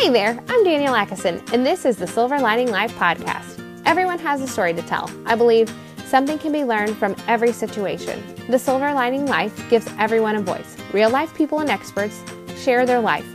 Hey 0.00 0.08
there, 0.08 0.42
I'm 0.48 0.64
Danielle 0.64 0.94
Atkisson, 0.94 1.52
and 1.52 1.64
this 1.64 1.84
is 1.84 1.98
the 1.98 2.06
Silver 2.06 2.38
Lining 2.40 2.70
Life 2.70 2.90
podcast. 2.94 3.62
Everyone 3.84 4.18
has 4.20 4.40
a 4.40 4.48
story 4.48 4.72
to 4.72 4.80
tell. 4.80 5.10
I 5.26 5.34
believe 5.34 5.70
something 6.06 6.38
can 6.38 6.52
be 6.52 6.64
learned 6.64 6.96
from 6.96 7.14
every 7.28 7.52
situation. 7.52 8.22
The 8.48 8.58
Silver 8.58 8.94
Lining 8.94 9.26
Life 9.26 9.68
gives 9.68 9.86
everyone 9.98 10.36
a 10.36 10.40
voice. 10.40 10.74
Real 10.94 11.10
life 11.10 11.34
people 11.34 11.58
and 11.58 11.68
experts 11.68 12.18
share 12.56 12.86
their 12.86 12.98
life. 12.98 13.26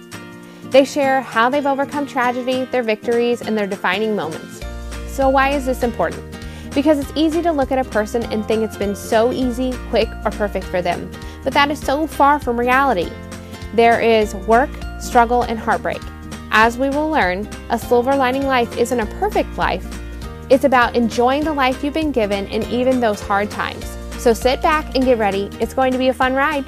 They 0.71 0.85
share 0.85 1.21
how 1.21 1.51
they've 1.51 1.67
overcome 1.67 2.07
tragedy, 2.07 2.65
their 2.65 2.81
victories, 2.81 3.43
and 3.43 3.55
their 3.55 3.67
defining 3.67 4.15
moments. 4.15 4.59
So, 5.05 5.29
why 5.29 5.51
is 5.51 5.67
this 5.67 5.83
important? 5.83 6.35
Because 6.73 6.97
it's 6.97 7.13
easy 7.15 7.43
to 7.43 7.51
look 7.51 7.71
at 7.71 7.77
a 7.77 7.87
person 7.91 8.23
and 8.33 8.43
think 8.43 8.63
it's 8.63 8.75
been 8.75 8.95
so 8.95 9.31
easy, 9.31 9.71
quick, 9.91 10.09
or 10.25 10.31
perfect 10.31 10.65
for 10.65 10.81
them. 10.81 11.11
But 11.43 11.53
that 11.53 11.69
is 11.69 11.79
so 11.79 12.07
far 12.07 12.39
from 12.39 12.59
reality. 12.59 13.11
There 13.75 14.01
is 14.01 14.33
work, 14.47 14.71
struggle, 14.99 15.43
and 15.43 15.59
heartbreak. 15.59 16.01
As 16.57 16.77
we 16.77 16.87
will 16.89 17.09
learn, 17.09 17.49
a 17.69 17.77
silver 17.77 18.15
lining 18.15 18.47
life 18.47 18.77
isn't 18.77 18.97
a 18.97 19.05
perfect 19.19 19.57
life. 19.57 19.85
It's 20.49 20.63
about 20.63 20.95
enjoying 20.95 21.43
the 21.43 21.51
life 21.51 21.83
you've 21.83 21.93
been 21.93 22.13
given 22.13 22.47
in 22.47 22.63
even 22.71 23.01
those 23.01 23.19
hard 23.19 23.51
times. 23.51 23.85
So 24.19 24.31
sit 24.31 24.61
back 24.61 24.95
and 24.95 25.03
get 25.03 25.17
ready. 25.17 25.49
It's 25.59 25.73
going 25.73 25.91
to 25.91 25.97
be 25.97 26.07
a 26.07 26.13
fun 26.13 26.33
ride. 26.33 26.63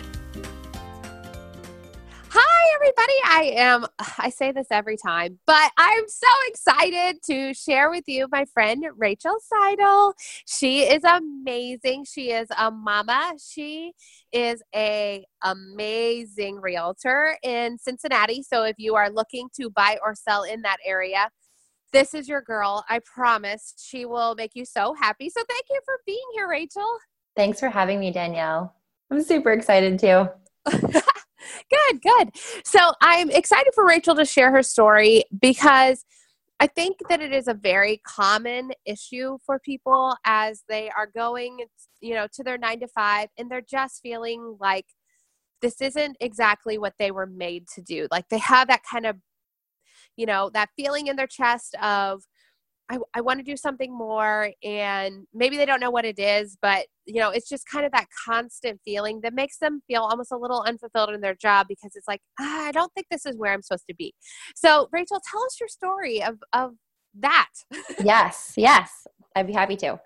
Hi, 2.29 2.75
everybody. 2.75 3.13
I 3.23 3.53
am, 3.55 3.85
I 4.17 4.29
say 4.29 4.51
this 4.51 4.67
every 4.71 4.97
time, 4.97 5.39
but 5.47 5.71
I'm 5.77 6.03
so 6.09 6.27
excited 6.47 7.23
to 7.27 7.53
share 7.53 7.89
with 7.89 8.03
you 8.07 8.27
my 8.29 8.43
friend 8.43 8.85
Rachael 8.97 9.37
Seidel. 9.39 10.15
She 10.45 10.81
is 10.81 11.05
amazing. 11.05 12.03
She 12.03 12.31
is 12.31 12.49
a 12.57 12.71
mama. 12.71 13.35
She 13.39 13.93
is 14.31 14.61
a 14.75 15.23
amazing 15.43 16.59
realtor 16.59 17.37
in 17.43 17.77
Cincinnati. 17.77 18.43
So 18.43 18.63
if 18.63 18.75
you 18.77 18.95
are 18.95 19.09
looking 19.09 19.49
to 19.59 19.69
buy 19.69 19.97
or 20.03 20.15
sell 20.15 20.43
in 20.43 20.61
that 20.63 20.77
area, 20.85 21.29
this 21.93 22.13
is 22.13 22.27
your 22.27 22.41
girl. 22.41 22.83
I 22.89 22.99
promise 22.99 23.73
she 23.77 24.05
will 24.05 24.35
make 24.35 24.51
you 24.53 24.65
so 24.65 24.93
happy. 24.93 25.29
So 25.29 25.41
thank 25.47 25.63
you 25.69 25.79
for 25.85 25.99
being 26.05 26.19
here, 26.33 26.49
Rachael. 26.49 26.97
Thanks 27.35 27.59
for 27.59 27.69
having 27.69 27.99
me, 27.99 28.11
Danielle. 28.11 28.75
I'm 29.11 29.23
super 29.23 29.51
excited 29.51 29.99
too. 29.99 30.27
good, 30.69 32.01
good. 32.01 32.31
So 32.63 32.79
I'm 33.01 33.29
excited 33.29 33.73
for 33.73 33.85
Rachael 33.85 34.15
to 34.15 34.25
share 34.25 34.51
her 34.51 34.63
story 34.63 35.23
because 35.39 36.03
I 36.59 36.67
think 36.67 36.97
that 37.09 37.21
it 37.21 37.31
is 37.33 37.47
a 37.47 37.53
very 37.53 38.01
common 38.03 38.71
issue 38.85 39.37
for 39.45 39.59
people 39.59 40.15
as 40.25 40.63
they 40.67 40.89
are 40.89 41.05
going, 41.05 41.59
you 42.01 42.15
know, 42.15 42.27
to 42.33 42.43
their 42.43 42.57
nine 42.57 42.79
to 42.79 42.87
five 42.87 43.29
and 43.37 43.49
they're 43.49 43.61
just 43.61 44.01
feeling 44.01 44.57
like 44.59 44.85
this 45.61 45.81
isn't 45.81 46.17
exactly 46.19 46.77
what 46.77 46.93
they 46.97 47.11
were 47.11 47.27
made 47.27 47.67
to 47.75 47.81
do. 47.81 48.07
Like 48.09 48.29
they 48.29 48.39
have 48.39 48.67
that 48.69 48.81
kind 48.89 49.05
of, 49.05 49.17
you 50.15 50.25
know, 50.25 50.49
that 50.53 50.69
feeling 50.75 51.07
in 51.07 51.15
their 51.15 51.27
chest 51.27 51.75
of, 51.81 52.23
I, 52.89 52.97
I 53.13 53.21
want 53.21 53.39
to 53.39 53.43
do 53.43 53.57
something 53.57 53.95
more 53.95 54.51
and 54.63 55.27
maybe 55.33 55.57
they 55.57 55.65
don't 55.65 55.79
know 55.79 55.91
what 55.91 56.05
it 56.05 56.19
is 56.19 56.57
but 56.61 56.85
you 57.05 57.19
know 57.19 57.29
it's 57.29 57.49
just 57.49 57.67
kind 57.69 57.85
of 57.85 57.91
that 57.91 58.07
constant 58.25 58.79
feeling 58.85 59.19
that 59.21 59.33
makes 59.33 59.57
them 59.57 59.81
feel 59.87 60.03
almost 60.03 60.31
a 60.31 60.37
little 60.37 60.61
unfulfilled 60.61 61.09
in 61.09 61.21
their 61.21 61.35
job 61.35 61.67
because 61.67 61.91
it's 61.95 62.07
like 62.07 62.21
ah, 62.39 62.67
i 62.67 62.71
don't 62.71 62.93
think 62.93 63.07
this 63.11 63.25
is 63.25 63.35
where 63.37 63.53
i'm 63.53 63.61
supposed 63.61 63.85
to 63.89 63.95
be. 63.95 64.13
So 64.55 64.87
rachael 64.91 65.21
tell 65.29 65.43
us 65.43 65.59
your 65.59 65.69
story 65.69 66.23
of 66.23 66.37
of 66.53 66.73
that. 67.19 67.49
Yes 68.03 68.53
yes 68.55 69.07
i'd 69.35 69.47
be 69.47 69.53
happy 69.53 69.75
to. 69.77 69.99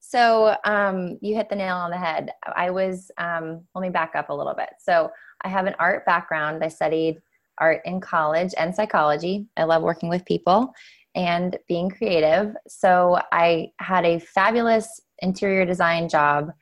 So 0.00 0.56
um, 0.64 1.18
you 1.20 1.34
hit 1.34 1.50
the 1.50 1.56
nail 1.56 1.76
on 1.76 1.90
the 1.90 1.98
head. 1.98 2.30
I 2.56 2.70
was 2.70 3.10
um, 3.18 3.66
let 3.74 3.82
me 3.82 3.90
back 3.90 4.12
up 4.14 4.30
a 4.30 4.34
little 4.34 4.54
bit. 4.54 4.70
So 4.78 5.10
i 5.42 5.48
have 5.48 5.66
an 5.66 5.74
art 5.78 6.06
background. 6.06 6.64
I 6.64 6.68
studied 6.68 7.20
art 7.58 7.82
in 7.84 8.00
college 8.00 8.54
and 8.56 8.74
psychology. 8.74 9.46
I 9.56 9.64
love 9.64 9.82
working 9.82 10.08
with 10.08 10.24
people 10.24 10.72
and 11.14 11.58
being 11.68 11.90
creative. 11.90 12.54
So 12.66 13.18
I 13.32 13.72
had 13.78 14.04
a 14.04 14.20
fabulous 14.20 15.00
interior 15.20 15.64
design 15.64 16.08
job 16.08 16.52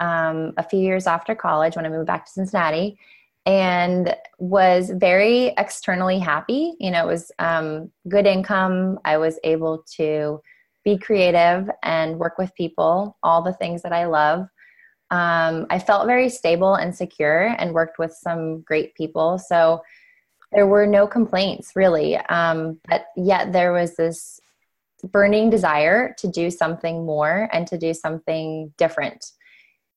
um, 0.00 0.52
a 0.56 0.62
few 0.62 0.80
years 0.80 1.06
after 1.06 1.34
college 1.34 1.76
when 1.76 1.86
I 1.86 1.88
moved 1.88 2.06
back 2.06 2.26
to 2.26 2.32
Cincinnati 2.32 2.98
and 3.46 4.14
was 4.38 4.90
very 4.90 5.48
externally 5.58 6.18
happy. 6.18 6.74
You 6.78 6.90
know, 6.90 7.04
it 7.04 7.12
was 7.12 7.32
um, 7.38 7.90
good 8.08 8.26
income. 8.26 8.98
I 9.04 9.16
was 9.16 9.38
able 9.44 9.84
to 9.96 10.40
be 10.84 10.98
creative 10.98 11.70
and 11.82 12.18
work 12.18 12.38
with 12.38 12.54
people, 12.54 13.16
all 13.22 13.42
the 13.42 13.52
things 13.52 13.82
that 13.82 13.92
I 13.92 14.06
love. 14.06 14.40
Um, 15.10 15.66
I 15.70 15.78
felt 15.78 16.06
very 16.06 16.28
stable 16.28 16.74
and 16.74 16.94
secure 16.94 17.54
and 17.58 17.74
worked 17.74 17.98
with 17.98 18.12
some 18.12 18.62
great 18.62 18.94
people. 18.94 19.38
So 19.38 19.82
there 20.52 20.66
were 20.66 20.86
no 20.86 21.06
complaints 21.06 21.72
really. 21.74 22.16
Um, 22.16 22.78
but 22.88 23.06
yet 23.16 23.52
there 23.52 23.72
was 23.72 23.96
this 23.96 24.40
burning 25.10 25.50
desire 25.50 26.14
to 26.18 26.28
do 26.28 26.50
something 26.50 27.04
more 27.04 27.48
and 27.52 27.66
to 27.66 27.78
do 27.78 27.92
something 27.92 28.72
different. 28.78 29.32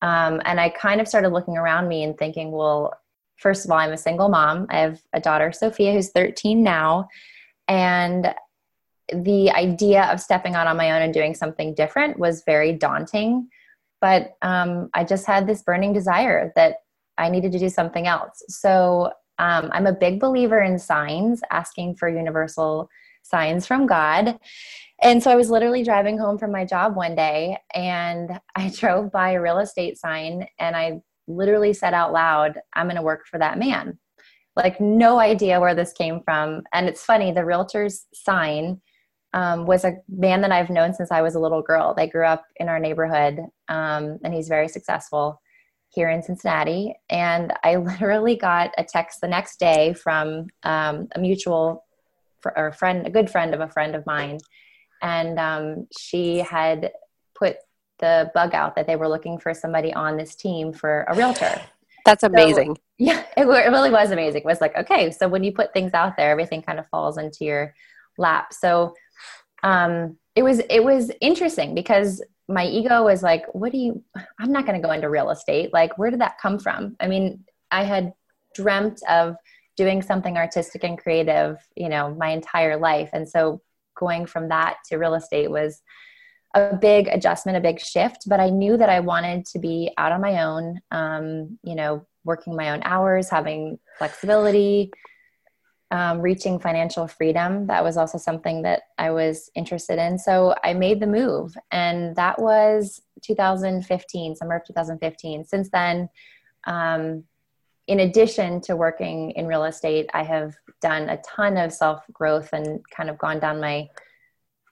Um, 0.01 0.41
and 0.45 0.59
i 0.59 0.69
kind 0.69 0.99
of 0.99 1.07
started 1.07 1.29
looking 1.29 1.57
around 1.57 1.87
me 1.87 2.03
and 2.03 2.17
thinking 2.17 2.51
well 2.51 2.93
first 3.37 3.65
of 3.65 3.71
all 3.71 3.77
i'm 3.77 3.91
a 3.91 3.97
single 3.97 4.29
mom. 4.29 4.67
I 4.69 4.79
have 4.79 5.01
a 5.13 5.19
daughter 5.19 5.51
sophia 5.51 5.93
who's 5.93 6.11
13 6.11 6.63
now. 6.63 7.07
And 7.67 8.33
the 9.13 9.51
idea 9.51 10.05
of 10.05 10.19
stepping 10.19 10.55
out 10.55 10.67
on 10.67 10.77
my 10.77 10.91
own 10.91 11.01
and 11.01 11.13
doing 11.13 11.35
something 11.35 11.75
different 11.75 12.17
was 12.17 12.43
very 12.45 12.73
daunting. 12.73 13.49
But 14.01 14.35
um, 14.41 14.89
i 14.93 15.03
just 15.03 15.25
had 15.25 15.47
this 15.47 15.61
burning 15.61 15.93
desire 15.93 16.51
that 16.55 16.77
i 17.17 17.29
needed 17.29 17.51
to 17.53 17.59
do 17.59 17.69
something 17.69 18.07
else. 18.07 18.43
So 18.49 19.11
um, 19.39 19.69
I'm 19.73 19.87
a 19.87 19.93
big 19.93 20.19
believer 20.19 20.61
in 20.61 20.79
signs, 20.79 21.41
asking 21.51 21.95
for 21.95 22.07
universal 22.07 22.89
signs 23.23 23.65
from 23.65 23.87
God. 23.87 24.39
And 25.01 25.21
so 25.21 25.31
I 25.31 25.35
was 25.35 25.49
literally 25.49 25.83
driving 25.83 26.17
home 26.17 26.37
from 26.37 26.51
my 26.51 26.63
job 26.63 26.95
one 26.95 27.15
day 27.15 27.57
and 27.73 28.39
I 28.55 28.69
drove 28.69 29.11
by 29.11 29.31
a 29.31 29.41
real 29.41 29.59
estate 29.59 29.97
sign 29.97 30.47
and 30.59 30.75
I 30.75 31.01
literally 31.27 31.73
said 31.73 31.93
out 31.93 32.13
loud, 32.13 32.59
I'm 32.73 32.85
going 32.85 32.95
to 32.95 33.01
work 33.01 33.25
for 33.29 33.39
that 33.39 33.57
man. 33.57 33.97
Like, 34.55 34.79
no 34.79 35.19
idea 35.19 35.59
where 35.59 35.75
this 35.75 35.91
came 35.91 36.21
from. 36.23 36.61
And 36.71 36.87
it's 36.87 37.03
funny, 37.03 37.33
the 37.33 37.43
realtor's 37.43 38.05
sign 38.13 38.79
um, 39.33 39.65
was 39.65 39.83
a 39.83 39.97
man 40.07 40.39
that 40.41 40.53
I've 40.53 40.69
known 40.69 40.93
since 40.93 41.11
I 41.11 41.21
was 41.21 41.35
a 41.35 41.39
little 41.39 41.61
girl. 41.61 41.93
They 41.93 42.07
grew 42.07 42.25
up 42.25 42.45
in 42.55 42.69
our 42.69 42.79
neighborhood 42.79 43.39
um, 43.67 44.17
and 44.23 44.33
he's 44.33 44.47
very 44.47 44.69
successful 44.69 45.41
here 45.95 46.09
in 46.09 46.21
Cincinnati. 46.21 46.93
And 47.09 47.53
I 47.63 47.75
literally 47.77 48.35
got 48.35 48.71
a 48.77 48.83
text 48.83 49.21
the 49.21 49.27
next 49.27 49.59
day 49.59 49.93
from 49.93 50.47
um, 50.63 51.07
a 51.15 51.19
mutual 51.19 51.85
fr- 52.41 52.51
or 52.55 52.71
friend, 52.73 53.07
a 53.07 53.09
good 53.09 53.29
friend 53.29 53.53
of 53.53 53.61
a 53.61 53.69
friend 53.69 53.95
of 53.95 54.05
mine. 54.05 54.39
And 55.01 55.39
um, 55.39 55.87
she 55.97 56.39
had 56.39 56.91
put 57.33 57.57
the 57.99 58.31
bug 58.33 58.53
out 58.53 58.75
that 58.75 58.87
they 58.87 58.95
were 58.95 59.07
looking 59.07 59.39
for 59.39 59.53
somebody 59.53 59.93
on 59.93 60.17
this 60.17 60.35
team 60.35 60.73
for 60.73 61.05
a 61.07 61.15
realtor. 61.15 61.61
That's 62.05 62.23
amazing. 62.23 62.75
So, 62.75 62.81
yeah, 62.97 63.23
it, 63.35 63.45
it 63.45 63.71
really 63.71 63.89
was 63.89 64.11
amazing. 64.11 64.41
It 64.41 64.45
was 64.45 64.61
like, 64.61 64.75
okay, 64.77 65.11
so 65.11 65.27
when 65.27 65.43
you 65.43 65.51
put 65.51 65.73
things 65.73 65.93
out 65.93 66.17
there, 66.17 66.29
everything 66.29 66.61
kind 66.61 66.79
of 66.79 66.87
falls 66.89 67.17
into 67.17 67.45
your 67.45 67.73
lap. 68.17 68.53
So 68.53 68.93
um, 69.63 70.17
it 70.35 70.43
was 70.43 70.59
it 70.69 70.83
was 70.83 71.11
interesting 71.21 71.73
because 71.73 72.21
my 72.47 72.65
ego 72.65 73.03
was 73.03 73.23
like, 73.23 73.45
what 73.53 73.71
do 73.71 73.77
you, 73.77 74.03
I'm 74.39 74.51
not 74.51 74.65
going 74.65 74.79
to 74.79 74.87
go 74.87 74.93
into 74.93 75.09
real 75.09 75.31
estate. 75.31 75.73
Like, 75.73 75.97
where 75.97 76.11
did 76.11 76.21
that 76.21 76.37
come 76.39 76.59
from? 76.59 76.95
I 76.99 77.07
mean, 77.07 77.43
I 77.71 77.83
had 77.83 78.13
dreamt 78.53 79.01
of 79.09 79.35
doing 79.75 80.01
something 80.01 80.37
artistic 80.37 80.83
and 80.83 80.97
creative, 80.97 81.57
you 81.75 81.89
know, 81.89 82.13
my 82.13 82.29
entire 82.29 82.77
life. 82.77 83.09
And 83.13 83.27
so 83.27 83.61
going 83.97 84.25
from 84.25 84.49
that 84.49 84.77
to 84.89 84.97
real 84.97 85.15
estate 85.15 85.49
was 85.49 85.81
a 86.53 86.75
big 86.75 87.07
adjustment, 87.07 87.57
a 87.57 87.61
big 87.61 87.81
shift. 87.81 88.23
But 88.27 88.39
I 88.39 88.49
knew 88.49 88.77
that 88.77 88.89
I 88.89 88.99
wanted 89.01 89.45
to 89.47 89.59
be 89.59 89.91
out 89.97 90.11
on 90.11 90.21
my 90.21 90.43
own, 90.43 90.79
um, 90.91 91.57
you 91.63 91.75
know, 91.75 92.05
working 92.23 92.55
my 92.55 92.71
own 92.71 92.81
hours, 92.83 93.29
having 93.29 93.79
flexibility, 93.97 94.91
um, 95.95 96.19
reaching 96.19 96.59
financial 96.59 97.07
freedom. 97.07 97.67
That 97.67 97.81
was 97.81 97.95
also 97.95 98.17
something 98.17 98.63
that 98.63 98.81
I 98.97 99.11
was 99.11 99.49
interested 99.55 99.97
in. 99.97 100.19
So 100.19 100.53
I 100.61 100.73
made 100.73 100.99
the 100.99 101.07
move, 101.07 101.55
and 101.71 102.13
that 102.17 102.37
was 102.37 103.01
2015, 103.21 104.35
summer 104.35 104.57
of 104.57 104.65
2015. 104.67 105.45
Since 105.45 105.69
then, 105.69 106.09
um, 106.65 107.23
in 107.87 108.01
addition 108.01 108.59
to 108.61 108.75
working 108.75 109.31
in 109.31 109.47
real 109.47 109.63
estate, 109.63 110.09
I 110.13 110.23
have 110.23 110.55
done 110.81 111.07
a 111.07 111.21
ton 111.21 111.55
of 111.55 111.71
self 111.71 112.03
growth 112.11 112.49
and 112.51 112.81
kind 112.89 113.09
of 113.09 113.17
gone 113.17 113.39
down 113.39 113.61
my 113.61 113.87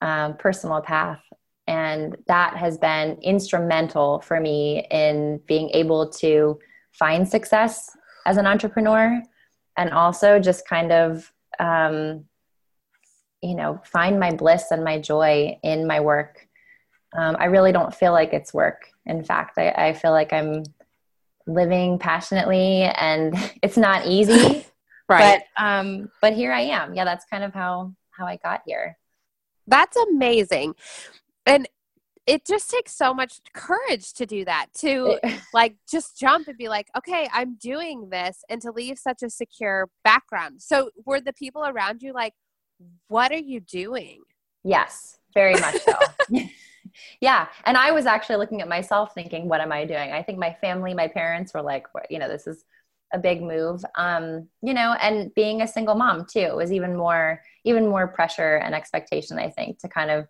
um, 0.01 0.35
personal 0.35 0.81
path. 0.81 1.21
And 1.67 2.17
that 2.27 2.57
has 2.57 2.77
been 2.77 3.17
instrumental 3.21 4.19
for 4.19 4.41
me 4.41 4.85
in 4.91 5.39
being 5.47 5.69
able 5.69 6.09
to 6.19 6.59
find 6.91 7.25
success 7.25 7.95
as 8.25 8.35
an 8.35 8.45
entrepreneur 8.45 9.23
and 9.77 9.91
also 9.91 10.39
just 10.39 10.67
kind 10.67 10.91
of 10.91 11.31
um, 11.59 12.25
you 13.41 13.55
know 13.55 13.81
find 13.85 14.19
my 14.19 14.31
bliss 14.31 14.71
and 14.71 14.83
my 14.83 14.99
joy 14.99 15.57
in 15.63 15.85
my 15.85 15.99
work 15.99 16.47
um, 17.17 17.35
i 17.39 17.45
really 17.45 17.71
don't 17.71 17.93
feel 17.93 18.11
like 18.11 18.33
it's 18.33 18.53
work 18.53 18.89
in 19.05 19.23
fact 19.23 19.57
I, 19.57 19.69
I 19.69 19.93
feel 19.93 20.11
like 20.11 20.31
i'm 20.31 20.63
living 21.45 21.99
passionately 21.99 22.83
and 22.83 23.35
it's 23.61 23.77
not 23.77 24.07
easy 24.07 24.65
Right. 25.09 25.43
But 25.57 25.63
um, 25.63 26.09
but 26.21 26.33
here 26.33 26.51
I 26.51 26.61
am. 26.61 26.93
Yeah, 26.93 27.05
that's 27.05 27.25
kind 27.25 27.43
of 27.43 27.53
how 27.53 27.93
how 28.11 28.25
I 28.25 28.37
got 28.37 28.61
here. 28.65 28.97
That's 29.67 29.95
amazing. 29.95 30.75
And 31.45 31.67
it 32.25 32.45
just 32.45 32.69
takes 32.69 32.95
so 32.95 33.13
much 33.13 33.41
courage 33.53 34.13
to 34.13 34.25
do 34.25 34.45
that 34.45 34.67
to 34.77 35.19
like 35.53 35.75
just 35.89 36.17
jump 36.17 36.47
and 36.47 36.57
be 36.57 36.69
like 36.69 36.87
okay 36.97 37.27
i'm 37.33 37.55
doing 37.55 38.09
this 38.09 38.43
and 38.49 38.61
to 38.61 38.71
leave 38.71 38.97
such 38.97 39.23
a 39.23 39.29
secure 39.29 39.89
background. 40.03 40.61
So 40.61 40.89
were 41.05 41.21
the 41.21 41.33
people 41.33 41.65
around 41.65 42.01
you 42.01 42.13
like 42.13 42.33
what 43.07 43.31
are 43.31 43.37
you 43.37 43.59
doing? 43.59 44.21
Yes 44.63 45.17
very 45.33 45.53
much 45.55 45.81
so. 45.81 45.93
Yeah 47.21 47.47
and 47.65 47.75
i 47.75 47.91
was 47.91 48.05
actually 48.05 48.35
looking 48.35 48.61
at 48.61 48.67
myself 48.67 49.13
thinking 49.13 49.49
what 49.49 49.61
am 49.61 49.71
i 49.71 49.85
doing? 49.85 50.11
I 50.11 50.21
think 50.21 50.37
my 50.37 50.55
family 50.61 50.93
my 50.93 51.07
parents 51.07 51.53
were 51.53 51.61
like 51.61 51.87
you 52.09 52.19
know 52.19 52.27
this 52.27 52.47
is 52.47 52.65
a 53.13 53.19
big 53.19 53.41
move. 53.41 53.83
Um 53.95 54.47
you 54.61 54.73
know 54.73 54.95
and 55.01 55.33
being 55.33 55.61
a 55.61 55.67
single 55.67 55.95
mom 55.95 56.25
too 56.25 56.55
was 56.55 56.71
even 56.71 56.95
more 56.95 57.41
even 57.63 57.87
more 57.87 58.07
pressure 58.07 58.57
and 58.57 58.75
expectation 58.75 59.39
i 59.39 59.49
think 59.49 59.79
to 59.79 59.87
kind 59.87 60.11
of 60.11 60.27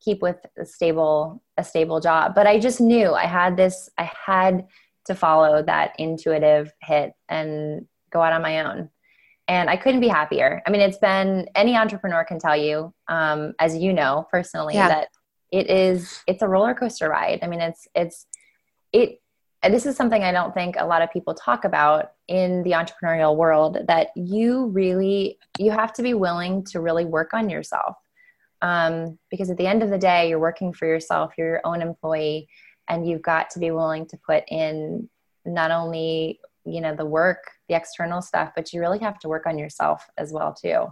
keep 0.00 0.22
with 0.22 0.36
a 0.58 0.64
stable 0.64 1.42
a 1.56 1.64
stable 1.64 2.00
job. 2.00 2.34
But 2.34 2.46
i 2.46 2.58
just 2.58 2.80
knew 2.80 3.12
i 3.12 3.26
had 3.26 3.56
this 3.56 3.88
i 3.98 4.10
had 4.26 4.66
to 5.06 5.14
follow 5.14 5.62
that 5.62 5.94
intuitive 5.98 6.72
hit 6.82 7.12
and 7.28 7.86
go 8.10 8.20
out 8.20 8.32
on 8.32 8.42
my 8.42 8.64
own. 8.64 8.90
And 9.48 9.70
i 9.70 9.76
couldn't 9.76 10.00
be 10.00 10.08
happier. 10.08 10.62
I 10.66 10.70
mean 10.70 10.80
it's 10.80 10.98
been 10.98 11.48
any 11.54 11.76
entrepreneur 11.76 12.24
can 12.24 12.38
tell 12.38 12.56
you 12.56 12.92
um, 13.08 13.54
as 13.58 13.76
you 13.76 13.92
know 13.92 14.26
personally 14.30 14.74
yeah. 14.74 14.88
that 14.88 15.08
it 15.52 15.70
is 15.70 16.22
it's 16.26 16.42
a 16.42 16.48
roller 16.48 16.74
coaster 16.74 17.08
ride. 17.08 17.40
I 17.42 17.46
mean 17.46 17.60
it's 17.60 17.88
it's 17.94 18.26
it 18.92 19.20
and 19.62 19.74
this 19.74 19.86
is 19.86 19.96
something 19.96 20.22
i 20.22 20.30
don't 20.30 20.54
think 20.54 20.76
a 20.78 20.86
lot 20.86 21.02
of 21.02 21.10
people 21.10 21.34
talk 21.34 21.64
about 21.64 22.12
in 22.28 22.62
the 22.62 22.70
entrepreneurial 22.70 23.36
world 23.36 23.78
that 23.88 24.08
you 24.14 24.66
really 24.66 25.38
you 25.58 25.70
have 25.70 25.92
to 25.92 26.02
be 26.02 26.14
willing 26.14 26.64
to 26.64 26.80
really 26.80 27.04
work 27.04 27.34
on 27.34 27.50
yourself 27.50 27.96
um, 28.62 29.18
because 29.30 29.50
at 29.50 29.56
the 29.56 29.66
end 29.66 29.82
of 29.82 29.90
the 29.90 29.98
day 29.98 30.28
you're 30.28 30.38
working 30.38 30.72
for 30.72 30.86
yourself 30.86 31.32
you're 31.36 31.48
your 31.48 31.60
own 31.64 31.82
employee 31.82 32.48
and 32.88 33.08
you've 33.08 33.22
got 33.22 33.50
to 33.50 33.58
be 33.58 33.70
willing 33.70 34.06
to 34.06 34.16
put 34.26 34.44
in 34.48 35.08
not 35.44 35.70
only 35.70 36.40
you 36.64 36.80
know 36.80 36.94
the 36.94 37.06
work 37.06 37.50
the 37.68 37.74
external 37.74 38.20
stuff 38.20 38.52
but 38.54 38.72
you 38.72 38.80
really 38.80 38.98
have 38.98 39.18
to 39.18 39.28
work 39.28 39.46
on 39.46 39.58
yourself 39.58 40.06
as 40.18 40.32
well 40.32 40.52
too. 40.52 40.86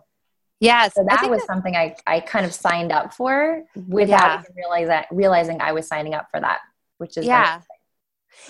Yes 0.61 0.95
so 0.95 1.05
that 1.09 1.29
was 1.29 1.41
that, 1.41 1.47
something 1.47 1.75
I, 1.75 1.97
I 2.07 2.21
kind 2.21 2.47
of 2.47 2.55
signed 2.55 2.93
up 2.93 3.13
for 3.13 3.63
without 3.89 4.09
yeah. 4.09 4.41
even 4.41 4.55
realizing, 4.57 5.05
realizing 5.11 5.61
i 5.61 5.73
was 5.73 5.87
signing 5.87 6.15
up 6.15 6.29
for 6.31 6.41
that 6.41 6.61
which 6.99 7.17
is 7.17 7.27
yeah. 7.27 7.61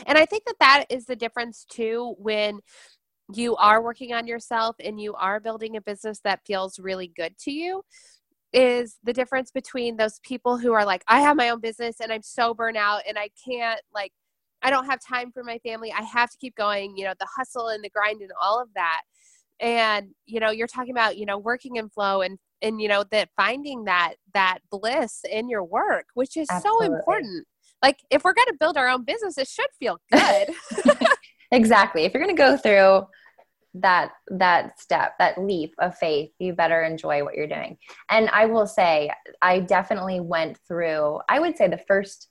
and 0.07 0.19
i 0.19 0.27
think 0.27 0.45
that 0.45 0.57
that 0.61 0.85
is 0.91 1.07
the 1.07 1.17
difference 1.17 1.65
too 1.69 2.15
when 2.19 2.61
you 3.33 3.57
are 3.57 3.83
working 3.83 4.13
on 4.13 4.27
yourself 4.27 4.77
and 4.85 5.01
you 5.01 5.15
are 5.15 5.41
building 5.41 5.77
a 5.77 5.81
business 5.81 6.21
that 6.21 6.41
feels 6.47 6.79
really 6.79 7.11
good 7.17 7.37
to 7.39 7.51
you 7.51 7.83
is 8.55 8.97
the 9.03 9.13
difference 9.13 9.51
between 9.51 9.97
those 9.97 10.21
people 10.23 10.57
who 10.57 10.73
are 10.73 10.85
like, 10.85 11.03
I 11.09 11.21
have 11.21 11.37
my 11.37 11.51
own 11.51 11.61
business 11.61 11.97
and 12.01 12.13
I'm 12.13 12.23
so 12.23 12.55
burnt 12.55 12.77
out 12.77 13.03
and 13.07 13.19
I 13.19 13.29
can't 13.45 13.81
like 13.93 14.13
I 14.63 14.71
don't 14.71 14.87
have 14.87 14.99
time 15.07 15.31
for 15.31 15.45
my 15.45 15.59
family. 15.59 15.93
I 15.93 16.03
have 16.03 16.31
to 16.31 16.39
keep 16.39 16.55
going, 16.57 16.97
you 16.97 17.05
know, 17.05 17.13
the 17.21 17.29
hustle 17.37 17.69
and 17.69 17.85
the 17.85 17.91
grind 17.91 18.23
and 18.23 18.31
all 18.41 18.63
of 18.63 18.69
that. 18.75 19.03
And, 19.61 20.09
you 20.25 20.41
know, 20.41 20.51
you're 20.51 20.67
talking 20.67 20.93
about, 20.93 21.19
you 21.19 21.27
know, 21.27 21.37
working 21.37 21.77
in 21.77 21.91
flow 21.91 22.23
and 22.23 22.39
and 22.63 22.81
you 22.81 22.89
know 22.89 23.05
that 23.11 23.29
finding 23.37 23.85
that 23.85 24.15
that 24.33 24.61
bliss 24.71 25.21
in 25.31 25.49
your 25.51 25.63
work, 25.63 26.07
which 26.15 26.37
is 26.37 26.49
Absolutely. 26.51 26.87
so 26.87 26.95
important. 26.95 27.47
Like 27.83 27.99
if 28.11 28.25
we're 28.25 28.33
going 28.33 28.47
to 28.47 28.57
build 28.59 28.79
our 28.79 28.89
own 28.89 29.05
business, 29.05 29.37
it 29.37 29.49
should 29.49 29.69
feel 29.79 29.99
good. 30.11 30.49
exactly. 31.53 32.05
If 32.05 32.15
you're 32.15 32.23
going 32.23 32.35
to 32.35 32.43
go 32.43 32.57
through 32.57 33.07
that 33.75 34.13
that 34.29 34.79
step 34.79 35.15
that 35.19 35.37
leap 35.37 35.75
of 35.79 35.97
faith 35.99 36.31
you 36.39 36.53
better 36.53 36.83
enjoy 36.83 37.25
what 37.25 37.35
you're 37.35 37.47
doing. 37.47 37.77
And 38.09 38.29
i 38.31 38.47
will 38.47 38.67
say 38.67 39.11
i 39.43 39.61
definitely 39.61 40.21
went 40.21 40.59
through 40.69 41.21
i 41.29 41.41
would 41.41 41.57
say 41.57 41.69
the 41.69 41.79
first 41.79 42.29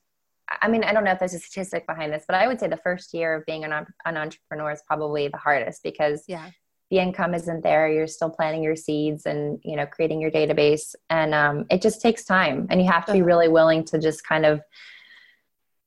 i 0.62 0.68
mean 0.68 0.84
i 0.84 0.94
don't 0.94 1.04
know 1.04 1.12
if 1.12 1.20
there's 1.20 1.34
a 1.34 1.40
statistic 1.40 1.86
behind 1.86 2.14
this 2.14 2.24
but 2.28 2.36
i 2.36 2.48
would 2.48 2.60
say 2.60 2.68
the 2.68 2.78
first 2.78 3.14
year 3.14 3.36
of 3.36 3.46
being 3.46 3.66
an, 3.66 3.86
an 4.06 4.18
entrepreneur 4.18 4.72
is 4.72 4.82
probably 4.88 5.28
the 5.28 5.38
hardest 5.38 5.84
because 5.84 6.24
yeah. 6.28 6.50
the 6.92 7.00
income 7.00 7.34
isn't 7.34 7.64
there. 7.64 7.92
You're 7.92 8.08
still 8.08 8.30
planting 8.30 8.64
your 8.64 8.76
seeds 8.76 9.26
and 9.26 9.60
you 9.64 9.76
know 9.76 9.86
creating 9.86 10.22
your 10.22 10.32
database. 10.32 10.96
And 11.10 11.34
um, 11.34 11.66
it 11.70 11.82
just 11.82 12.02
takes 12.02 12.24
time. 12.24 12.68
And 12.70 12.82
you 12.82 12.90
have 12.90 13.06
to 13.08 13.14
be 13.14 13.22
really 13.22 13.50
willing 13.50 13.84
to 13.86 14.00
just 14.00 14.26
kind 14.26 14.46
of 14.46 14.62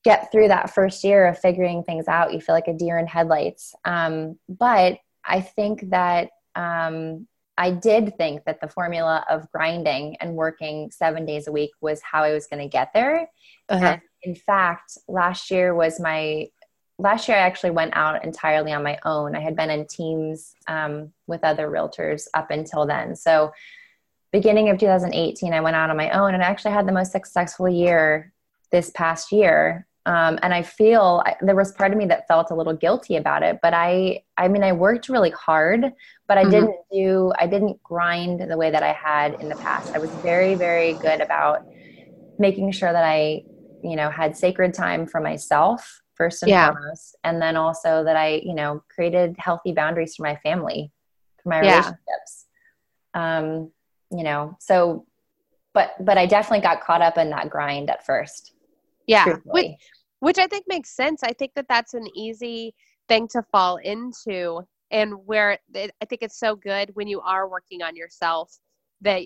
get 0.07 0.31
through 0.31 0.47
that 0.47 0.73
first 0.73 1.03
year 1.03 1.27
of 1.27 1.37
figuring 1.37 1.83
things 1.83 2.07
out. 2.07 2.33
You 2.33 2.41
feel 2.41 2.55
like 2.55 2.69
a 2.69 2.73
deer 2.73 2.97
in 2.97 3.09
headlights. 3.09 3.75
Um, 3.85 4.39
but 4.49 4.99
I 5.27 5.41
think 5.41 5.91
that 5.91 6.31
um, 6.55 7.27
I 7.59 7.71
did 7.71 8.17
think 8.17 8.45
that 8.45 8.61
the 8.61 8.69
formula 8.69 9.25
of 9.29 9.51
grinding 9.51 10.17
and 10.21 10.35
working 10.35 10.91
seven 10.91 11.25
days 11.25 11.49
a 11.49 11.53
week 11.53 11.71
was 11.81 12.01
how 12.03 12.23
I 12.23 12.33
was 12.33 12.47
going 12.47 12.63
to 12.63 12.69
get 12.69 12.93
there. 12.93 13.29
Uh-huh. 13.69 13.97
in 14.23 14.35
fact, 14.35 14.99
last 15.09 15.51
year 15.51 15.75
was 15.75 15.99
my 15.99 16.49
last 16.99 17.29
year. 17.29 17.37
I 17.37 17.41
actually 17.41 17.71
went 17.71 17.97
out 17.97 18.25
entirely 18.25 18.73
on 18.73 18.83
my 18.83 18.99
own. 19.05 19.35
I 19.35 19.41
had 19.41 19.57
been 19.57 19.71
in 19.71 19.87
teams 19.87 20.55
um, 20.69 21.13
with 21.27 21.45
other 21.45 21.69
realtors 21.69 22.27
up 22.35 22.51
until 22.51 22.87
then. 22.87 23.17
So, 23.17 23.53
beginning 24.33 24.69
of 24.69 24.79
2018, 24.79 25.53
I 25.53 25.61
went 25.61 25.77
out 25.77 25.91
on 25.91 25.97
my 25.97 26.11
own, 26.11 26.35
and 26.35 26.43
I 26.43 26.47
actually 26.47 26.73
had 26.73 26.87
the 26.87 26.93
most 26.93 27.13
successful 27.13 27.69
year 27.69 28.33
this 28.71 28.91
past 28.91 29.33
year 29.33 29.87
um, 30.07 30.39
and 30.43 30.55
I 30.55 30.63
feel 30.63 31.23
I, 31.27 31.35
there 31.41 31.57
was 31.57 31.73
part 31.73 31.91
of 31.91 31.99
me 31.99 32.07
that 32.07 32.29
felt 32.29 32.53
a 32.53 32.55
little 32.55 32.73
guilty 32.73 33.17
about 33.17 33.43
it, 33.43 33.59
but 33.61 33.75
I, 33.75 34.23
I 34.39 34.47
mean, 34.47 34.63
I 34.63 34.73
worked 34.73 35.09
really 35.09 35.31
hard, 35.31 35.93
but 36.29 36.39
I 36.39 36.43
mm-hmm. 36.43 36.51
didn't 36.53 36.77
do, 36.93 37.33
I 37.39 37.47
didn't 37.49 37.83
grind 37.83 38.41
the 38.49 38.57
way 38.57 38.71
that 38.71 38.85
I 38.85 38.93
had 38.93 39.41
in 39.41 39.49
the 39.49 39.57
past. 39.57 39.95
I 39.95 39.99
was 39.99 40.11
very, 40.23 40.55
very 40.55 40.93
good 40.95 41.21
about 41.21 41.67
making 42.39 42.71
sure 42.71 42.93
that 42.93 43.05
I, 43.05 43.43
you 43.83 43.97
know, 43.97 44.09
had 44.09 44.37
sacred 44.37 44.73
time 44.75 45.07
for 45.07 45.21
myself 45.21 46.01
first 46.15 46.43
and 46.43 46.51
yeah. 46.51 46.71
foremost, 46.71 47.17
and 47.25 47.43
then 47.43 47.57
also 47.57 48.05
that 48.05 48.17
I, 48.17 48.41
you 48.45 48.55
know, 48.55 48.83
created 48.95 49.35
healthy 49.39 49.73
boundaries 49.73 50.15
for 50.15 50.23
my 50.23 50.37
family, 50.37 50.93
for 51.43 51.49
my 51.49 51.63
yeah. 51.63 51.71
relationships. 51.71 52.47
Um, 53.13 53.73
you 54.13 54.23
know, 54.23 54.57
so, 54.61 55.05
but, 55.75 55.95
but 55.99 56.17
I 56.17 56.27
definitely 56.27 56.63
got 56.63 56.81
caught 56.81 57.03
up 57.03 57.19
in 57.19 57.31
that 57.31 57.51
grind 57.51 57.91
at 57.91 58.07
first. 58.07 58.53
Yeah. 59.07 59.37
Which, 59.45 59.73
which 60.21 60.39
I 60.39 60.47
think 60.47 60.67
makes 60.69 60.95
sense. 60.95 61.23
I 61.23 61.33
think 61.33 61.53
that 61.55 61.67
that's 61.69 61.95
an 61.95 62.07
easy 62.17 62.75
thing 63.09 63.29
to 63.29 63.43
fall 63.53 63.77
into 63.77 64.63
and 64.91 65.15
where 65.27 65.59
it, 65.75 65.91
I 66.01 66.05
think 66.05 66.23
it's 66.23 66.39
so 66.39 66.57
good 66.57 66.91
when 66.95 67.09
you 67.09 67.21
are 67.21 67.49
working 67.49 67.83
on 67.83 67.97
yourself 67.97 68.57
that 69.03 69.23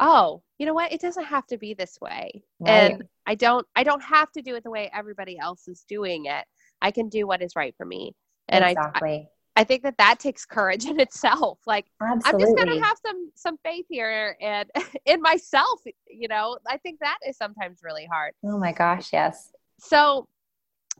oh, 0.00 0.42
you 0.58 0.66
know 0.66 0.74
what? 0.74 0.92
It 0.92 1.00
doesn't 1.00 1.24
have 1.24 1.46
to 1.46 1.58
be 1.58 1.74
this 1.74 1.98
way. 2.00 2.42
Right. 2.60 2.92
And 2.92 3.04
I 3.26 3.34
don't 3.34 3.66
I 3.76 3.84
don't 3.84 4.02
have 4.02 4.30
to 4.32 4.42
do 4.42 4.54
it 4.54 4.64
the 4.64 4.70
way 4.70 4.90
everybody 4.92 5.38
else 5.38 5.68
is 5.68 5.84
doing 5.88 6.26
it. 6.26 6.44
I 6.80 6.90
can 6.90 7.08
do 7.08 7.26
what 7.26 7.42
is 7.42 7.54
right 7.54 7.74
for 7.76 7.86
me. 7.86 8.14
And 8.48 8.64
exactly. 8.64 9.28
I, 9.56 9.60
I 9.60 9.64
think 9.64 9.82
that 9.82 9.98
that 9.98 10.18
takes 10.18 10.44
courage 10.46 10.84
in 10.86 10.98
itself. 10.98 11.58
Like 11.66 11.86
Absolutely. 12.00 12.46
I'm 12.46 12.56
just 12.56 12.78
to 12.80 12.84
have 12.84 12.96
some 13.04 13.30
some 13.34 13.56
faith 13.64 13.86
here 13.88 14.36
and 14.40 14.70
in 15.06 15.20
myself, 15.20 15.80
you 16.08 16.28
know. 16.28 16.58
I 16.68 16.78
think 16.78 17.00
that 17.00 17.18
is 17.26 17.36
sometimes 17.36 17.80
really 17.82 18.06
hard. 18.10 18.32
Oh 18.44 18.58
my 18.58 18.72
gosh, 18.72 19.12
yes 19.12 19.52
so 19.82 20.26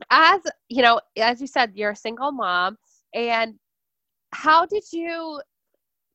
as 0.09 0.41
you 0.69 0.81
know 0.81 0.99
as 1.17 1.39
you 1.39 1.47
said 1.47 1.71
you're 1.73 1.91
a 1.91 1.95
single 1.95 2.31
mom 2.31 2.77
and 3.13 3.55
how 4.33 4.65
did 4.65 4.83
you 4.91 5.41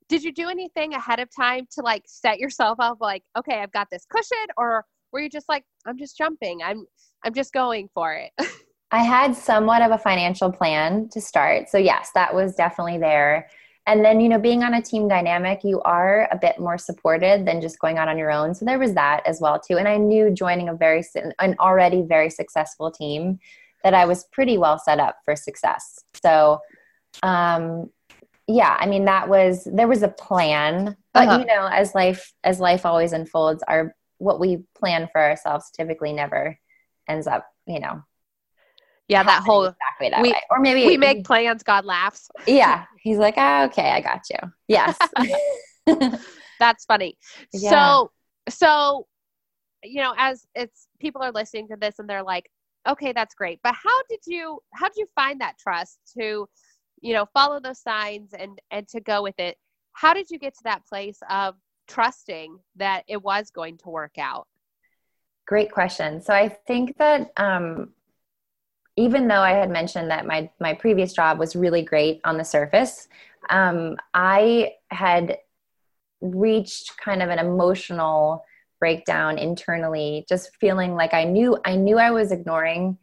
did 0.08 0.22
you 0.22 0.32
do 0.32 0.48
anything 0.48 0.94
ahead 0.94 1.20
of 1.20 1.28
time 1.34 1.66
to 1.70 1.80
like 1.82 2.02
set 2.06 2.38
yourself 2.38 2.78
up 2.80 2.98
like 3.00 3.22
okay 3.36 3.60
i've 3.60 3.72
got 3.72 3.88
this 3.90 4.04
cushion 4.10 4.46
or 4.56 4.84
were 5.12 5.20
you 5.20 5.30
just 5.30 5.48
like 5.48 5.64
i'm 5.86 5.96
just 5.96 6.16
jumping 6.16 6.60
i'm 6.62 6.84
i'm 7.24 7.34
just 7.34 7.52
going 7.52 7.88
for 7.94 8.14
it? 8.14 8.32
I 8.90 9.04
had 9.04 9.36
somewhat 9.36 9.82
of 9.82 9.90
a 9.90 9.98
financial 9.98 10.50
plan 10.50 11.08
to 11.10 11.20
start 11.20 11.68
so 11.68 11.78
yes 11.78 12.10
that 12.14 12.34
was 12.34 12.54
definitely 12.54 12.98
there 12.98 13.48
and 13.88 14.04
then 14.04 14.20
you 14.20 14.28
know 14.28 14.38
being 14.38 14.62
on 14.62 14.74
a 14.74 14.82
team 14.82 15.08
dynamic 15.08 15.64
you 15.64 15.80
are 15.80 16.28
a 16.30 16.36
bit 16.36 16.60
more 16.60 16.78
supported 16.78 17.46
than 17.46 17.60
just 17.60 17.78
going 17.80 17.96
out 17.98 18.06
on 18.06 18.18
your 18.18 18.30
own. 18.30 18.54
So 18.54 18.64
there 18.64 18.78
was 18.78 18.94
that 18.94 19.26
as 19.26 19.40
well 19.40 19.58
too. 19.58 19.78
And 19.78 19.88
i 19.88 19.96
knew 19.96 20.30
joining 20.30 20.68
a 20.68 20.74
very 20.74 21.02
an 21.40 21.56
already 21.58 22.02
very 22.02 22.30
successful 22.30 22.90
team 22.92 23.40
that 23.82 23.94
i 23.94 24.04
was 24.04 24.24
pretty 24.30 24.58
well 24.58 24.78
set 24.78 25.00
up 25.00 25.16
for 25.24 25.34
success. 25.34 25.98
So 26.22 26.60
um 27.22 27.90
yeah 28.46 28.76
i 28.78 28.86
mean 28.86 29.04
that 29.06 29.28
was 29.28 29.66
there 29.72 29.88
was 29.88 30.02
a 30.02 30.08
plan. 30.08 30.96
But 31.14 31.28
uh-huh. 31.28 31.38
you 31.40 31.46
know 31.46 31.66
as 31.66 31.94
life 31.94 32.32
as 32.44 32.60
life 32.60 32.86
always 32.86 33.12
unfolds 33.12 33.64
our 33.66 33.94
what 34.18 34.38
we 34.38 34.64
plan 34.76 35.08
for 35.10 35.20
ourselves 35.20 35.70
typically 35.70 36.12
never 36.12 36.58
ends 37.08 37.26
up 37.26 37.46
you 37.66 37.80
know 37.80 38.02
yeah, 39.08 39.22
that 39.22 39.42
whole 39.42 39.64
exactly 39.64 40.10
that 40.10 40.22
we, 40.22 40.32
way. 40.32 40.42
Or 40.50 40.60
maybe 40.60 40.86
we 40.86 40.96
make 40.96 41.24
plans, 41.24 41.62
God 41.62 41.84
laughs. 41.84 42.28
Yeah. 42.46 42.84
He's 43.00 43.18
like, 43.18 43.34
oh, 43.36 43.64
okay, 43.64 43.90
I 43.90 44.00
got 44.00 44.22
you. 44.30 44.52
Yes. 44.68 44.96
That's 46.60 46.84
funny. 46.84 47.16
Yeah. 47.52 47.70
So 47.70 48.10
so 48.48 49.06
you 49.82 50.00
know, 50.02 50.14
as 50.16 50.44
it's 50.54 50.88
people 50.98 51.22
are 51.22 51.32
listening 51.32 51.68
to 51.68 51.76
this 51.76 51.98
and 51.98 52.08
they're 52.08 52.22
like, 52.22 52.50
okay, 52.88 53.12
that's 53.12 53.34
great. 53.34 53.60
But 53.62 53.74
how 53.74 54.02
did 54.10 54.20
you 54.26 54.58
how 54.74 54.88
did 54.88 54.96
you 54.96 55.06
find 55.14 55.40
that 55.40 55.56
trust 55.56 55.98
to, 56.18 56.48
you 57.00 57.14
know, 57.14 57.26
follow 57.32 57.60
those 57.60 57.80
signs 57.80 58.32
and 58.36 58.60
and 58.72 58.88
to 58.88 59.00
go 59.00 59.22
with 59.22 59.38
it? 59.38 59.56
how 59.98 60.14
did 60.14 60.30
you 60.30 60.38
get 60.38 60.54
to 60.54 60.62
that 60.62 60.86
place 60.86 61.18
of 61.28 61.56
trusting 61.88 62.56
that 62.76 63.02
it 63.08 63.20
was 63.20 63.50
going 63.50 63.76
to 63.78 63.88
work 63.88 64.16
out? 64.16 64.46
Great 65.44 65.72
question. 65.72 66.20
So 66.20 66.32
I 66.32 66.48
think 66.68 66.96
that 66.98 67.32
um, 67.36 67.90
even 68.98 69.28
though 69.28 69.40
I 69.40 69.52
had 69.52 69.70
mentioned 69.70 70.10
that 70.10 70.26
my 70.26 70.50
my 70.60 70.74
previous 70.74 71.12
job 71.12 71.38
was 71.38 71.54
really 71.54 71.82
great 71.82 72.20
on 72.24 72.36
the 72.36 72.44
surface, 72.44 73.08
um, 73.48 73.96
I 74.12 74.72
had 74.90 75.38
reached 76.20 76.98
kind 76.98 77.22
of 77.22 77.30
an 77.30 77.38
emotional 77.38 78.44
breakdown 78.80 79.38
internally, 79.38 80.26
just 80.28 80.50
feeling 80.60 80.94
like 80.96 81.14
I 81.14 81.24
knew 81.24 81.56
I 81.64 81.76
knew 81.76 81.96
I 81.98 82.10
was 82.10 82.32
ignoring 82.32 82.98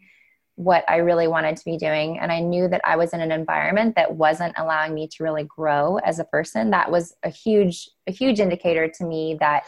what 0.55 0.85
I 0.89 0.97
really 0.97 1.27
wanted 1.27 1.57
to 1.57 1.65
be 1.65 1.77
doing. 1.77 2.19
And 2.19 2.31
I 2.31 2.39
knew 2.39 2.67
that 2.69 2.81
I 2.85 2.95
was 2.95 3.13
in 3.13 3.21
an 3.21 3.31
environment 3.31 3.95
that 3.95 4.15
wasn't 4.15 4.55
allowing 4.57 4.93
me 4.93 5.07
to 5.07 5.23
really 5.23 5.43
grow 5.43 5.97
as 5.97 6.19
a 6.19 6.23
person. 6.25 6.69
That 6.71 6.91
was 6.91 7.13
a 7.23 7.29
huge, 7.29 7.89
a 8.07 8.11
huge 8.11 8.39
indicator 8.39 8.87
to 8.87 9.05
me 9.05 9.35
that 9.41 9.63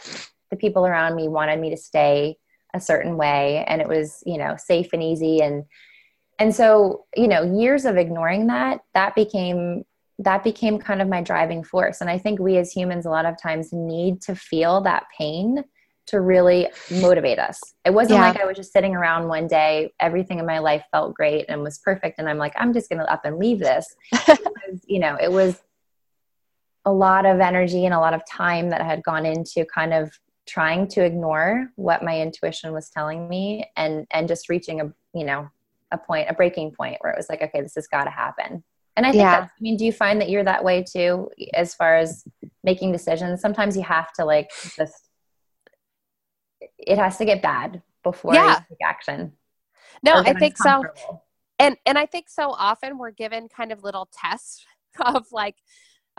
the 0.50 0.56
people 0.56 0.86
around 0.86 1.14
me 1.14 1.28
wanted 1.28 1.60
me 1.60 1.68
to 1.70 1.76
stay 1.76 2.36
a 2.72 2.80
certain 2.80 3.18
way 3.18 3.64
and 3.68 3.82
it 3.82 3.88
was, 3.88 4.22
you 4.24 4.38
know, 4.38 4.56
safe 4.56 4.94
and 4.94 5.02
easy. 5.02 5.42
And 5.42 5.64
and 6.38 6.54
so, 6.54 7.06
you 7.16 7.28
know, 7.28 7.42
years 7.42 7.84
of 7.84 7.96
ignoring 7.96 8.46
that, 8.48 8.80
that 8.94 9.14
became 9.14 9.84
that 10.20 10.42
became 10.42 10.78
kind 10.80 11.00
of 11.00 11.06
my 11.06 11.22
driving 11.22 11.62
force. 11.62 12.00
And 12.00 12.10
I 12.10 12.18
think 12.18 12.40
we 12.40 12.56
as 12.56 12.72
humans 12.72 13.06
a 13.06 13.10
lot 13.10 13.24
of 13.24 13.40
times 13.40 13.72
need 13.72 14.20
to 14.22 14.34
feel 14.34 14.80
that 14.80 15.04
pain 15.16 15.62
to 16.08 16.20
really 16.20 16.68
motivate 16.90 17.38
us. 17.38 17.60
It 17.84 17.94
wasn't 17.94 18.18
yeah. 18.18 18.28
like 18.28 18.40
I 18.40 18.46
was 18.46 18.56
just 18.56 18.72
sitting 18.72 18.96
around 18.96 19.28
one 19.28 19.46
day, 19.46 19.92
everything 20.00 20.40
in 20.40 20.46
my 20.46 20.58
life 20.58 20.82
felt 20.90 21.14
great 21.14 21.44
and 21.48 21.62
was 21.62 21.78
perfect. 21.78 22.18
And 22.18 22.28
I'm 22.28 22.38
like, 22.38 22.54
I'm 22.56 22.72
just 22.72 22.88
going 22.88 22.98
to 22.98 23.12
up 23.12 23.24
and 23.24 23.38
leave 23.38 23.60
this. 23.60 23.94
was, 24.12 24.80
you 24.86 24.98
know, 24.98 25.16
it 25.20 25.30
was 25.30 25.60
a 26.84 26.92
lot 26.92 27.26
of 27.26 27.40
energy 27.40 27.84
and 27.84 27.94
a 27.94 28.00
lot 28.00 28.14
of 28.14 28.22
time 28.26 28.70
that 28.70 28.80
had 28.80 29.02
gone 29.02 29.26
into 29.26 29.64
kind 29.66 29.92
of 29.92 30.10
trying 30.46 30.88
to 30.88 31.04
ignore 31.04 31.70
what 31.76 32.02
my 32.02 32.20
intuition 32.20 32.72
was 32.72 32.88
telling 32.88 33.28
me 33.28 33.70
and, 33.76 34.06
and 34.10 34.28
just 34.28 34.48
reaching 34.48 34.80
a, 34.80 34.92
you 35.14 35.24
know, 35.24 35.48
a 35.90 35.98
point, 35.98 36.28
a 36.28 36.34
breaking 36.34 36.72
point 36.72 36.96
where 37.00 37.12
it 37.12 37.16
was 37.16 37.28
like, 37.28 37.42
okay, 37.42 37.60
this 37.60 37.74
has 37.74 37.86
got 37.86 38.04
to 38.04 38.10
happen. 38.10 38.64
And 38.96 39.06
I 39.06 39.12
think 39.12 39.22
yeah. 39.22 39.46
I 39.46 39.50
mean, 39.60 39.76
do 39.76 39.84
you 39.84 39.92
find 39.92 40.20
that 40.20 40.28
you're 40.28 40.44
that 40.44 40.64
way 40.64 40.82
too, 40.82 41.30
as 41.54 41.74
far 41.74 41.96
as 41.96 42.24
making 42.64 42.90
decisions? 42.90 43.40
Sometimes 43.40 43.76
you 43.76 43.84
have 43.84 44.12
to 44.14 44.24
like 44.24 44.50
just 44.76 45.08
it 46.78 46.98
has 46.98 47.16
to 47.18 47.24
get 47.24 47.40
bad 47.40 47.82
before 48.02 48.34
yeah. 48.34 48.58
you 48.58 48.64
take 48.70 48.78
action. 48.84 49.32
No, 50.02 50.14
I 50.14 50.34
think 50.34 50.56
so. 50.56 50.82
And 51.58 51.76
and 51.86 51.98
I 51.98 52.06
think 52.06 52.28
so 52.28 52.50
often 52.50 52.98
we're 52.98 53.10
given 53.10 53.48
kind 53.48 53.72
of 53.72 53.84
little 53.84 54.08
tests 54.12 54.64
of 55.00 55.26
like, 55.32 55.56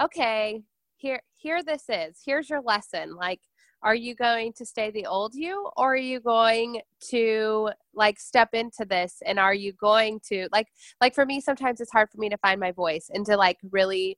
okay, 0.01 0.63
here 0.95 1.21
here 1.35 1.63
this 1.63 1.83
is. 1.89 2.21
Here's 2.25 2.49
your 2.49 2.61
lesson. 2.61 3.15
Like, 3.15 3.41
are 3.81 3.95
you 3.95 4.15
going 4.15 4.53
to 4.53 4.65
stay 4.65 4.91
the 4.91 5.05
old 5.05 5.33
you 5.33 5.69
or 5.77 5.93
are 5.93 5.97
you 5.97 6.19
going 6.19 6.81
to 7.09 7.69
like 7.93 8.19
step 8.19 8.49
into 8.53 8.85
this 8.85 9.21
and 9.25 9.39
are 9.39 9.53
you 9.53 9.71
going 9.73 10.19
to 10.27 10.47
like 10.51 10.67
like 11.01 11.15
for 11.15 11.25
me 11.25 11.39
sometimes 11.39 11.79
it's 11.79 11.91
hard 11.91 12.09
for 12.09 12.17
me 12.17 12.29
to 12.29 12.37
find 12.37 12.59
my 12.59 12.71
voice 12.71 13.09
and 13.13 13.25
to 13.25 13.37
like 13.37 13.57
really 13.71 14.17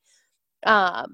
um 0.66 1.14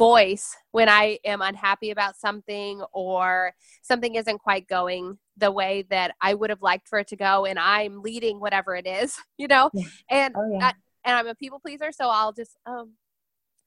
voice 0.00 0.56
when 0.70 0.88
I 0.88 1.18
am 1.26 1.42
unhappy 1.42 1.90
about 1.90 2.16
something 2.16 2.82
or 2.94 3.52
something 3.82 4.14
isn't 4.14 4.38
quite 4.38 4.66
going 4.66 5.18
the 5.36 5.52
way 5.52 5.84
that 5.90 6.14
I 6.22 6.32
would 6.32 6.48
have 6.48 6.62
liked 6.62 6.88
for 6.88 7.00
it 7.00 7.08
to 7.08 7.16
go 7.16 7.44
and 7.44 7.58
I'm 7.58 8.00
leading 8.00 8.40
whatever 8.40 8.74
it 8.74 8.86
is, 8.86 9.18
you 9.36 9.46
know? 9.46 9.68
Yeah. 9.74 9.84
And 10.10 10.34
oh, 10.38 10.50
yeah. 10.50 10.68
I, 10.68 10.72
and 11.04 11.16
I'm 11.18 11.26
a 11.26 11.34
people 11.34 11.60
pleaser, 11.60 11.92
so 11.92 12.08
I'll 12.08 12.32
just 12.32 12.56
um 12.64 12.94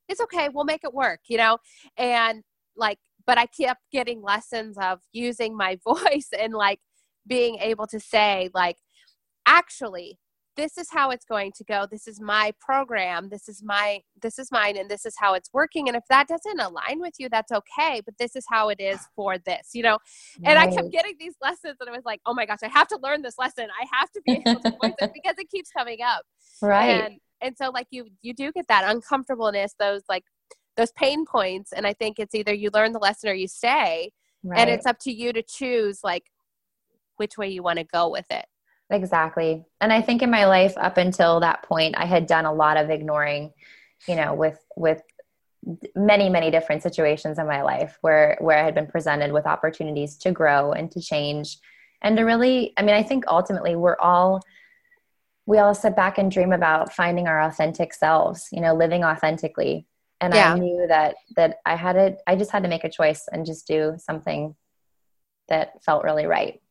it's 0.09 0.21
okay, 0.21 0.49
we'll 0.49 0.65
make 0.65 0.83
it 0.83 0.93
work, 0.93 1.19
you 1.27 1.37
know? 1.37 1.59
And 1.97 2.41
like 2.75 2.97
but 3.25 3.37
I 3.37 3.45
kept 3.45 3.81
getting 3.91 4.21
lessons 4.21 4.77
of 4.77 4.99
using 5.11 5.55
my 5.55 5.77
voice 5.87 6.29
and 6.37 6.53
like 6.53 6.79
being 7.25 7.57
able 7.59 7.87
to 7.87 7.99
say 7.99 8.49
like 8.53 8.77
actually 9.45 10.19
this 10.55 10.77
is 10.77 10.87
how 10.91 11.09
it's 11.09 11.25
going 11.25 11.51
to 11.55 11.63
go. 11.63 11.87
This 11.89 12.07
is 12.07 12.21
my 12.21 12.53
program. 12.61 13.29
This 13.29 13.49
is 13.49 13.63
my 13.63 14.01
this 14.21 14.37
is 14.37 14.51
mine 14.51 14.77
and 14.77 14.87
this 14.87 15.03
is 15.03 15.15
how 15.17 15.33
it's 15.33 15.49
working. 15.51 15.87
And 15.87 15.97
if 15.97 16.03
that 16.09 16.27
doesn't 16.27 16.59
align 16.59 16.99
with 16.99 17.13
you 17.17 17.27
that's 17.29 17.51
okay 17.51 18.01
but 18.05 18.13
this 18.19 18.35
is 18.35 18.45
how 18.49 18.69
it 18.69 18.79
is 18.79 18.99
for 19.15 19.37
this 19.37 19.69
you 19.73 19.83
know? 19.83 19.97
And 20.43 20.55
right. 20.55 20.69
i 20.69 20.75
kept 20.75 20.91
getting 20.91 21.15
these 21.19 21.35
lessons 21.41 21.77
and 21.79 21.89
i 21.89 21.91
was 21.91 22.03
like 22.05 22.21
oh 22.25 22.33
my 22.33 22.45
gosh 22.45 22.59
i 22.63 22.67
have 22.67 22.87
to 22.89 22.99
learn 23.01 23.21
this 23.21 23.37
lesson. 23.39 23.67
I 23.81 23.85
have 23.97 24.11
to 24.11 24.21
be 24.25 24.33
able 24.45 24.61
to 24.61 24.71
voice 24.71 24.95
it 24.99 25.11
because 25.13 25.35
it 25.37 25.49
keeps 25.49 25.71
coming 25.71 25.99
up. 26.05 26.23
Right. 26.61 27.03
And 27.03 27.19
and 27.41 27.57
so 27.57 27.69
like 27.69 27.87
you 27.91 28.07
you 28.21 28.33
do 28.33 28.51
get 28.51 28.67
that 28.69 28.89
uncomfortableness 28.89 29.75
those 29.79 30.01
like 30.09 30.23
those 30.77 30.91
pain 30.93 31.25
points 31.25 31.71
and 31.71 31.85
i 31.85 31.93
think 31.93 32.19
it's 32.19 32.35
either 32.35 32.53
you 32.53 32.69
learn 32.73 32.91
the 32.91 32.99
lesson 32.99 33.29
or 33.29 33.33
you 33.33 33.47
stay 33.47 34.11
right. 34.43 34.59
and 34.59 34.69
it's 34.69 34.85
up 34.85 34.99
to 34.99 35.11
you 35.11 35.33
to 35.33 35.41
choose 35.41 36.03
like 36.03 36.29
which 37.17 37.37
way 37.37 37.49
you 37.49 37.61
want 37.61 37.79
to 37.79 37.85
go 37.85 38.09
with 38.09 38.25
it 38.29 38.45
Exactly. 38.93 39.65
And 39.81 39.91
I 39.91 40.01
think 40.01 40.21
in 40.21 40.29
my 40.29 40.45
life 40.45 40.73
up 40.77 40.97
until 40.97 41.39
that 41.39 41.63
point 41.63 41.95
I 41.97 42.05
had 42.05 42.27
done 42.27 42.45
a 42.45 42.53
lot 42.53 42.77
of 42.77 42.89
ignoring, 42.89 43.51
you 44.07 44.15
know, 44.15 44.33
with 44.33 44.59
with 44.75 45.01
many 45.95 46.29
many 46.29 46.51
different 46.51 46.83
situations 46.83 47.39
in 47.39 47.47
my 47.47 47.63
life 47.63 47.97
where 48.01 48.37
where 48.41 48.59
I 48.59 48.63
had 48.63 48.75
been 48.75 48.87
presented 48.87 49.31
with 49.31 49.45
opportunities 49.45 50.17
to 50.17 50.31
grow 50.31 50.73
and 50.73 50.91
to 50.91 51.01
change 51.01 51.57
and 52.01 52.17
to 52.17 52.23
really 52.23 52.73
I 52.77 52.83
mean 52.83 52.95
I 52.95 53.03
think 53.03 53.25
ultimately 53.27 53.75
we're 53.75 53.97
all 53.99 54.41
we 55.45 55.57
all 55.57 55.73
sit 55.73 55.95
back 55.95 56.17
and 56.17 56.29
dream 56.29 56.53
about 56.53 56.93
finding 56.93 57.27
our 57.27 57.41
authentic 57.41 57.93
selves, 57.93 58.47
you 58.51 58.61
know, 58.61 58.75
living 58.75 59.03
authentically. 59.03 59.87
And 60.23 60.33
yeah. 60.33 60.53
I 60.53 60.57
knew 60.57 60.87
that 60.87 61.15
that 61.35 61.57
I 61.65 61.75
had 61.75 61.97
it 61.97 62.17
I 62.25 62.37
just 62.37 62.51
had 62.51 62.63
to 62.63 62.69
make 62.69 62.85
a 62.85 62.89
choice 62.89 63.27
and 63.29 63.45
just 63.45 63.67
do 63.67 63.95
something 63.97 64.55
that 65.49 65.83
felt 65.83 66.05
really 66.05 66.25
right. 66.25 66.61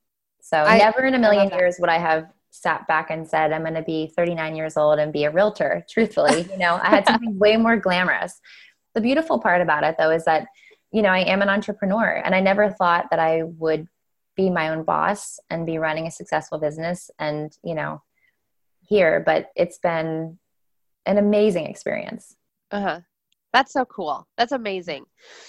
So 0.40 0.56
I, 0.56 0.78
never 0.78 1.04
in 1.04 1.14
a 1.14 1.18
million 1.18 1.50
years 1.50 1.76
would 1.78 1.90
I 1.90 1.98
have 1.98 2.32
sat 2.50 2.86
back 2.88 3.10
and 3.10 3.28
said, 3.28 3.52
I'm 3.52 3.60
going 3.62 3.74
to 3.74 3.82
be 3.82 4.12
39 4.16 4.56
years 4.56 4.76
old 4.76 4.98
and 4.98 5.12
be 5.12 5.24
a 5.24 5.30
realtor. 5.30 5.84
Truthfully, 5.90 6.48
you 6.50 6.56
know, 6.56 6.80
I 6.82 6.88
had 6.88 7.06
something 7.08 7.38
way 7.38 7.56
more 7.58 7.76
glamorous. 7.76 8.40
The 8.94 9.02
beautiful 9.02 9.38
part 9.38 9.60
about 9.60 9.84
it 9.84 9.96
though 9.98 10.10
is 10.10 10.24
that, 10.24 10.46
you 10.90 11.02
know, 11.02 11.10
I 11.10 11.20
am 11.20 11.42
an 11.42 11.50
entrepreneur 11.50 12.22
and 12.24 12.34
I 12.34 12.40
never 12.40 12.70
thought 12.70 13.08
that 13.10 13.18
I 13.18 13.42
would 13.42 13.86
be 14.34 14.48
my 14.48 14.70
own 14.70 14.82
boss 14.82 15.38
and 15.50 15.66
be 15.66 15.76
running 15.76 16.06
a 16.06 16.10
successful 16.10 16.58
business 16.58 17.10
and, 17.18 17.54
you 17.62 17.74
know, 17.74 18.02
here, 18.80 19.22
but 19.24 19.50
it's 19.54 19.78
been 19.78 20.38
an 21.04 21.18
amazing 21.18 21.66
experience. 21.66 22.34
Uh-huh. 22.70 23.00
That's 23.52 23.72
so 23.72 23.84
cool. 23.84 24.26
That's 24.36 24.52
amazing. 24.52 25.04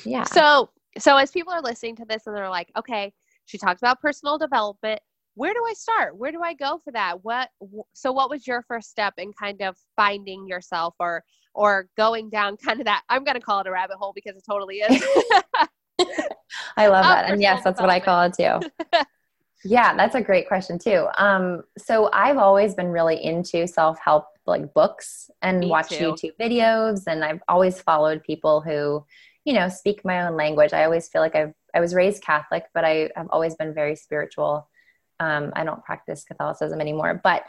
Yeah. 0.05 0.23
So, 0.23 0.69
so 0.97 1.17
as 1.17 1.31
people 1.31 1.53
are 1.53 1.61
listening 1.61 1.95
to 1.97 2.05
this 2.05 2.27
and 2.27 2.35
they're 2.35 2.49
like, 2.49 2.71
okay, 2.77 3.13
she 3.45 3.57
talked 3.57 3.81
about 3.81 4.01
personal 4.01 4.37
development. 4.37 4.99
Where 5.35 5.53
do 5.53 5.63
I 5.67 5.73
start? 5.73 6.15
Where 6.15 6.31
do 6.31 6.41
I 6.41 6.53
go 6.53 6.79
for 6.83 6.91
that? 6.91 7.23
What 7.23 7.49
so 7.93 8.11
what 8.11 8.29
was 8.29 8.45
your 8.45 8.63
first 8.67 8.91
step 8.91 9.15
in 9.17 9.33
kind 9.33 9.61
of 9.63 9.75
finding 9.95 10.47
yourself 10.47 10.93
or 10.99 11.23
or 11.55 11.87
going 11.97 12.29
down 12.29 12.57
kind 12.65 12.79
of 12.79 12.85
that 12.85 13.03
I'm 13.09 13.23
going 13.23 13.35
to 13.35 13.41
call 13.41 13.59
it 13.61 13.67
a 13.67 13.71
rabbit 13.71 13.97
hole 13.97 14.13
because 14.13 14.35
it 14.35 14.43
totally 14.47 14.77
is. 14.77 15.03
I 16.77 16.87
love 16.87 17.05
that. 17.05 17.29
And 17.29 17.41
yes, 17.41 17.63
that's 17.63 17.79
what 17.79 17.89
I 17.89 17.99
call 17.99 18.23
it 18.23 18.33
too. 18.33 18.69
yeah, 19.63 19.95
that's 19.95 20.15
a 20.15 20.21
great 20.21 20.47
question 20.47 20.77
too. 20.77 21.07
Um, 21.17 21.63
so 21.77 22.09
I've 22.11 22.37
always 22.37 22.75
been 22.75 22.87
really 22.87 23.23
into 23.23 23.67
self-help 23.67 24.25
like 24.45 24.73
books 24.73 25.29
and 25.41 25.59
Me 25.61 25.67
watch 25.67 25.89
too. 25.89 26.13
YouTube 26.13 26.33
videos 26.39 27.03
and 27.07 27.23
I've 27.23 27.41
always 27.47 27.81
followed 27.81 28.23
people 28.23 28.61
who, 28.61 29.05
you 29.45 29.53
know, 29.53 29.69
speak 29.69 30.03
my 30.03 30.27
own 30.27 30.35
language. 30.35 30.73
I 30.73 30.83
always 30.83 31.07
feel 31.07 31.21
like 31.21 31.35
I've 31.35 31.53
I 31.73 31.79
was 31.79 31.95
raised 31.95 32.23
Catholic, 32.23 32.65
but 32.73 32.85
I 32.85 33.09
have 33.15 33.27
always 33.31 33.55
been 33.55 33.73
very 33.73 33.95
spiritual. 33.95 34.69
Um, 35.19 35.51
I 35.55 35.63
don't 35.63 35.83
practice 35.83 36.23
Catholicism 36.23 36.79
anymore, 36.79 37.19
but 37.23 37.43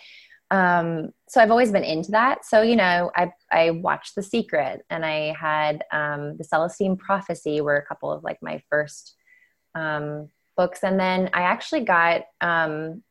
um, 0.51 1.13
so 1.29 1.41
I've 1.41 1.51
always 1.51 1.73
been 1.73 1.85
into 1.85 2.13
that. 2.13 2.45
So 2.45 2.63
you 2.63 2.77
know, 2.77 3.11
I 3.17 3.33
I 3.51 3.71
watched 3.71 4.15
The 4.15 4.23
Secret, 4.23 4.85
and 4.91 5.05
I 5.05 5.35
had 5.39 5.85
um, 5.93 6.37
the 6.37 6.45
Celestine 6.45 6.97
Prophecy 6.97 7.61
were 7.61 7.77
a 7.77 7.85
couple 7.85 8.13
of 8.13 8.23
like 8.23 8.39
my 8.43 8.63
first 8.71 9.15
um, 9.75 10.29
books, 10.57 10.85
and 10.85 10.99
then 10.99 11.31
I 11.33 11.43
actually 11.43 11.85
got 11.85 12.23
um, 12.41 13.03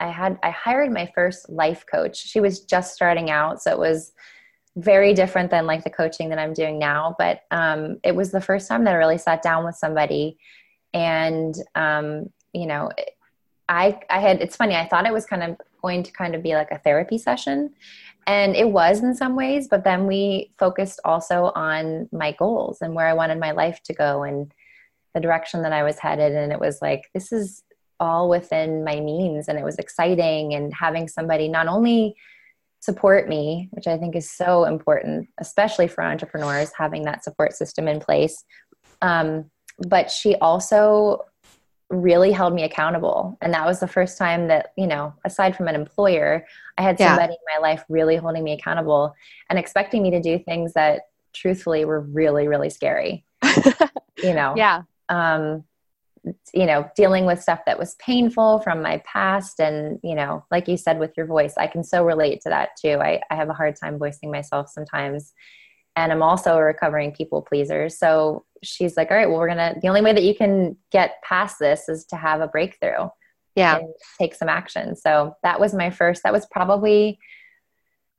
I 0.00 0.08
had 0.08 0.38
I 0.42 0.50
hired 0.50 0.92
my 0.92 1.10
first 1.14 1.48
life 1.48 1.84
coach. 1.90 2.16
She 2.16 2.40
was 2.40 2.60
just 2.60 2.94
starting 2.94 3.30
out, 3.30 3.62
so 3.62 3.70
it 3.70 3.78
was 3.78 4.12
very 4.76 5.12
different 5.14 5.50
than 5.50 5.66
like 5.66 5.84
the 5.84 5.90
coaching 5.90 6.30
that 6.30 6.38
I'm 6.38 6.54
doing 6.54 6.78
now. 6.78 7.14
But 7.18 7.42
um, 7.50 7.98
it 8.02 8.14
was 8.14 8.30
the 8.30 8.40
first 8.40 8.68
time 8.68 8.84
that 8.84 8.94
I 8.94 8.96
really 8.96 9.18
sat 9.18 9.42
down 9.42 9.64
with 9.64 9.76
somebody 9.76 10.38
and 10.94 11.54
um, 11.74 12.30
you 12.52 12.66
know 12.66 12.90
i 13.68 13.98
i 14.10 14.20
had 14.20 14.40
it's 14.40 14.56
funny 14.56 14.74
i 14.74 14.86
thought 14.86 15.06
it 15.06 15.12
was 15.12 15.24
kind 15.24 15.42
of 15.42 15.56
going 15.80 16.02
to 16.02 16.12
kind 16.12 16.34
of 16.34 16.42
be 16.42 16.54
like 16.54 16.70
a 16.70 16.78
therapy 16.78 17.16
session 17.16 17.70
and 18.26 18.54
it 18.54 18.68
was 18.68 19.02
in 19.02 19.14
some 19.14 19.36
ways 19.36 19.68
but 19.68 19.84
then 19.84 20.06
we 20.06 20.52
focused 20.58 21.00
also 21.04 21.52
on 21.54 22.08
my 22.12 22.32
goals 22.32 22.82
and 22.82 22.94
where 22.94 23.06
i 23.06 23.12
wanted 23.12 23.38
my 23.38 23.52
life 23.52 23.80
to 23.84 23.94
go 23.94 24.24
and 24.24 24.52
the 25.14 25.20
direction 25.20 25.62
that 25.62 25.72
i 25.72 25.82
was 25.82 25.98
headed 25.98 26.32
and 26.32 26.52
it 26.52 26.58
was 26.58 26.82
like 26.82 27.08
this 27.14 27.32
is 27.32 27.62
all 28.00 28.28
within 28.28 28.84
my 28.84 29.00
means 29.00 29.48
and 29.48 29.58
it 29.58 29.64
was 29.64 29.78
exciting 29.78 30.54
and 30.54 30.74
having 30.74 31.08
somebody 31.08 31.48
not 31.48 31.68
only 31.68 32.14
support 32.80 33.28
me, 33.28 33.68
which 33.70 33.86
I 33.86 33.96
think 33.96 34.16
is 34.16 34.30
so 34.30 34.64
important, 34.64 35.28
especially 35.38 35.86
for 35.86 36.02
entrepreneurs, 36.02 36.72
having 36.76 37.02
that 37.04 37.22
support 37.22 37.52
system 37.54 37.86
in 37.86 38.00
place. 38.00 38.44
Um, 39.00 39.50
but 39.86 40.10
she 40.10 40.34
also 40.36 41.24
really 41.90 42.32
held 42.32 42.54
me 42.54 42.64
accountable. 42.64 43.36
And 43.40 43.52
that 43.54 43.66
was 43.66 43.78
the 43.78 43.86
first 43.86 44.18
time 44.18 44.48
that, 44.48 44.72
you 44.76 44.86
know, 44.86 45.14
aside 45.24 45.54
from 45.54 45.68
an 45.68 45.74
employer, 45.74 46.44
I 46.78 46.82
had 46.82 46.98
somebody 46.98 47.34
yeah. 47.34 47.54
in 47.56 47.60
my 47.60 47.68
life 47.68 47.84
really 47.88 48.16
holding 48.16 48.42
me 48.42 48.52
accountable 48.52 49.14
and 49.48 49.58
expecting 49.58 50.02
me 50.02 50.10
to 50.10 50.20
do 50.20 50.38
things 50.38 50.72
that 50.72 51.02
truthfully 51.34 51.84
were 51.84 52.00
really, 52.00 52.48
really 52.48 52.70
scary. 52.70 53.24
you 54.22 54.34
know? 54.34 54.54
Yeah. 54.56 54.82
Um, 55.08 55.64
you 56.54 56.66
know, 56.66 56.88
dealing 56.96 57.26
with 57.26 57.42
stuff 57.42 57.60
that 57.66 57.78
was 57.78 57.96
painful 57.96 58.60
from 58.60 58.80
my 58.80 59.02
past. 59.04 59.60
And, 59.60 59.98
you 60.04 60.14
know, 60.14 60.44
like 60.50 60.68
you 60.68 60.76
said 60.76 60.98
with 60.98 61.12
your 61.16 61.26
voice, 61.26 61.54
I 61.56 61.66
can 61.66 61.82
so 61.82 62.04
relate 62.04 62.40
to 62.42 62.48
that 62.50 62.70
too. 62.80 62.98
I, 63.00 63.20
I 63.30 63.34
have 63.34 63.48
a 63.48 63.54
hard 63.54 63.76
time 63.76 63.98
voicing 63.98 64.30
myself 64.30 64.68
sometimes. 64.68 65.32
And 65.96 66.12
I'm 66.12 66.22
also 66.22 66.56
a 66.56 66.62
recovering 66.62 67.12
people 67.12 67.42
pleaser. 67.42 67.88
So 67.88 68.44
she's 68.62 68.96
like, 68.96 69.10
all 69.10 69.16
right, 69.16 69.28
well, 69.28 69.38
we're 69.38 69.52
going 69.54 69.74
to, 69.74 69.78
the 69.80 69.88
only 69.88 70.00
way 70.00 70.12
that 70.12 70.22
you 70.22 70.34
can 70.34 70.76
get 70.90 71.22
past 71.22 71.58
this 71.58 71.88
is 71.88 72.04
to 72.06 72.16
have 72.16 72.40
a 72.40 72.48
breakthrough. 72.48 73.08
Yeah. 73.54 73.80
take 74.18 74.34
some 74.34 74.48
action. 74.48 74.96
So 74.96 75.36
that 75.42 75.60
was 75.60 75.74
my 75.74 75.90
first, 75.90 76.22
that 76.22 76.32
was 76.32 76.46
probably 76.46 77.18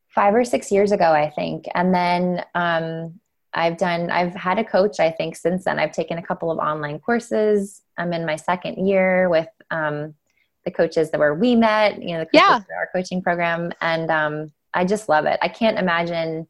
five 0.09 0.35
or 0.35 0.43
six 0.43 0.71
years 0.71 0.91
ago, 0.91 1.11
I 1.11 1.31
think. 1.31 1.65
And 1.73 1.95
then, 1.95 2.45
um, 2.53 3.19
I've 3.55 3.77
done, 3.77 4.09
I've 4.09 4.33
had 4.33 4.57
a 4.59 4.63
coach, 4.63 4.99
I 4.99 5.11
think, 5.11 5.35
since 5.35 5.65
then. 5.65 5.79
I've 5.79 5.91
taken 5.91 6.17
a 6.17 6.23
couple 6.23 6.49
of 6.51 6.57
online 6.57 6.99
courses. 6.99 7.81
I'm 7.97 8.13
in 8.13 8.25
my 8.25 8.35
second 8.35 8.87
year 8.87 9.29
with 9.29 9.47
um, 9.71 10.15
the 10.65 10.71
coaches 10.71 11.11
that 11.11 11.19
where 11.19 11.35
we 11.35 11.55
met, 11.55 12.01
you 12.01 12.13
know, 12.13 12.19
the 12.19 12.25
coaches 12.25 12.65
yeah. 12.69 12.77
our 12.77 12.89
coaching 12.93 13.21
program. 13.21 13.71
And 13.81 14.09
um, 14.09 14.51
I 14.73 14.85
just 14.85 15.07
love 15.09 15.25
it. 15.25 15.39
I 15.41 15.49
can't 15.49 15.77
imagine 15.77 16.47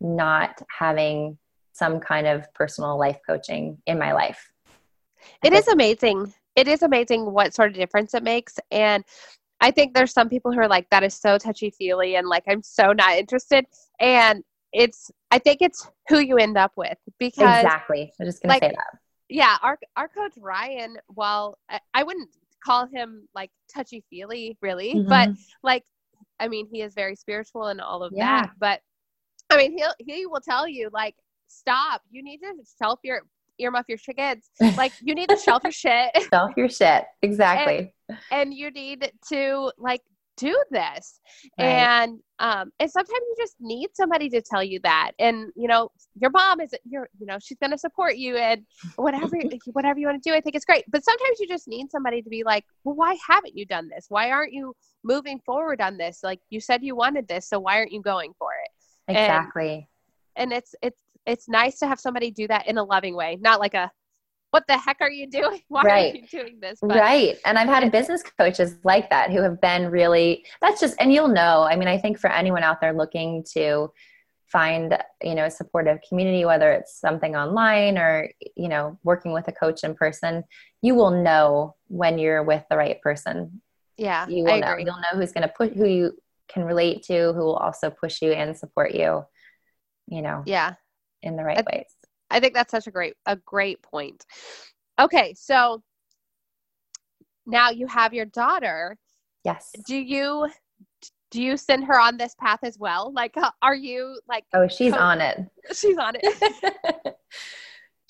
not 0.00 0.60
having 0.68 1.38
some 1.72 1.98
kind 1.98 2.26
of 2.26 2.52
personal 2.54 2.98
life 2.98 3.18
coaching 3.26 3.78
in 3.86 3.98
my 3.98 4.12
life. 4.12 4.52
It 5.42 5.52
is 5.52 5.66
amazing. 5.68 6.32
It 6.56 6.68
is 6.68 6.82
amazing 6.82 7.32
what 7.32 7.54
sort 7.54 7.70
of 7.70 7.76
difference 7.76 8.14
it 8.14 8.22
makes. 8.22 8.58
And 8.70 9.02
I 9.60 9.70
think 9.70 9.94
there's 9.94 10.12
some 10.12 10.28
people 10.28 10.52
who 10.52 10.60
are 10.60 10.68
like, 10.68 10.88
that 10.90 11.02
is 11.02 11.14
so 11.14 11.38
touchy 11.38 11.70
feely 11.70 12.16
and 12.16 12.28
like, 12.28 12.44
I'm 12.46 12.62
so 12.62 12.92
not 12.92 13.16
interested. 13.16 13.66
And 13.98 14.44
it's, 14.72 15.10
I 15.34 15.38
think 15.38 15.62
it's 15.62 15.90
who 16.08 16.20
you 16.20 16.36
end 16.36 16.56
up 16.56 16.72
with 16.76 16.96
because. 17.18 17.62
Exactly. 17.64 18.12
I'm 18.20 18.26
just 18.26 18.40
going 18.40 18.50
like, 18.50 18.62
to 18.62 18.68
say 18.68 18.74
that. 18.76 18.98
Yeah. 19.28 19.56
Our, 19.62 19.78
our 19.96 20.08
coach 20.08 20.32
Ryan, 20.38 20.96
well, 21.08 21.58
I, 21.68 21.80
I 21.92 22.02
wouldn't 22.04 22.28
call 22.64 22.86
him 22.86 23.28
like 23.34 23.50
touchy 23.74 24.04
feely 24.08 24.56
really, 24.62 24.94
mm-hmm. 24.94 25.08
but 25.08 25.30
like, 25.64 25.82
I 26.38 26.46
mean, 26.46 26.68
he 26.70 26.82
is 26.82 26.94
very 26.94 27.16
spiritual 27.16 27.66
and 27.66 27.80
all 27.80 28.04
of 28.04 28.12
yeah. 28.14 28.42
that, 28.42 28.50
but 28.58 28.80
I 29.50 29.56
mean, 29.56 29.76
he'll, 29.76 29.94
he 29.98 30.26
will 30.26 30.40
tell 30.40 30.68
you 30.68 30.88
like, 30.92 31.16
stop. 31.48 32.02
You 32.10 32.22
need 32.22 32.38
to 32.38 32.54
shelf 32.80 33.00
your 33.02 33.22
earmuff 33.60 33.84
your 33.88 33.98
kids. 33.98 34.50
Like 34.76 34.92
you 35.02 35.14
need 35.16 35.28
to 35.30 35.36
shelf 35.36 35.64
your 35.64 35.72
shit. 35.72 36.10
Shelf 36.32 36.52
your 36.56 36.68
shit. 36.68 37.04
Exactly. 37.22 37.92
And, 38.08 38.18
and 38.30 38.54
you 38.54 38.70
need 38.70 39.10
to 39.30 39.72
like 39.78 40.02
do 40.36 40.56
this. 40.70 41.20
Right. 41.58 41.66
And 41.66 42.18
um 42.38 42.70
and 42.80 42.90
sometimes 42.90 43.08
you 43.10 43.34
just 43.38 43.56
need 43.60 43.88
somebody 43.94 44.28
to 44.30 44.42
tell 44.42 44.62
you 44.62 44.80
that. 44.82 45.12
And 45.18 45.50
you 45.54 45.68
know, 45.68 45.90
your 46.20 46.30
mom 46.30 46.60
is 46.60 46.74
you're 46.84 47.08
you 47.18 47.26
know, 47.26 47.38
she's 47.40 47.58
gonna 47.58 47.78
support 47.78 48.16
you 48.16 48.36
and 48.36 48.62
whatever 48.96 49.36
whatever 49.72 49.98
you 49.98 50.06
want 50.06 50.22
to 50.22 50.30
do, 50.30 50.34
I 50.34 50.40
think 50.40 50.56
it's 50.56 50.64
great. 50.64 50.84
But 50.88 51.04
sometimes 51.04 51.40
you 51.40 51.48
just 51.48 51.68
need 51.68 51.90
somebody 51.90 52.22
to 52.22 52.28
be 52.28 52.42
like, 52.44 52.64
Well, 52.84 52.96
why 52.96 53.16
haven't 53.26 53.56
you 53.56 53.66
done 53.66 53.88
this? 53.88 54.06
Why 54.08 54.30
aren't 54.30 54.52
you 54.52 54.74
moving 55.02 55.40
forward 55.44 55.80
on 55.80 55.96
this? 55.96 56.20
Like 56.22 56.40
you 56.50 56.60
said 56.60 56.82
you 56.82 56.96
wanted 56.96 57.28
this, 57.28 57.48
so 57.48 57.60
why 57.60 57.78
aren't 57.78 57.92
you 57.92 58.02
going 58.02 58.32
for 58.38 58.50
it? 58.52 59.16
Exactly. 59.16 59.88
And, 60.36 60.52
and 60.52 60.58
it's 60.58 60.74
it's 60.82 61.00
it's 61.26 61.48
nice 61.48 61.78
to 61.78 61.86
have 61.86 62.00
somebody 62.00 62.30
do 62.30 62.46
that 62.48 62.66
in 62.66 62.78
a 62.78 62.84
loving 62.84 63.14
way, 63.14 63.38
not 63.40 63.60
like 63.60 63.74
a 63.74 63.90
what 64.54 64.68
the 64.68 64.78
heck 64.78 64.98
are 65.00 65.10
you 65.10 65.26
doing? 65.26 65.60
Why 65.68 65.82
right. 65.82 66.14
are 66.14 66.16
you 66.16 66.26
doing 66.28 66.60
this? 66.60 66.78
But, 66.80 66.96
right. 66.96 67.36
And 67.44 67.58
I've 67.58 67.66
had 67.66 67.90
business 67.90 68.22
coaches 68.38 68.76
like 68.84 69.10
that 69.10 69.32
who 69.32 69.42
have 69.42 69.60
been 69.60 69.90
really 69.90 70.46
that's 70.60 70.80
just 70.80 70.94
and 71.00 71.12
you'll 71.12 71.26
know. 71.26 71.66
I 71.68 71.74
mean, 71.74 71.88
I 71.88 71.98
think 71.98 72.20
for 72.20 72.30
anyone 72.30 72.62
out 72.62 72.80
there 72.80 72.92
looking 72.92 73.44
to 73.54 73.92
find, 74.46 74.96
you 75.20 75.34
know, 75.34 75.46
a 75.46 75.50
supportive 75.50 75.98
community, 76.08 76.44
whether 76.44 76.70
it's 76.70 77.00
something 77.00 77.34
online 77.34 77.98
or, 77.98 78.30
you 78.54 78.68
know, 78.68 78.96
working 79.02 79.32
with 79.32 79.48
a 79.48 79.52
coach 79.52 79.82
in 79.82 79.96
person, 79.96 80.44
you 80.82 80.94
will 80.94 81.10
know 81.10 81.74
when 81.88 82.16
you're 82.18 82.44
with 82.44 82.62
the 82.70 82.76
right 82.76 83.02
person. 83.02 83.60
Yeah. 83.96 84.28
You 84.28 84.44
will 84.44 84.60
know. 84.60 84.76
You'll 84.76 85.00
know 85.00 85.14
who's 85.18 85.32
gonna 85.32 85.52
put 85.56 85.74
who 85.74 85.88
you 85.88 86.16
can 86.46 86.62
relate 86.62 87.02
to, 87.06 87.32
who 87.32 87.40
will 87.40 87.56
also 87.56 87.90
push 87.90 88.22
you 88.22 88.30
and 88.30 88.56
support 88.56 88.94
you. 88.94 89.24
You 90.06 90.22
know. 90.22 90.44
Yeah 90.46 90.74
in 91.24 91.36
the 91.36 91.42
right 91.42 91.58
I, 91.58 91.76
ways. 91.76 91.90
I 92.34 92.40
think 92.40 92.52
that's 92.52 92.72
such 92.72 92.88
a 92.88 92.90
great 92.90 93.14
a 93.26 93.36
great 93.36 93.80
point. 93.82 94.26
Okay, 95.00 95.34
so 95.36 95.82
now 97.46 97.70
you 97.70 97.86
have 97.86 98.12
your 98.12 98.26
daughter. 98.26 98.96
Yes. 99.44 99.70
Do 99.86 99.96
you 99.96 100.48
do 101.30 101.42
you 101.42 101.56
send 101.56 101.84
her 101.84 101.98
on 101.98 102.16
this 102.16 102.34
path 102.34 102.60
as 102.64 102.76
well? 102.78 103.12
Like 103.14 103.36
uh, 103.36 103.52
are 103.62 103.74
you 103.74 104.18
like 104.28 104.44
Oh, 104.52 104.66
she's 104.66 104.92
co- 104.92 104.98
on 104.98 105.20
it. 105.20 105.38
She's 105.72 105.96
on 105.96 106.14
it. 106.20 107.16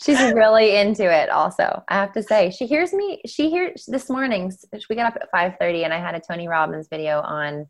she's 0.03 0.21
really 0.35 0.77
into 0.77 1.05
it 1.05 1.31
also 1.31 1.81
i 1.89 1.95
have 1.95 2.13
to 2.13 2.21
say 2.21 2.51
she 2.51 2.67
hears 2.67 2.93
me 2.93 3.23
she 3.27 3.49
hears 3.49 3.85
this 3.87 4.11
morning 4.11 4.53
we 4.91 4.97
got 4.97 5.07
up 5.07 5.17
at 5.23 5.33
5.30 5.33 5.85
and 5.85 5.95
i 5.95 5.99
had 5.99 6.17
a 6.17 6.21
tony 6.21 6.49
robbins 6.49 6.89
video 6.91 7.21
on 7.21 7.65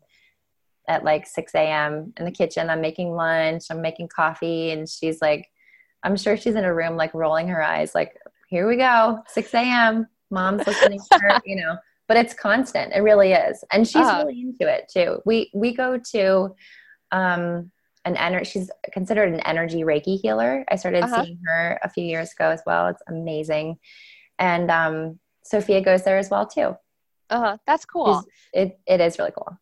at 0.87 1.03
like 1.03 1.25
6 1.25 1.53
a.m. 1.55 2.13
in 2.17 2.25
the 2.25 2.31
kitchen. 2.31 2.69
I'm 2.69 2.81
making 2.81 3.11
lunch, 3.11 3.63
I'm 3.69 3.81
making 3.81 4.09
coffee, 4.15 4.71
and 4.71 4.87
she's 4.87 5.21
like, 5.21 5.47
I'm 6.05 6.15
sure 6.15 6.37
she's 6.37 6.55
in 6.55 6.63
a 6.63 6.73
room 6.73 6.95
like 6.95 7.13
rolling 7.13 7.47
her 7.49 7.61
eyes, 7.61 7.95
like, 7.95 8.15
here 8.47 8.67
we 8.69 8.77
go, 8.77 9.21
6 9.27 9.53
a.m. 9.55 10.07
Mom's 10.29 10.65
listening 10.67 10.99
to 11.11 11.19
her, 11.19 11.41
you 11.45 11.55
know. 11.55 11.77
But 12.07 12.17
it's 12.17 12.35
constant. 12.35 12.93
It 12.93 12.99
really 12.99 13.33
is. 13.33 13.63
And 13.71 13.87
she's 13.87 13.95
uh-huh. 13.97 14.25
really 14.27 14.41
into 14.41 14.71
it 14.71 14.89
too. 14.93 15.21
We 15.25 15.49
we 15.55 15.73
go 15.73 15.97
to 16.11 16.55
um 17.11 17.71
an 18.05 18.15
energy 18.17 18.45
she's 18.45 18.69
considered 18.93 19.33
an 19.33 19.39
energy 19.39 19.81
Reiki 19.81 20.21
healer. 20.21 20.63
I 20.69 20.75
started 20.75 21.03
uh-huh. 21.03 21.23
seeing 21.23 21.39
her 21.47 21.79
a 21.83 21.89
few 21.89 22.03
years 22.03 22.31
ago 22.33 22.51
as 22.51 22.61
well. 22.67 22.89
It's 22.89 23.01
amazing. 23.07 23.77
And 24.37 24.69
um 24.69 25.19
Sophia 25.43 25.81
goes 25.81 26.03
there 26.03 26.19
as 26.19 26.29
well 26.29 26.45
too. 26.45 26.75
Uh-huh. 27.31 27.57
That's 27.65 27.85
cool. 27.85 28.23
It 28.53 28.79
it 28.85 29.01
is 29.01 29.17
really 29.17 29.31
cool. 29.31 29.57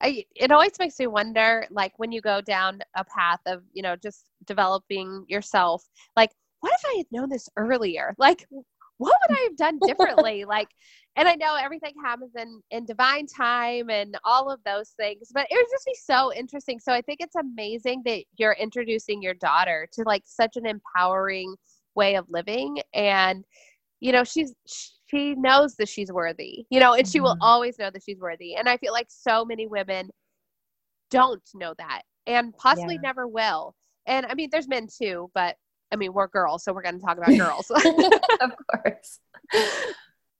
I, 0.00 0.24
it 0.34 0.50
always 0.50 0.78
makes 0.78 0.98
me 0.98 1.06
wonder, 1.06 1.66
like 1.70 1.92
when 1.98 2.12
you 2.12 2.20
go 2.20 2.40
down 2.40 2.80
a 2.96 3.04
path 3.04 3.40
of, 3.46 3.62
you 3.72 3.82
know, 3.82 3.96
just 3.96 4.30
developing 4.46 5.24
yourself, 5.28 5.84
like, 6.16 6.30
what 6.60 6.72
if 6.72 6.84
I 6.86 6.94
had 6.98 7.06
known 7.12 7.28
this 7.28 7.48
earlier? 7.56 8.14
Like, 8.18 8.46
what 8.98 9.14
would 9.28 9.36
I 9.36 9.42
have 9.42 9.56
done 9.56 9.78
differently? 9.86 10.44
like, 10.48 10.68
and 11.16 11.28
I 11.28 11.34
know 11.34 11.56
everything 11.56 11.94
happens 12.02 12.32
in, 12.36 12.62
in 12.70 12.86
divine 12.86 13.26
time 13.26 13.90
and 13.90 14.16
all 14.24 14.50
of 14.50 14.60
those 14.64 14.90
things, 14.90 15.30
but 15.32 15.46
it 15.50 15.54
would 15.54 15.66
just 15.70 15.86
be 15.86 15.94
so 15.94 16.32
interesting. 16.32 16.80
So 16.80 16.92
I 16.92 17.02
think 17.02 17.20
it's 17.20 17.36
amazing 17.36 18.02
that 18.06 18.24
you're 18.36 18.56
introducing 18.58 19.22
your 19.22 19.34
daughter 19.34 19.88
to 19.92 20.02
like 20.06 20.22
such 20.24 20.56
an 20.56 20.66
empowering 20.66 21.54
way 21.94 22.16
of 22.16 22.26
living. 22.28 22.78
And, 22.94 23.44
you 24.00 24.12
know, 24.12 24.24
she's, 24.24 24.54
she 24.66 24.90
knows 25.14 25.76
that 25.76 25.88
she's 25.88 26.12
worthy, 26.12 26.66
you 26.70 26.80
know, 26.80 26.94
and 26.94 27.06
she 27.06 27.20
will 27.20 27.34
mm-hmm. 27.34 27.42
always 27.42 27.78
know 27.78 27.90
that 27.90 28.02
she's 28.02 28.18
worthy. 28.18 28.56
And 28.56 28.68
I 28.68 28.76
feel 28.76 28.92
like 28.92 29.06
so 29.08 29.44
many 29.44 29.66
women 29.66 30.10
don't 31.10 31.42
know 31.54 31.74
that 31.78 32.02
and 32.26 32.56
possibly 32.56 32.94
yeah. 32.94 33.02
never 33.02 33.26
will. 33.26 33.74
And 34.06 34.26
I 34.26 34.34
mean, 34.34 34.48
there's 34.50 34.68
men 34.68 34.88
too, 34.88 35.30
but 35.34 35.56
I 35.92 35.96
mean, 35.96 36.12
we're 36.12 36.26
girls, 36.26 36.64
so 36.64 36.72
we're 36.72 36.82
going 36.82 36.98
to 36.98 37.04
talk 37.04 37.18
about 37.18 37.38
girls. 37.38 37.70
of 38.40 38.50
course. 38.72 39.20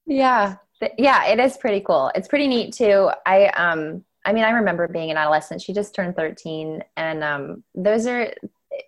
Yeah. 0.07 0.57
Yeah, 0.99 1.27
it 1.27 1.39
is 1.39 1.57
pretty 1.57 1.81
cool. 1.81 2.11
It's 2.15 2.29
pretty 2.29 2.49
neat 2.49 2.75
too. 2.75 3.11
I, 3.25 3.47
um, 3.49 4.05
I 4.27 4.33
mean, 4.33 4.45
I 4.45 4.51
remember 4.51 4.89
being 4.89 5.11
an 5.11 5.17
adolescent. 5.17 5.63
She 5.63 5.73
just 5.73 5.95
turned 5.95 6.17
13 6.17 6.83
and, 6.97 7.23
um, 7.23 7.65
those 7.75 8.07
are, 8.07 8.35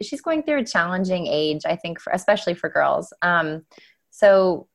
she's 0.02 0.20
going 0.20 0.42
through 0.42 0.60
a 0.60 0.64
challenging 0.64 1.26
age, 1.26 1.62
I 1.64 1.76
think, 1.76 2.00
for, 2.00 2.12
especially 2.12 2.54
for 2.54 2.68
girls. 2.68 3.12
Um, 3.22 3.64
so 4.10 4.66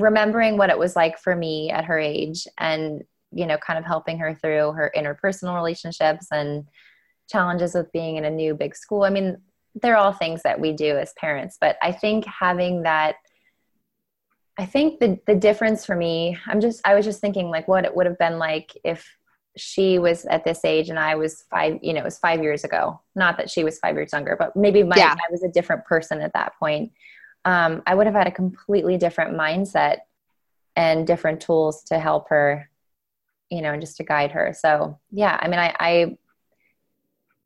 remembering 0.00 0.56
what 0.56 0.70
it 0.70 0.78
was 0.78 0.96
like 0.96 1.18
for 1.18 1.34
me 1.34 1.70
at 1.70 1.84
her 1.84 1.98
age 1.98 2.46
and 2.58 3.02
you 3.30 3.46
know 3.46 3.58
kind 3.58 3.78
of 3.78 3.84
helping 3.84 4.18
her 4.18 4.34
through 4.34 4.72
her 4.72 4.92
interpersonal 4.96 5.54
relationships 5.54 6.28
and 6.30 6.66
challenges 7.30 7.74
with 7.74 7.92
being 7.92 8.16
in 8.16 8.24
a 8.24 8.30
new 8.30 8.54
big 8.54 8.74
school. 8.74 9.04
I 9.04 9.10
mean 9.10 9.36
they're 9.82 9.96
all 9.96 10.12
things 10.12 10.42
that 10.42 10.60
we 10.60 10.72
do 10.72 10.96
as 10.96 11.12
parents 11.14 11.56
but 11.60 11.76
i 11.82 11.92
think 11.92 12.24
having 12.26 12.82
that 12.82 13.16
i 14.58 14.66
think 14.66 14.98
the 15.00 15.18
the 15.26 15.34
difference 15.34 15.84
for 15.84 15.96
me 15.96 16.36
i'm 16.46 16.60
just 16.60 16.80
i 16.84 16.94
was 16.94 17.04
just 17.04 17.20
thinking 17.20 17.50
like 17.50 17.68
what 17.68 17.84
it 17.84 17.94
would 17.94 18.06
have 18.06 18.18
been 18.18 18.38
like 18.38 18.76
if 18.84 19.08
she 19.56 19.98
was 19.98 20.24
at 20.26 20.44
this 20.44 20.64
age 20.64 20.88
and 20.88 20.98
i 20.98 21.14
was 21.14 21.44
five 21.50 21.78
you 21.82 21.92
know 21.92 22.00
it 22.00 22.04
was 22.04 22.18
five 22.18 22.42
years 22.42 22.62
ago. 22.62 23.00
Not 23.16 23.36
that 23.38 23.50
she 23.50 23.64
was 23.64 23.78
five 23.78 23.96
years 23.96 24.12
younger 24.12 24.36
but 24.38 24.54
maybe 24.54 24.82
my, 24.82 24.96
yeah. 24.96 25.14
i 25.14 25.30
was 25.30 25.42
a 25.42 25.48
different 25.48 25.84
person 25.84 26.20
at 26.20 26.32
that 26.34 26.52
point 26.58 26.92
um, 27.44 27.82
I 27.86 27.94
would 27.94 28.06
have 28.06 28.14
had 28.14 28.26
a 28.26 28.32
completely 28.32 28.96
different 28.96 29.36
mindset 29.36 29.98
and 30.76 31.06
different 31.06 31.40
tools 31.40 31.82
to 31.84 31.98
help 31.98 32.28
her, 32.28 32.70
you 33.50 33.62
know, 33.62 33.72
and 33.72 33.80
just 33.80 33.96
to 33.98 34.04
guide 34.04 34.32
her. 34.32 34.54
So 34.58 34.98
yeah, 35.10 35.38
I 35.40 35.48
mean, 35.48 35.58
I, 35.58 35.74
I 35.78 36.18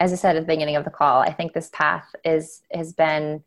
as 0.01 0.13
I 0.13 0.17
said 0.17 0.37
at 0.37 0.41
the 0.41 0.53
beginning 0.53 0.77
of 0.77 0.85
the 0.85 0.91
call, 0.91 1.21
I 1.21 1.33
think 1.33 1.53
this 1.53 1.71
path 1.71 2.15
is 2.25 2.63
has 2.73 2.93
been 2.93 3.45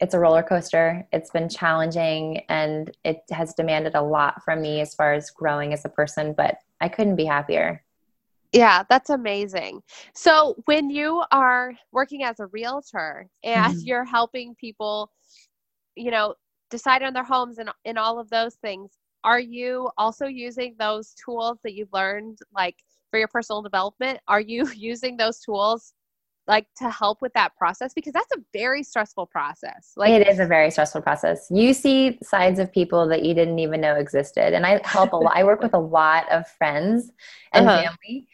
it's 0.00 0.14
a 0.14 0.18
roller 0.18 0.42
coaster. 0.42 1.06
It's 1.12 1.30
been 1.30 1.48
challenging 1.48 2.42
and 2.48 2.90
it 3.04 3.22
has 3.30 3.52
demanded 3.54 3.94
a 3.94 4.02
lot 4.02 4.42
from 4.42 4.62
me 4.62 4.80
as 4.80 4.94
far 4.94 5.12
as 5.12 5.30
growing 5.30 5.74
as 5.74 5.84
a 5.84 5.90
person, 5.90 6.32
but 6.32 6.56
I 6.80 6.88
couldn't 6.88 7.16
be 7.16 7.26
happier. 7.26 7.82
Yeah, 8.52 8.82
that's 8.88 9.10
amazing. 9.10 9.82
So, 10.12 10.56
when 10.64 10.90
you 10.90 11.22
are 11.30 11.74
working 11.92 12.24
as 12.24 12.40
a 12.40 12.46
realtor 12.46 13.28
and 13.44 13.74
mm-hmm. 13.74 13.86
you're 13.86 14.04
helping 14.04 14.56
people, 14.56 15.12
you 15.96 16.10
know, 16.10 16.34
decide 16.70 17.02
on 17.02 17.12
their 17.12 17.24
homes 17.24 17.58
and, 17.58 17.70
and 17.84 17.98
all 17.98 18.18
of 18.18 18.30
those 18.30 18.54
things, 18.56 18.92
are 19.24 19.40
you 19.40 19.90
also 19.98 20.26
using 20.26 20.74
those 20.78 21.14
tools 21.22 21.58
that 21.62 21.74
you've 21.74 21.92
learned, 21.92 22.38
like 22.54 22.76
for 23.10 23.18
your 23.18 23.28
personal 23.28 23.62
development? 23.62 24.20
Are 24.28 24.40
you 24.40 24.68
using 24.76 25.16
those 25.16 25.40
tools 25.40 25.92
like 26.46 26.66
to 26.78 26.90
help 26.90 27.20
with 27.20 27.32
that 27.34 27.54
process? 27.56 27.92
Because 27.92 28.12
that's 28.12 28.32
a 28.34 28.40
very 28.52 28.82
stressful 28.82 29.26
process. 29.26 29.92
Like 29.96 30.10
it 30.10 30.26
is 30.26 30.38
a 30.38 30.46
very 30.46 30.70
stressful 30.70 31.02
process. 31.02 31.48
You 31.50 31.74
see 31.74 32.18
sides 32.22 32.58
of 32.58 32.72
people 32.72 33.06
that 33.08 33.24
you 33.24 33.34
didn't 33.34 33.58
even 33.58 33.80
know 33.80 33.96
existed. 33.96 34.54
And 34.54 34.64
i 34.64 34.80
help 34.84 35.12
a 35.12 35.16
lot 35.16 35.36
i 35.36 35.44
work 35.44 35.62
with 35.62 35.74
a 35.74 35.78
lot 35.78 36.30
of 36.32 36.48
friends 36.48 37.12
and 37.52 37.68
uh-huh. 37.68 37.82
family 37.82 38.26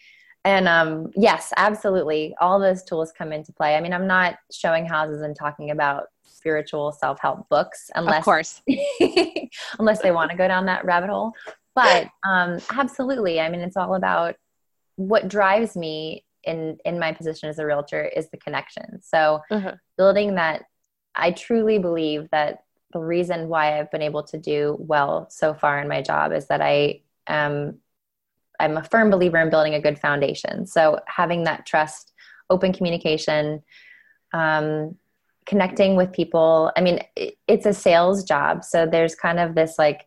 and 0.47 0.69
um, 0.69 1.11
yes 1.17 1.53
absolutely. 1.57 2.35
All 2.41 2.59
those 2.61 2.85
tools 2.85 3.13
come 3.13 3.33
into 3.33 3.53
play. 3.53 3.77
I 3.77 3.81
mean 3.81 3.93
i'm 3.93 4.07
not 4.07 4.37
showing 4.51 4.87
houses 4.87 5.21
and 5.21 5.37
talking 5.37 5.71
about 5.71 6.05
spiritual 6.25 6.93
self-help 6.93 7.49
books 7.49 7.91
unless 7.95 8.19
of 8.19 8.25
course. 8.25 8.63
unless 9.79 10.01
they 10.01 10.13
want 10.13 10.31
to 10.31 10.37
go 10.37 10.49
down 10.49 10.67
that 10.67 10.85
rabbit 10.85 11.11
hole. 11.11 11.33
But 11.75 12.09
um, 12.25 12.59
absolutely. 12.71 13.41
I 13.41 13.51
mean 13.51 13.61
it's 13.61 13.77
all 13.77 13.97
about 13.97 14.37
what 14.95 15.29
drives 15.29 15.77
me 15.77 16.25
in 16.45 16.79
in 16.85 16.99
my 16.99 17.13
position 17.13 17.49
as 17.49 17.59
a 17.59 17.67
realtor 17.67 18.05
is 18.05 18.31
the 18.31 18.37
connection. 18.37 19.03
So 19.03 19.41
uh-huh. 19.51 19.75
building 19.99 20.37
that, 20.37 20.63
I 21.15 21.33
truly 21.33 21.79
believe 21.79 22.29
that 22.31 22.63
the 22.93 23.01
reason 23.01 23.49
why 23.49 23.79
I've 23.79 23.91
been 23.91 24.03
able 24.03 24.23
to 24.23 24.39
do 24.39 24.77
well 24.79 25.27
so 25.29 25.53
far 25.53 25.81
in 25.81 25.89
my 25.89 26.03
job 26.03 26.33
is 26.33 26.47
that 26.47 26.63
I 26.63 27.01
am 27.27 27.81
I'm 28.61 28.77
a 28.77 28.85
firm 28.85 29.11
believer 29.11 29.39
in 29.39 29.51
building 29.51 29.75
a 29.75 29.81
good 29.81 29.99
foundation. 29.99 30.67
So 30.67 31.01
having 31.07 31.45
that 31.45 31.67
trust, 31.67 32.13
open 32.51 32.73
communication, 32.73 33.63
um, 34.33 34.97
connecting 35.47 35.97
with 35.97 36.13
people. 36.13 36.73
I 36.77 36.81
mean, 36.81 37.01
it, 37.15 37.39
it's 37.47 37.67
a 37.67 37.73
sales 37.73 38.25
job, 38.25 38.65
so 38.65 38.87
there's 38.87 39.15
kind 39.15 39.39
of 39.39 39.55
this 39.55 39.79
like, 39.79 40.07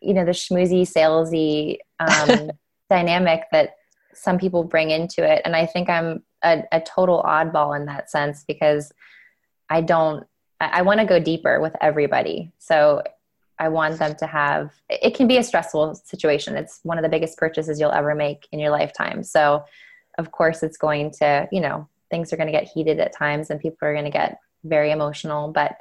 you 0.00 0.14
know, 0.14 0.24
the 0.24 0.32
schmoozy, 0.32 0.82
salesy 0.82 1.78
um, 1.98 2.50
dynamic 2.90 3.44
that 3.52 3.76
some 4.14 4.38
people 4.38 4.64
bring 4.64 4.90
into 4.90 5.24
it. 5.24 5.42
And 5.44 5.56
I 5.56 5.66
think 5.66 5.88
I'm 5.88 6.22
a, 6.42 6.62
a 6.72 6.80
total 6.80 7.22
oddball 7.22 7.78
in 7.78 7.86
that 7.86 8.10
sense 8.10 8.44
because 8.46 8.92
I 9.68 9.80
don't, 9.80 10.26
I, 10.60 10.80
I 10.80 10.82
want 10.82 11.00
to 11.00 11.06
go 11.06 11.18
deeper 11.18 11.60
with 11.60 11.74
everybody. 11.80 12.52
So 12.58 13.02
I 13.60 13.68
want 13.68 13.98
them 13.98 14.16
to 14.16 14.26
have, 14.26 14.72
it 14.88 15.14
can 15.14 15.28
be 15.28 15.36
a 15.36 15.42
stressful 15.44 15.94
situation. 15.94 16.56
It's 16.56 16.80
one 16.82 16.98
of 16.98 17.02
the 17.02 17.08
biggest 17.08 17.38
purchases 17.38 17.78
you'll 17.78 17.92
ever 17.92 18.14
make 18.14 18.48
in 18.50 18.58
your 18.58 18.70
lifetime. 18.70 19.22
So, 19.22 19.64
of 20.18 20.32
course, 20.32 20.62
it's 20.62 20.76
going 20.76 21.12
to, 21.18 21.48
you 21.52 21.60
know, 21.60 21.88
things 22.10 22.32
are 22.32 22.36
going 22.36 22.48
to 22.48 22.58
get 22.58 22.64
heated 22.66 22.98
at 22.98 23.14
times 23.14 23.50
and 23.50 23.60
people 23.60 23.86
are 23.86 23.92
going 23.92 24.06
to 24.06 24.10
get 24.10 24.40
very 24.64 24.90
emotional. 24.90 25.52
But 25.52 25.76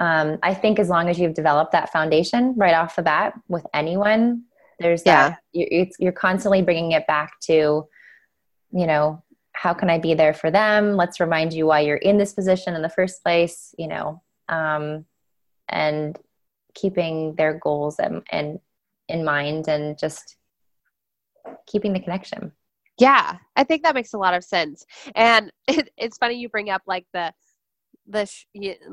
um, 0.00 0.38
I 0.42 0.54
think 0.54 0.78
as 0.78 0.88
long 0.88 1.08
as 1.08 1.20
you've 1.20 1.34
developed 1.34 1.72
that 1.72 1.92
foundation 1.92 2.54
right 2.56 2.74
off 2.74 2.96
the 2.96 3.02
bat 3.02 3.34
with 3.48 3.64
anyone, 3.72 4.44
there's 4.80 5.02
that 5.04 5.38
yeah. 5.52 5.66
you're, 5.70 5.86
you're 5.98 6.12
constantly 6.12 6.62
bringing 6.62 6.92
it 6.92 7.06
back 7.06 7.38
to 7.40 7.86
you 8.72 8.86
know 8.86 9.22
how 9.52 9.72
can 9.72 9.88
i 9.88 9.98
be 9.98 10.14
there 10.14 10.34
for 10.34 10.50
them 10.50 10.94
let's 10.94 11.20
remind 11.20 11.52
you 11.52 11.66
why 11.66 11.80
you're 11.80 11.96
in 11.96 12.18
this 12.18 12.32
position 12.32 12.74
in 12.74 12.82
the 12.82 12.88
first 12.88 13.22
place 13.22 13.74
you 13.78 13.86
know 13.86 14.20
um, 14.48 15.04
and 15.68 16.18
keeping 16.74 17.34
their 17.36 17.58
goals 17.58 17.98
and, 17.98 18.22
and 18.30 18.58
in 19.08 19.24
mind 19.24 19.68
and 19.68 19.98
just 19.98 20.36
keeping 21.66 21.92
the 21.92 22.00
connection 22.00 22.52
yeah 22.98 23.36
i 23.56 23.64
think 23.64 23.82
that 23.82 23.94
makes 23.94 24.14
a 24.14 24.18
lot 24.18 24.34
of 24.34 24.44
sense 24.44 24.84
and 25.14 25.52
it, 25.68 25.90
it's 25.96 26.18
funny 26.18 26.34
you 26.34 26.48
bring 26.48 26.70
up 26.70 26.82
like 26.86 27.06
the 27.12 27.32
the 28.06 28.26
sh- 28.26 28.44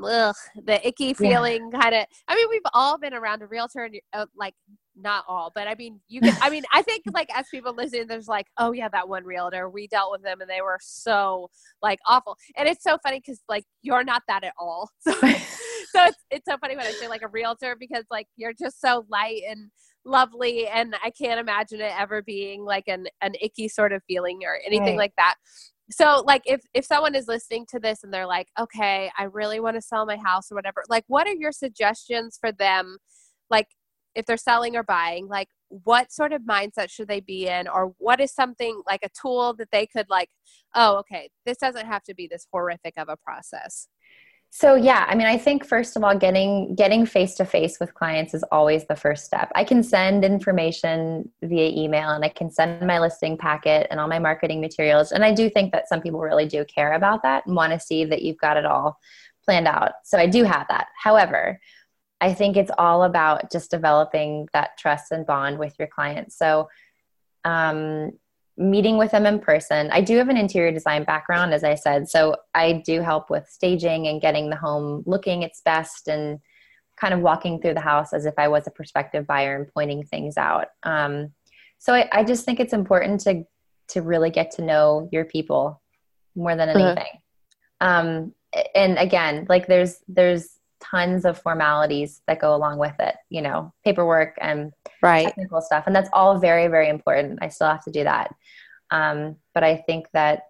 ugh, 0.02 0.34
the 0.64 0.86
icky 0.86 1.12
feeling 1.12 1.70
yeah. 1.72 1.80
kind 1.80 1.94
of 1.94 2.06
i 2.28 2.34
mean 2.34 2.46
we've 2.48 2.62
all 2.72 2.98
been 2.98 3.12
around 3.12 3.42
a 3.42 3.46
realtor 3.46 3.84
and 3.84 3.96
uh, 4.14 4.26
like 4.36 4.54
not 4.96 5.24
all, 5.28 5.50
but 5.54 5.68
I 5.68 5.74
mean, 5.74 6.00
you 6.08 6.20
can, 6.20 6.36
I 6.40 6.50
mean, 6.50 6.64
I 6.72 6.82
think 6.82 7.04
like 7.12 7.28
as 7.36 7.46
people 7.50 7.74
listen, 7.74 8.06
there's 8.06 8.28
like, 8.28 8.46
oh 8.58 8.72
yeah, 8.72 8.88
that 8.88 9.08
one 9.08 9.24
realtor, 9.24 9.68
we 9.68 9.86
dealt 9.86 10.10
with 10.10 10.22
them 10.22 10.40
and 10.40 10.50
they 10.50 10.60
were 10.60 10.78
so 10.80 11.50
like 11.80 11.98
awful. 12.06 12.36
And 12.56 12.68
it's 12.68 12.82
so 12.82 12.98
funny 13.02 13.20
because 13.20 13.40
like 13.48 13.64
you're 13.82 14.04
not 14.04 14.22
that 14.28 14.44
at 14.44 14.54
all. 14.58 14.90
So, 15.02 15.12
so 15.94 16.04
it's, 16.06 16.24
it's 16.30 16.44
so 16.48 16.56
funny 16.58 16.76
when 16.76 16.86
I 16.86 16.92
say 16.92 17.08
like 17.08 17.22
a 17.22 17.28
realtor 17.28 17.76
because 17.78 18.04
like 18.10 18.26
you're 18.36 18.52
just 18.52 18.80
so 18.80 19.04
light 19.10 19.42
and 19.48 19.70
lovely. 20.04 20.66
And 20.66 20.94
I 21.02 21.10
can't 21.10 21.40
imagine 21.40 21.80
it 21.80 21.92
ever 21.98 22.22
being 22.22 22.64
like 22.64 22.84
an, 22.88 23.06
an 23.20 23.34
icky 23.40 23.68
sort 23.68 23.92
of 23.92 24.02
feeling 24.08 24.40
or 24.44 24.58
anything 24.66 24.96
right. 24.96 24.98
like 24.98 25.12
that. 25.16 25.34
So 25.90 26.22
like 26.26 26.42
if, 26.46 26.62
if 26.74 26.84
someone 26.84 27.14
is 27.14 27.28
listening 27.28 27.66
to 27.70 27.78
this 27.78 28.02
and 28.02 28.12
they're 28.12 28.26
like, 28.26 28.48
okay, 28.58 29.10
I 29.18 29.24
really 29.24 29.60
want 29.60 29.76
to 29.76 29.82
sell 29.82 30.06
my 30.06 30.16
house 30.16 30.50
or 30.50 30.54
whatever, 30.54 30.82
like 30.88 31.04
what 31.08 31.26
are 31.26 31.34
your 31.34 31.52
suggestions 31.52 32.38
for 32.40 32.50
them? 32.52 32.96
Like 33.50 33.68
if 34.14 34.26
they're 34.26 34.36
selling 34.36 34.76
or 34.76 34.82
buying 34.82 35.26
like 35.26 35.48
what 35.68 36.12
sort 36.12 36.32
of 36.32 36.42
mindset 36.42 36.90
should 36.90 37.08
they 37.08 37.20
be 37.20 37.48
in 37.48 37.66
or 37.66 37.94
what 37.98 38.20
is 38.20 38.32
something 38.32 38.82
like 38.86 39.00
a 39.02 39.10
tool 39.20 39.54
that 39.54 39.68
they 39.72 39.86
could 39.86 40.06
like 40.10 40.28
oh 40.74 40.98
okay 40.98 41.30
this 41.46 41.56
doesn't 41.56 41.86
have 41.86 42.02
to 42.02 42.14
be 42.14 42.26
this 42.30 42.46
horrific 42.52 42.94
of 42.96 43.08
a 43.08 43.16
process 43.16 43.88
so 44.54 44.74
yeah 44.74 45.06
i 45.08 45.14
mean 45.14 45.26
i 45.26 45.38
think 45.38 45.64
first 45.66 45.96
of 45.96 46.04
all 46.04 46.16
getting 46.16 46.74
getting 46.74 47.06
face 47.06 47.34
to 47.34 47.44
face 47.44 47.80
with 47.80 47.94
clients 47.94 48.34
is 48.34 48.44
always 48.52 48.86
the 48.86 48.94
first 48.94 49.24
step. 49.24 49.50
I 49.54 49.64
can 49.64 49.82
send 49.82 50.26
information 50.26 51.30
via 51.42 51.70
email 51.70 52.10
and 52.10 52.22
i 52.22 52.28
can 52.28 52.50
send 52.50 52.86
my 52.86 52.98
listing 52.98 53.38
packet 53.38 53.86
and 53.90 53.98
all 53.98 54.08
my 54.08 54.18
marketing 54.18 54.60
materials 54.60 55.10
and 55.10 55.24
i 55.24 55.32
do 55.32 55.48
think 55.48 55.72
that 55.72 55.88
some 55.88 56.02
people 56.02 56.20
really 56.20 56.46
do 56.46 56.66
care 56.66 56.92
about 56.92 57.22
that 57.22 57.46
and 57.46 57.56
want 57.56 57.72
to 57.72 57.80
see 57.80 58.04
that 58.04 58.20
you've 58.20 58.36
got 58.36 58.58
it 58.58 58.66
all 58.66 58.98
planned 59.44 59.66
out. 59.66 59.92
So 60.04 60.18
i 60.18 60.26
do 60.26 60.44
have 60.44 60.66
that. 60.68 60.88
However 61.02 61.58
I 62.22 62.34
think 62.34 62.56
it's 62.56 62.70
all 62.78 63.02
about 63.02 63.50
just 63.50 63.68
developing 63.68 64.48
that 64.52 64.78
trust 64.78 65.10
and 65.10 65.26
bond 65.26 65.58
with 65.58 65.74
your 65.76 65.88
clients. 65.88 66.38
So, 66.38 66.68
um, 67.44 68.12
meeting 68.56 68.98
with 68.98 69.10
them 69.10 69.26
in 69.26 69.38
person. 69.38 69.90
I 69.92 70.00
do 70.00 70.16
have 70.18 70.28
an 70.28 70.36
interior 70.36 70.72
design 70.72 71.04
background, 71.04 71.54
as 71.54 71.64
I 71.64 71.74
said, 71.74 72.08
so 72.08 72.36
I 72.54 72.82
do 72.84 73.00
help 73.00 73.30
with 73.30 73.48
staging 73.48 74.06
and 74.06 74.20
getting 74.20 74.50
the 74.50 74.56
home 74.56 75.02
looking 75.06 75.42
its 75.42 75.62
best 75.64 76.08
and 76.08 76.38
kind 77.00 77.14
of 77.14 77.20
walking 77.20 77.60
through 77.60 77.74
the 77.74 77.80
house 77.80 78.12
as 78.12 78.26
if 78.26 78.34
I 78.38 78.48
was 78.48 78.66
a 78.66 78.70
prospective 78.70 79.26
buyer 79.26 79.56
and 79.56 79.72
pointing 79.72 80.04
things 80.04 80.36
out. 80.36 80.66
Um, 80.82 81.32
so 81.78 81.94
I, 81.94 82.08
I, 82.12 82.24
just 82.24 82.44
think 82.44 82.60
it's 82.60 82.72
important 82.72 83.20
to 83.22 83.44
to 83.88 84.02
really 84.02 84.30
get 84.30 84.52
to 84.52 84.62
know 84.62 85.08
your 85.10 85.24
people 85.24 85.82
more 86.36 86.54
than 86.54 86.68
uh-huh. 86.68 86.78
anything. 86.78 87.20
Um, 87.80 88.34
and 88.74 88.98
again, 88.98 89.46
like 89.48 89.66
there's 89.66 89.96
there's 90.06 90.48
tons 90.82 91.24
of 91.24 91.40
formalities 91.40 92.22
that 92.26 92.40
go 92.40 92.54
along 92.54 92.78
with 92.78 92.94
it, 92.98 93.14
you 93.30 93.40
know, 93.40 93.72
paperwork 93.84 94.36
and 94.40 94.72
right. 95.02 95.26
technical 95.26 95.60
stuff. 95.60 95.84
And 95.86 95.94
that's 95.94 96.10
all 96.12 96.38
very, 96.38 96.66
very 96.68 96.88
important. 96.88 97.38
I 97.40 97.48
still 97.48 97.68
have 97.68 97.84
to 97.84 97.90
do 97.90 98.04
that. 98.04 98.34
Um, 98.90 99.36
but 99.54 99.64
I 99.64 99.76
think 99.76 100.06
that, 100.12 100.44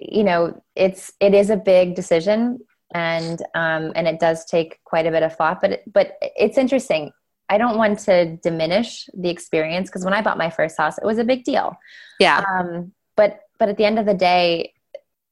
you 0.00 0.22
know, 0.22 0.62
it's, 0.76 1.12
it 1.20 1.34
is 1.34 1.50
a 1.50 1.56
big 1.56 1.94
decision 1.94 2.60
and, 2.94 3.40
um, 3.54 3.92
and 3.94 4.06
it 4.06 4.20
does 4.20 4.44
take 4.44 4.78
quite 4.84 5.06
a 5.06 5.10
bit 5.10 5.22
of 5.22 5.34
thought, 5.34 5.60
but, 5.60 5.72
it, 5.72 5.92
but 5.92 6.12
it's 6.20 6.58
interesting. 6.58 7.12
I 7.48 7.58
don't 7.58 7.76
want 7.76 7.98
to 8.00 8.36
diminish 8.36 9.08
the 9.14 9.30
experience 9.30 9.88
because 9.88 10.04
when 10.04 10.14
I 10.14 10.22
bought 10.22 10.38
my 10.38 10.50
first 10.50 10.76
house, 10.76 10.98
it 10.98 11.04
was 11.04 11.18
a 11.18 11.24
big 11.24 11.42
deal. 11.42 11.76
Yeah. 12.20 12.44
Um, 12.48 12.92
but, 13.16 13.40
but 13.58 13.68
at 13.68 13.76
the 13.76 13.84
end 13.84 13.98
of 13.98 14.06
the 14.06 14.14
day, 14.14 14.74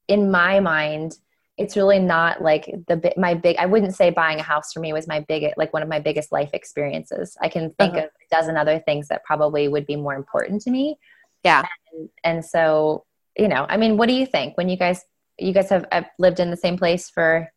in 0.09 0.29
my 0.29 0.59
mind, 0.59 1.17
it's 1.59 1.75
really 1.75 1.99
not 1.99 2.41
like 2.41 2.65
the 2.87 3.13
my 3.17 3.33
big 3.33 3.57
i 3.57 3.65
wouldn't 3.65 3.93
say 3.93 4.09
buying 4.09 4.39
a 4.39 4.43
house 4.43 4.71
for 4.71 4.79
me 4.79 4.93
was 4.93 5.07
my 5.07 5.19
big 5.19 5.45
like 5.57 5.71
one 5.73 5.83
of 5.83 5.89
my 5.89 5.99
biggest 5.99 6.31
life 6.31 6.49
experiences 6.53 7.37
i 7.41 7.49
can 7.49 7.69
think 7.77 7.93
uh-huh. 7.93 8.05
of 8.05 8.05
a 8.05 8.35
dozen 8.35 8.57
other 8.57 8.79
things 8.79 9.09
that 9.09 9.23
probably 9.23 9.67
would 9.67 9.85
be 9.85 9.95
more 9.95 10.15
important 10.15 10.61
to 10.61 10.71
me 10.71 10.97
yeah 11.43 11.63
and, 11.91 12.09
and 12.23 12.45
so 12.45 13.05
you 13.37 13.47
know 13.47 13.65
i 13.69 13.77
mean 13.77 13.97
what 13.97 14.07
do 14.07 14.15
you 14.15 14.25
think 14.25 14.57
when 14.57 14.69
you 14.69 14.77
guys 14.77 15.03
you 15.37 15.53
guys 15.53 15.69
have, 15.69 15.85
lived 16.17 16.39
in 16.39 16.49
the 16.49 16.57
same 16.57 16.77
place 16.77 17.09
for 17.09 17.51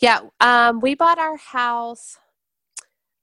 yeah 0.00 0.20
um 0.40 0.80
we 0.80 0.94
bought 0.94 1.18
our 1.18 1.36
house 1.36 2.18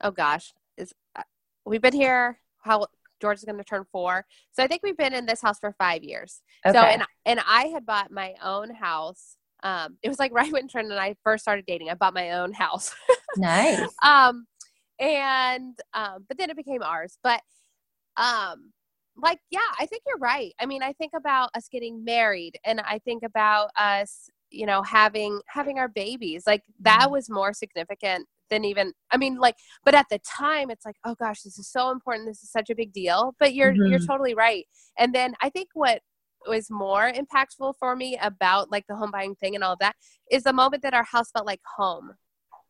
oh 0.02 0.12
gosh 0.12 0.54
is 0.76 0.94
uh, 1.16 1.24
we've 1.66 1.82
been 1.82 1.94
here 1.94 2.40
how 2.62 2.86
George 3.22 3.38
is 3.38 3.46
going 3.46 3.58
to 3.58 3.64
turn 3.64 3.86
four. 3.92 4.26
So 4.52 4.62
I 4.62 4.68
think 4.68 4.82
we've 4.84 4.98
been 4.98 5.14
in 5.14 5.26
this 5.26 5.42
house 5.42 5.58
for 5.58 5.72
five 5.78 6.04
years. 6.04 6.42
Okay. 6.66 6.78
So 6.78 6.84
and 6.84 7.04
and 7.26 7.40
I 7.48 7.68
had 7.68 7.86
bought 7.86 8.12
my 8.12 8.34
own 8.44 8.72
house 8.72 9.38
um, 9.64 9.98
it 10.04 10.10
was 10.10 10.20
like 10.20 10.34
right 10.40 10.52
when 10.52 10.68
Trent 10.68 10.92
and 10.92 11.00
I 11.00 11.16
first 11.24 11.44
started 11.44 11.66
dating. 11.66 11.90
I 11.90 11.96
bought 11.96 12.14
my 12.14 12.32
own 12.32 12.54
house. 12.54 12.94
nice. 13.38 13.82
Um, 14.04 14.46
and 15.00 15.78
um, 15.94 16.26
but 16.28 16.38
then 16.38 16.50
it 16.50 16.56
became 16.56 16.82
ours. 16.84 17.18
But 17.24 17.42
um, 18.18 18.72
like 19.18 19.40
yeah 19.50 19.60
i 19.80 19.86
think 19.86 20.02
you're 20.06 20.18
right 20.18 20.54
i 20.60 20.66
mean 20.66 20.84
i 20.84 20.92
think 20.94 21.14
about 21.16 21.50
us 21.56 21.68
getting 21.72 22.04
married 22.04 22.58
and 22.66 22.82
i 22.82 23.00
think 23.00 23.24
about 23.24 23.70
us 23.80 24.30
you 24.50 24.66
know 24.66 24.82
having 24.84 25.40
having 25.48 25.80
our 25.80 25.88
babies 25.88 26.44
like 26.46 26.64
that 26.82 27.04
Mm-hmm. 27.04 27.12
was 27.12 27.30
more 27.30 27.54
significant 27.54 28.28
than 28.50 28.66
even 28.66 28.92
i 29.12 29.18
mean 29.18 29.38
like 29.38 29.56
but 29.86 29.96
at 29.96 30.06
the 30.10 30.20
time 30.20 30.70
it's 30.70 30.86
like 30.86 30.98
oh 31.06 31.16
gosh 31.16 31.42
this 31.44 31.58
is 31.58 31.72
so 31.72 31.92
important 31.92 32.28
this 32.28 32.44
is 32.44 32.52
such 32.52 32.70
a 32.70 32.76
big 32.76 32.92
deal 32.92 33.34
but 33.40 33.54
you're 33.54 33.74
you're 33.88 34.00
Mhm. 34.00 34.08
totally 34.08 34.34
right 34.36 34.66
and 35.00 35.16
then 35.16 35.34
i 35.42 35.50
think 35.50 35.70
what 35.74 36.02
was 36.48 36.70
more 36.70 37.12
impactful 37.12 37.74
for 37.80 37.96
me 37.96 38.18
about 38.22 38.72
like 38.72 38.86
the 38.88 38.96
home 38.96 39.12
buying 39.12 39.36
thing 39.36 39.56
and 39.56 39.64
all 39.64 39.74
of 39.74 39.80
that 39.80 39.96
is 40.32 40.44
the 40.44 40.54
moment 40.54 40.84
that 40.84 40.94
our 40.94 41.04
house 41.04 41.32
felt 41.32 41.46
like 41.46 41.62
home 41.78 42.12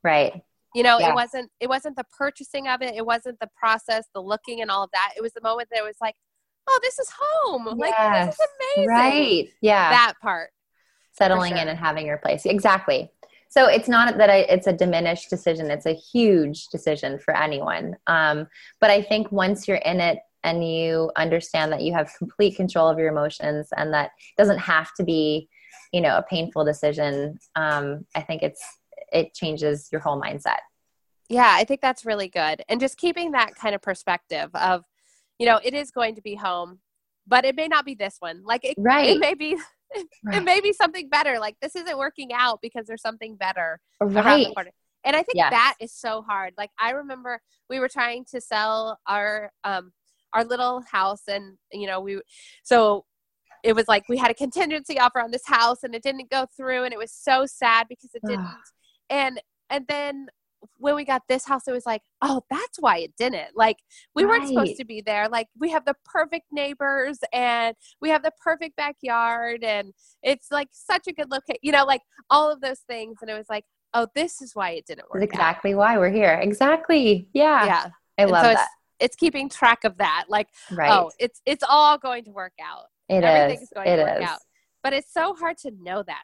Right. 0.03 0.33
you 0.73 0.83
know 0.83 0.99
Yeah. 0.99 1.09
it 1.11 1.15
wasn't 1.15 1.49
it 1.59 1.69
wasn't 1.69 1.95
the 1.95 2.05
purchasing 2.17 2.67
of 2.67 2.81
it 2.81 2.95
it 2.95 3.05
wasn't 3.05 3.39
the 3.39 3.49
process 3.57 4.05
the 4.13 4.21
looking 4.21 4.61
and 4.61 4.69
all 4.71 4.83
of 4.83 4.91
that 4.93 5.13
it 5.17 5.21
was 5.21 5.33
the 5.33 5.41
moment 5.41 5.69
that 5.71 5.79
it 5.79 5.83
was 5.85 5.97
like 6.01 6.15
oh 6.67 6.79
this 6.83 6.97
is 6.99 7.09
home 7.19 7.65
like 7.77 7.93
this 7.97 8.35
is 8.35 8.47
amazing 8.77 8.89
Right. 8.89 9.49
Yeah. 9.61 9.89
that 9.91 10.13
part 10.21 10.49
Settling 11.17 11.53
sure. 11.53 11.61
in 11.61 11.69
and 11.69 11.79
having 11.79 12.05
your 12.07 12.17
place. 12.17 12.45
Exactly. 12.45 13.09
So 13.47 13.67
it's 13.67 13.87
not 13.87 14.17
that 14.17 14.29
I, 14.29 14.39
it's 14.39 14.67
a 14.67 14.73
diminished 14.73 15.29
decision. 15.29 15.71
It's 15.71 15.85
a 15.85 15.93
huge 15.93 16.67
decision 16.67 17.19
for 17.19 17.33
anyone. 17.33 17.95
Um, 18.05 18.47
but 18.81 18.89
I 18.89 19.01
think 19.01 19.31
once 19.31 19.65
you're 19.65 19.77
in 19.77 20.01
it 20.01 20.19
and 20.45 20.65
you 20.67 21.11
understand 21.17 21.71
that 21.73 21.81
you 21.81 21.91
have 21.93 22.13
complete 22.17 22.55
control 22.55 22.87
of 22.87 22.97
your 22.99 23.09
emotions 23.09 23.67
and 23.75 23.93
that 23.93 24.11
it 24.17 24.37
doesn't 24.37 24.59
have 24.59 24.93
to 24.95 25.03
be, 25.03 25.49
you 25.91 25.99
know, 26.01 26.17
a 26.17 26.23
painful 26.23 26.63
decision. 26.63 27.37
Um, 27.55 28.05
I 28.15 28.21
think 28.21 28.43
it's, 28.43 28.63
it 29.11 29.33
changes 29.33 29.89
your 29.91 30.01
whole 30.01 30.19
mindset. 30.21 30.59
yeah 31.29 31.51
i 31.53 31.63
think 31.63 31.81
that's 31.81 32.05
really 32.05 32.27
good 32.27 32.63
and 32.69 32.79
just 32.79 32.97
keeping 32.97 33.31
that 33.31 33.55
kind 33.55 33.73
of 33.75 33.81
perspective 33.81 34.49
of 34.53 34.83
you 35.39 35.45
know 35.45 35.59
it 35.63 35.73
is 35.73 35.89
going 35.91 36.13
to 36.15 36.21
be 36.21 36.35
home 36.35 36.79
but 37.27 37.45
it 37.45 37.55
may 37.55 37.67
not 37.67 37.85
be 37.85 37.95
this 37.95 38.17
one 38.19 38.43
like 38.43 38.63
it, 38.63 38.75
Right. 38.77 39.09
it 39.09 39.19
may 39.19 39.33
be 39.33 39.57
it 40.33 40.43
may 40.43 40.59
be 40.59 40.73
something 40.73 41.07
better 41.09 41.39
like 41.39 41.55
this 41.61 41.75
isn't 41.75 41.97
working 41.97 42.31
out 42.33 42.59
because 42.61 42.85
there's 42.87 43.01
something 43.01 43.35
better 43.35 43.79
Right. 43.99 44.47
And 45.07 45.15
I 45.15 45.21
think 45.23 45.35
Yes. 45.35 45.51
that 45.51 45.75
is 45.79 45.93
so 45.93 46.23
hard. 46.23 46.53
Like 46.57 46.71
I 46.79 46.91
remember 46.91 47.39
we 47.69 47.79
were 47.79 47.87
trying 47.89 48.25
to 48.33 48.41
sell 48.41 48.99
our 49.07 49.51
um 49.63 49.93
our 50.35 50.43
little 50.43 50.81
house 50.81 51.23
and 51.27 51.57
you 51.71 51.87
know 51.87 51.99
we 51.99 52.21
so 52.63 53.05
it 53.63 53.73
was 53.75 53.87
like 53.87 54.03
we 54.07 54.17
had 54.17 54.29
a 54.29 54.33
contingency 54.35 54.99
offer 54.99 55.19
on 55.19 55.31
this 55.31 55.47
house 55.47 55.83
and 55.83 55.95
it 55.95 56.03
didn't 56.03 56.29
go 56.29 56.45
through 56.55 56.83
and 56.83 56.93
it 56.93 56.99
was 56.99 57.11
so 57.11 57.45
sad 57.45 57.87
because 57.89 58.11
it 58.13 58.21
didn't. 58.27 58.47
and 59.09 59.41
and 59.69 59.85
then 59.87 60.27
when 60.77 60.95
we 60.95 61.05
got 61.05 61.21
this 61.29 61.45
house 61.45 61.67
it 61.67 61.71
was 61.71 61.85
like 61.85 62.01
oh 62.21 62.41
that's 62.49 62.79
why 62.79 62.97
it 62.97 63.13
didn't 63.17 63.49
like 63.55 63.77
we 64.15 64.25
weren't 64.25 64.47
supposed 64.47 64.77
to 64.77 64.85
be 64.85 64.99
there 65.01 65.29
like 65.29 65.47
we 65.59 65.69
have 65.69 65.85
the 65.85 65.95
perfect 66.05 66.45
neighbors 66.51 67.19
and 67.33 67.75
we 68.01 68.09
have 68.09 68.23
the 68.23 68.31
perfect 68.43 68.75
backyard 68.75 69.63
and 69.63 69.93
it's 70.23 70.51
like 70.51 70.67
such 70.71 71.07
a 71.07 71.13
good 71.13 71.29
location 71.29 71.59
you 71.61 71.71
know 71.71 71.85
like 71.85 72.01
all 72.29 72.51
of 72.51 72.61
those 72.61 72.79
things 72.87 73.17
and 73.21 73.29
it 73.29 73.35
was 73.35 73.45
like 73.47 73.63
oh 73.95 74.07
this 74.13 74.41
is 74.41 74.53
why 74.53 74.71
it 74.71 74.85
didn't 74.85 75.09
work 75.09 75.21
That's 75.21 75.31
exactly 75.33 75.73
why 75.73 75.97
we're 75.97 76.11
here. 76.11 76.39
Exactly. 76.41 77.29
Yeah. 77.33 77.65
yeah 77.65 77.89
I 78.17 78.23
And 78.23 78.31
love 78.31 78.45
so 78.45 78.53
that. 78.53 78.67
It's 78.99 79.15
keeping 79.15 79.49
track 79.49 79.83
of 79.83 79.97
that 79.97 80.25
like 80.29 80.47
Right. 80.71 80.91
oh 80.91 81.11
it's 81.19 81.41
it's 81.45 81.63
all 81.67 81.97
going 81.97 82.23
to 82.25 82.31
work 82.31 82.53
out 82.61 82.85
it 83.09 83.23
everything 83.23 83.61
is. 83.61 83.63
is 83.63 83.69
going 83.73 83.87
It 83.87 83.97
to 83.97 84.03
work 84.03 84.21
is. 84.23 84.29
out 84.29 84.39
but 84.83 84.93
it's 84.93 85.11
so 85.13 85.33
hard 85.35 85.57
to 85.59 85.71
know 85.81 86.03
that 86.03 86.23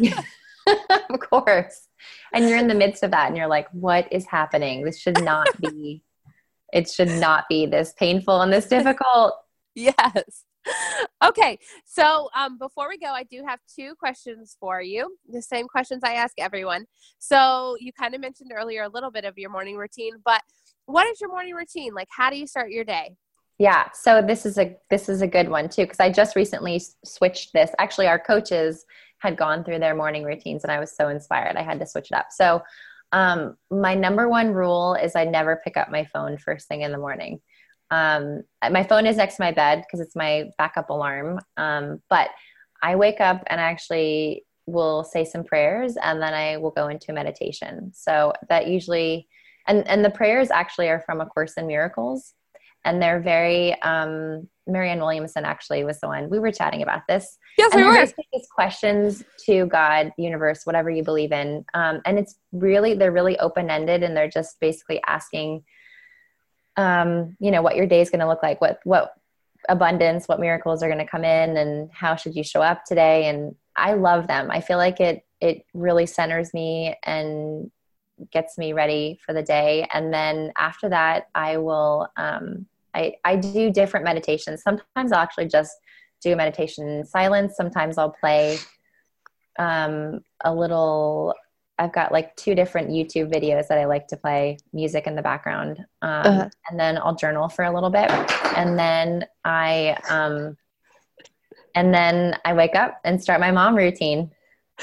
of 1.10 1.20
course. 1.20 1.88
And 2.32 2.48
you're 2.48 2.58
in 2.58 2.68
the 2.68 2.74
midst 2.74 3.02
of 3.02 3.10
that 3.12 3.28
and 3.28 3.36
you're 3.36 3.46
like, 3.48 3.68
what 3.72 4.12
is 4.12 4.26
happening? 4.26 4.84
This 4.84 4.98
should 4.98 5.22
not 5.24 5.48
be, 5.60 6.02
it 6.72 6.88
should 6.88 7.08
not 7.08 7.48
be 7.48 7.66
this 7.66 7.92
painful 7.98 8.40
and 8.42 8.52
this 8.52 8.66
difficult. 8.66 9.34
yes. 9.74 10.44
Okay, 11.24 11.58
so 11.86 12.28
um, 12.36 12.58
before 12.58 12.88
we 12.88 12.98
go, 12.98 13.06
I 13.08 13.24
do 13.24 13.42
have 13.46 13.58
two 13.74 13.94
questions 13.98 14.56
for 14.60 14.80
you. 14.82 15.16
The 15.28 15.40
same 15.42 15.66
questions 15.66 16.02
I 16.04 16.12
ask 16.14 16.34
everyone. 16.38 16.84
So 17.18 17.76
you 17.80 17.92
kind 17.92 18.14
of 18.14 18.20
mentioned 18.20 18.52
earlier 18.54 18.82
a 18.84 18.88
little 18.88 19.10
bit 19.10 19.24
of 19.24 19.38
your 19.38 19.50
morning 19.50 19.76
routine, 19.76 20.14
but 20.24 20.42
what 20.86 21.06
is 21.08 21.20
your 21.20 21.30
morning 21.30 21.54
routine? 21.54 21.94
Like, 21.94 22.08
how 22.10 22.30
do 22.30 22.36
you 22.36 22.46
start 22.46 22.70
your 22.70 22.84
day? 22.84 23.16
Yeah. 23.58 23.88
So 23.92 24.22
this 24.22 24.46
is 24.46 24.58
a, 24.58 24.76
this 24.88 25.08
is 25.08 25.20
a 25.20 25.26
good 25.26 25.48
one 25.48 25.68
too. 25.68 25.86
Cause 25.86 26.00
I 26.00 26.10
just 26.10 26.34
recently 26.34 26.80
switched 27.04 27.52
this. 27.52 27.70
Actually, 27.78 28.06
our 28.06 28.18
coaches 28.18 28.84
had 29.18 29.36
gone 29.36 29.64
through 29.64 29.80
their 29.80 29.94
morning 29.94 30.24
routines 30.24 30.64
and 30.64 30.72
I 30.72 30.80
was 30.80 30.96
so 30.96 31.08
inspired. 31.08 31.56
I 31.56 31.62
had 31.62 31.78
to 31.80 31.86
switch 31.86 32.10
it 32.10 32.16
up. 32.16 32.28
So 32.30 32.62
um, 33.12 33.56
my 33.70 33.94
number 33.94 34.28
one 34.28 34.52
rule 34.52 34.94
is 34.94 35.14
I 35.14 35.24
never 35.24 35.60
pick 35.62 35.76
up 35.76 35.90
my 35.90 36.06
phone 36.06 36.38
first 36.38 36.68
thing 36.68 36.82
in 36.82 36.92
the 36.92 36.98
morning. 36.98 37.40
Um, 37.90 38.44
my 38.70 38.84
phone 38.84 39.04
is 39.04 39.16
next 39.16 39.36
to 39.36 39.42
my 39.42 39.52
bed 39.52 39.82
because 39.82 40.00
it's 40.00 40.16
my 40.16 40.44
backup 40.56 40.90
alarm. 40.90 41.40
Um, 41.56 42.00
but 42.08 42.30
I 42.82 42.96
wake 42.96 43.20
up 43.20 43.42
and 43.48 43.60
I 43.60 43.64
actually 43.64 44.46
will 44.66 45.04
say 45.04 45.24
some 45.24 45.44
prayers 45.44 45.96
and 46.02 46.22
then 46.22 46.32
I 46.32 46.56
will 46.56 46.70
go 46.70 46.88
into 46.88 47.12
meditation. 47.12 47.90
So 47.94 48.32
that 48.48 48.68
usually, 48.68 49.28
and, 49.66 49.86
and 49.88 50.04
the 50.04 50.10
prayers 50.10 50.50
actually 50.50 50.88
are 50.88 51.00
from 51.00 51.20
A 51.20 51.26
Course 51.26 51.54
in 51.54 51.66
Miracles. 51.66 52.34
And 52.84 53.02
they're 53.02 53.20
very, 53.20 53.80
um, 53.82 54.48
Marianne 54.66 55.00
Williamson 55.00 55.44
actually 55.44 55.84
was 55.84 56.00
the 56.00 56.08
one. 56.08 56.30
We 56.30 56.38
were 56.38 56.50
chatting 56.50 56.82
about 56.82 57.02
this 57.06 57.36
Yes, 57.58 57.74
and 57.74 57.82
they're 57.82 57.92
basically 57.92 58.24
just 58.32 58.50
questions 58.50 59.22
to 59.44 59.66
God, 59.66 60.12
universe, 60.16 60.62
whatever 60.64 60.88
you 60.88 61.04
believe 61.04 61.30
in. 61.30 61.64
Um, 61.74 62.00
and 62.06 62.18
it's 62.18 62.36
really, 62.52 62.94
they're 62.94 63.12
really 63.12 63.38
open 63.38 63.68
ended 63.68 64.02
and 64.02 64.16
they're 64.16 64.30
just 64.30 64.58
basically 64.60 64.98
asking, 65.06 65.62
um, 66.76 67.36
you 67.38 67.50
know, 67.50 67.60
what 67.60 67.76
your 67.76 67.86
day 67.86 68.00
is 68.00 68.08
going 68.08 68.20
to 68.20 68.28
look 68.28 68.42
like, 68.42 68.62
what, 68.62 68.80
what 68.84 69.12
abundance, 69.68 70.26
what 70.26 70.40
miracles 70.40 70.82
are 70.82 70.88
going 70.88 71.04
to 71.04 71.10
come 71.10 71.24
in 71.24 71.58
and 71.58 71.90
how 71.92 72.16
should 72.16 72.34
you 72.34 72.42
show 72.42 72.62
up 72.62 72.84
today. 72.86 73.28
And 73.28 73.54
I 73.76 73.92
love 73.92 74.26
them. 74.26 74.50
I 74.50 74.62
feel 74.62 74.78
like 74.78 75.00
it, 75.00 75.22
it 75.40 75.66
really 75.74 76.06
centers 76.06 76.54
me 76.54 76.96
and 77.04 77.70
gets 78.30 78.58
me 78.58 78.72
ready 78.72 79.18
for 79.24 79.32
the 79.32 79.42
day. 79.42 79.86
And 79.92 80.12
then 80.12 80.52
after 80.56 80.88
that, 80.88 81.28
I 81.34 81.56
will, 81.56 82.08
um, 82.16 82.66
I, 82.94 83.14
I 83.24 83.36
do 83.36 83.70
different 83.70 84.04
meditations. 84.04 84.62
Sometimes 84.62 85.12
I'll 85.12 85.20
actually 85.22 85.48
just 85.48 85.72
do 86.22 86.32
a 86.32 86.36
meditation 86.36 86.88
in 86.88 87.04
silence. 87.06 87.56
Sometimes 87.56 87.98
I'll 87.98 88.10
play 88.20 88.58
um, 89.58 90.20
a 90.44 90.54
little. 90.54 91.34
I've 91.78 91.92
got 91.92 92.12
like 92.12 92.36
two 92.36 92.54
different 92.54 92.90
YouTube 92.90 93.32
videos 93.32 93.68
that 93.68 93.78
I 93.78 93.86
like 93.86 94.06
to 94.08 94.16
play 94.16 94.58
music 94.72 95.06
in 95.06 95.14
the 95.16 95.22
background, 95.22 95.78
um, 96.02 96.26
Uh-huh. 96.26 96.48
and 96.68 96.78
then 96.78 96.98
I'll 96.98 97.14
journal 97.14 97.48
for 97.48 97.64
a 97.64 97.72
little 97.72 97.88
bit, 97.90 98.10
and 98.56 98.78
then 98.78 99.24
I 99.44 99.96
um, 100.10 100.58
and 101.74 101.94
then 101.94 102.36
I 102.44 102.52
wake 102.52 102.74
up 102.74 103.00
and 103.04 103.22
start 103.22 103.40
my 103.40 103.50
mom 103.50 103.76
routine. 103.76 104.30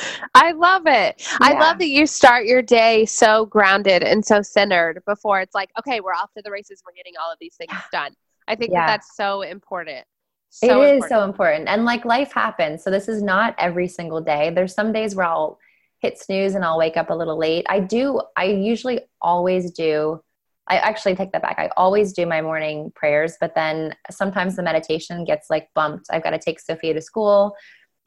I 0.36 0.52
love 0.52 0.84
it. 0.86 1.28
I 1.42 1.54
love 1.60 1.80
that 1.80 1.88
you 1.90 2.06
start 2.08 2.46
your 2.46 2.62
day 2.62 3.06
so 3.06 3.46
grounded 3.48 4.04
and 4.04 4.26
so 4.26 4.42
centered 4.42 5.02
before 5.06 5.42
it's 5.42 5.56
like, 5.56 5.70
okay, 5.80 6.00
we're 6.00 6.14
off 6.14 6.32
to 6.36 6.42
the 6.44 6.52
races. 6.52 6.82
We're 6.86 6.94
getting 6.96 7.14
all 7.24 7.32
of 7.32 7.38
these 7.40 7.56
things 7.56 7.74
done. 7.92 8.14
I 8.48 8.56
think 8.56 8.72
Yeah. 8.72 8.86
that 8.86 8.98
that's 8.98 9.16
so 9.16 9.42
important. 9.42 10.00
it 10.00 10.06
So 10.50 10.82
is 10.82 10.92
important. 11.04 11.10
so 11.10 11.24
important. 11.24 11.68
And 11.68 11.86
like 11.86 12.06
life 12.06 12.32
happens. 12.34 12.84
So 12.84 12.90
this 12.92 13.08
is 13.08 13.22
not 13.22 13.56
every 13.58 13.88
single 13.88 14.22
day. 14.22 14.50
There's 14.50 14.74
some 14.74 14.92
days 14.94 15.16
where 15.16 15.26
I'll 15.26 15.60
hit 16.00 16.20
snooze 16.20 16.56
and 16.56 16.64
I'll 16.64 16.78
wake 16.78 16.96
up 16.98 17.10
a 17.10 17.14
little 17.16 17.38
late. 17.38 17.66
I 17.70 17.80
do, 17.80 18.22
I 18.36 18.46
usually 18.46 19.02
always 19.22 19.72
do. 19.72 20.22
I 20.70 20.78
actually 20.78 21.16
take 21.16 21.32
that 21.32 21.42
back. 21.42 21.56
I 21.58 21.70
always 21.78 22.12
do 22.14 22.26
my 22.26 22.42
morning 22.42 22.92
prayers, 22.94 23.36
but 23.40 23.56
then 23.56 23.96
sometimes 24.12 24.56
the 24.58 24.64
meditation 24.64 25.24
gets 25.24 25.50
like 25.50 25.70
bumped. 25.74 26.08
I've 26.12 26.24
got 26.24 26.32
to 26.32 26.40
take 26.40 26.60
Sophia 26.60 26.94
to 26.94 27.02
school 27.02 27.56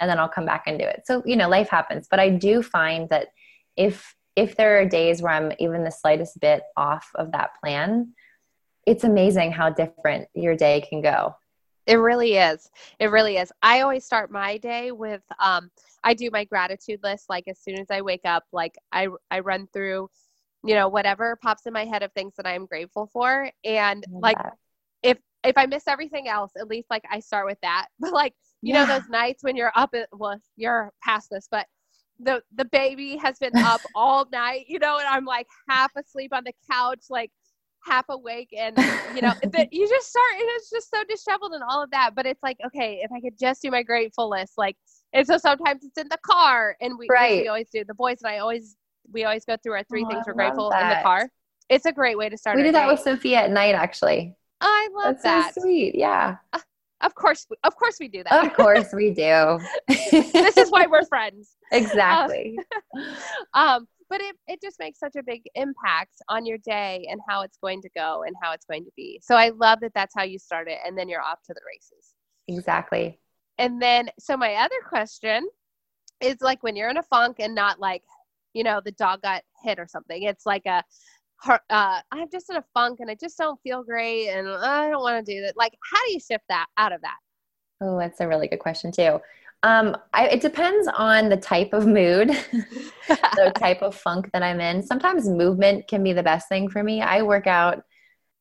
and 0.00 0.08
then 0.08 0.18
I'll 0.18 0.28
come 0.28 0.46
back 0.46 0.64
and 0.66 0.78
do 0.78 0.84
it. 0.84 1.02
So, 1.04 1.22
you 1.24 1.36
know, 1.36 1.48
life 1.48 1.68
happens. 1.68 2.08
But 2.10 2.20
I 2.20 2.30
do 2.30 2.62
find 2.62 3.08
that 3.10 3.28
if 3.76 4.14
if 4.36 4.56
there 4.56 4.80
are 4.80 4.86
days 4.86 5.20
where 5.20 5.32
I'm 5.32 5.52
even 5.58 5.84
the 5.84 5.90
slightest 5.90 6.40
bit 6.40 6.62
off 6.76 7.10
of 7.16 7.32
that 7.32 7.50
plan, 7.62 8.14
it's 8.86 9.04
amazing 9.04 9.52
how 9.52 9.70
different 9.70 10.28
your 10.34 10.56
day 10.56 10.80
can 10.88 11.02
go. 11.02 11.34
It 11.86 11.96
really 11.96 12.36
is. 12.36 12.70
It 12.98 13.10
really 13.10 13.36
is. 13.36 13.52
I 13.62 13.80
always 13.80 14.04
start 14.04 14.30
my 14.30 14.58
day 14.58 14.92
with 14.92 15.22
um 15.38 15.70
I 16.02 16.14
do 16.14 16.30
my 16.32 16.44
gratitude 16.44 17.00
list 17.02 17.26
like 17.28 17.44
as 17.48 17.58
soon 17.58 17.78
as 17.78 17.86
I 17.90 18.00
wake 18.00 18.24
up 18.24 18.44
like 18.52 18.76
I 18.92 19.08
I 19.30 19.40
run 19.40 19.68
through 19.72 20.08
you 20.64 20.74
know 20.74 20.88
whatever 20.88 21.36
pops 21.42 21.66
in 21.66 21.72
my 21.72 21.84
head 21.84 22.02
of 22.02 22.12
things 22.12 22.34
that 22.36 22.46
I 22.46 22.54
am 22.54 22.66
grateful 22.66 23.06
for 23.12 23.50
and 23.64 24.04
like 24.12 24.38
that. 24.38 24.56
if 25.02 25.18
if 25.42 25.56
I 25.56 25.66
miss 25.66 25.88
everything 25.88 26.28
else 26.28 26.52
at 26.58 26.68
least 26.68 26.88
like 26.90 27.04
I 27.10 27.20
start 27.20 27.46
with 27.46 27.58
that. 27.62 27.86
But 27.98 28.12
like 28.12 28.34
you 28.62 28.72
know 28.74 28.86
those 28.86 29.08
nights 29.08 29.42
when 29.42 29.56
you're 29.56 29.72
up 29.74 29.90
at 29.94 30.08
well 30.12 30.38
you're 30.56 30.90
past 31.02 31.28
this 31.30 31.48
but 31.50 31.66
the 32.18 32.42
the 32.56 32.64
baby 32.66 33.16
has 33.16 33.38
been 33.38 33.52
up 33.64 33.80
all 33.94 34.26
night 34.32 34.64
you 34.68 34.78
know 34.78 34.98
and 34.98 35.06
I'm 35.06 35.24
like 35.24 35.46
half 35.68 35.90
asleep 35.96 36.32
on 36.34 36.44
the 36.44 36.52
couch 36.70 37.04
like 37.10 37.30
half 37.86 38.04
awake 38.10 38.50
and 38.56 38.76
you 39.14 39.22
know 39.22 39.32
the, 39.42 39.66
you 39.70 39.88
just 39.88 40.08
start 40.08 40.32
and 40.34 40.44
it's 40.56 40.68
just 40.68 40.90
so 40.90 41.02
disheveled 41.08 41.52
and 41.52 41.62
all 41.66 41.82
of 41.82 41.90
that 41.92 42.10
but 42.14 42.26
it's 42.26 42.42
like 42.42 42.58
okay 42.66 43.00
if 43.02 43.10
i 43.10 43.18
could 43.22 43.38
just 43.40 43.62
do 43.62 43.70
my 43.70 43.82
grateful 43.82 44.28
list 44.28 44.52
like 44.58 44.76
and 45.14 45.26
so 45.26 45.38
sometimes 45.38 45.82
it's 45.82 45.96
in 45.96 46.06
the 46.10 46.18
car 46.18 46.76
and 46.82 46.98
we, 46.98 47.06
Right. 47.10 47.40
we 47.40 47.48
always 47.48 47.70
do 47.72 47.82
the 47.88 47.94
boys 47.94 48.18
and 48.22 48.30
i 48.30 48.36
always 48.38 48.76
we 49.10 49.24
always 49.24 49.46
go 49.46 49.56
through 49.62 49.72
our 49.72 49.84
three 49.84 50.04
Oh, 50.04 50.10
things 50.10 50.24
we're 50.26 50.34
grateful 50.34 50.70
in 50.72 50.88
the 50.90 50.98
car 51.02 51.30
it's 51.70 51.86
a 51.86 51.92
great 51.92 52.18
way 52.18 52.28
to 52.28 52.36
start 52.36 52.56
we 52.58 52.64
do 52.64 52.72
that 52.72 52.84
day. 52.86 52.90
with 52.92 53.00
Sophia 53.00 53.38
at 53.44 53.50
night, 53.50 53.76
actually. 53.76 54.34
I 54.60 54.88
love 54.92 55.14
That's 55.14 55.22
that. 55.22 55.54
so 55.54 55.60
sweet. 55.62 55.94
Yeah. 55.94 56.36
Uh, 56.52 56.58
Of 57.02 57.14
course, 57.14 57.46
we- 57.50 57.56
of 57.64 57.76
course 57.76 57.96
we 58.00 58.08
do 58.08 58.22
that. 58.24 58.46
Of 58.46 58.52
course 58.54 58.92
we 58.92 59.10
do. 59.10 59.58
this 59.88 60.56
is 60.56 60.70
why 60.70 60.86
we're 60.86 61.04
friends. 61.06 61.56
exactly. 61.72 62.58
Um, 63.54 63.86
but 64.08 64.20
it, 64.20 64.36
it 64.48 64.60
just 64.60 64.78
makes 64.80 64.98
such 64.98 65.14
a 65.16 65.22
big 65.22 65.42
impact 65.54 66.14
on 66.28 66.44
your 66.44 66.58
day 66.58 67.06
and 67.10 67.20
how 67.28 67.42
it's 67.42 67.58
going 67.62 67.80
to 67.82 67.88
go 67.96 68.24
and 68.26 68.34
how 68.42 68.52
it's 68.52 68.64
going 68.64 68.84
to 68.84 68.90
be. 68.96 69.20
So 69.22 69.36
I 69.36 69.50
love 69.50 69.78
that 69.80 69.92
that's 69.94 70.14
how 70.16 70.24
you 70.24 70.38
start 70.38 70.66
it, 70.68 70.78
and 70.84 70.98
then 70.98 71.08
you're 71.08 71.22
off 71.22 71.38
to 71.46 71.54
the 71.54 71.60
races. 71.66 72.14
exactly. 72.48 73.20
And 73.58 73.80
then, 73.80 74.10
so 74.18 74.36
my 74.36 74.54
other 74.54 74.80
question 74.88 75.46
is 76.20 76.36
like 76.40 76.62
when 76.62 76.74
you're 76.76 76.90
in 76.90 76.96
a 76.96 77.02
funk 77.04 77.36
and 77.38 77.54
not 77.54 77.78
like, 77.78 78.02
you 78.52 78.64
know, 78.64 78.80
the 78.84 78.92
dog 78.92 79.22
got 79.22 79.42
hit 79.62 79.78
or 79.78 79.86
something. 79.86 80.22
It's 80.24 80.44
like 80.46 80.66
a, 80.66 80.82
uh, 81.48 82.00
I'm 82.10 82.28
just 82.30 82.50
in 82.50 82.56
a 82.56 82.64
funk 82.74 83.00
and 83.00 83.10
I 83.10 83.14
just 83.14 83.38
don't 83.38 83.60
feel 83.62 83.82
great 83.82 84.28
and 84.28 84.48
I 84.48 84.90
don't 84.90 85.02
want 85.02 85.24
to 85.24 85.34
do 85.34 85.42
that. 85.42 85.56
Like, 85.56 85.74
how 85.90 86.04
do 86.06 86.12
you 86.12 86.20
shift 86.20 86.44
that 86.48 86.66
out 86.76 86.92
of 86.92 87.00
that? 87.02 87.16
Oh, 87.80 87.98
that's 87.98 88.20
a 88.20 88.28
really 88.28 88.48
good 88.48 88.58
question 88.58 88.92
too. 88.92 89.20
Um, 89.62 89.96
I, 90.14 90.28
it 90.28 90.40
depends 90.40 90.88
on 90.96 91.28
the 91.28 91.36
type 91.36 91.72
of 91.72 91.86
mood, 91.86 92.28
the 93.08 93.52
type 93.58 93.82
of 93.82 93.94
funk 93.94 94.30
that 94.32 94.42
I'm 94.42 94.60
in. 94.60 94.82
Sometimes 94.82 95.28
movement 95.28 95.86
can 95.86 96.02
be 96.02 96.12
the 96.12 96.22
best 96.22 96.48
thing 96.48 96.68
for 96.68 96.82
me. 96.82 97.02
I 97.02 97.22
work 97.22 97.46
out. 97.46 97.84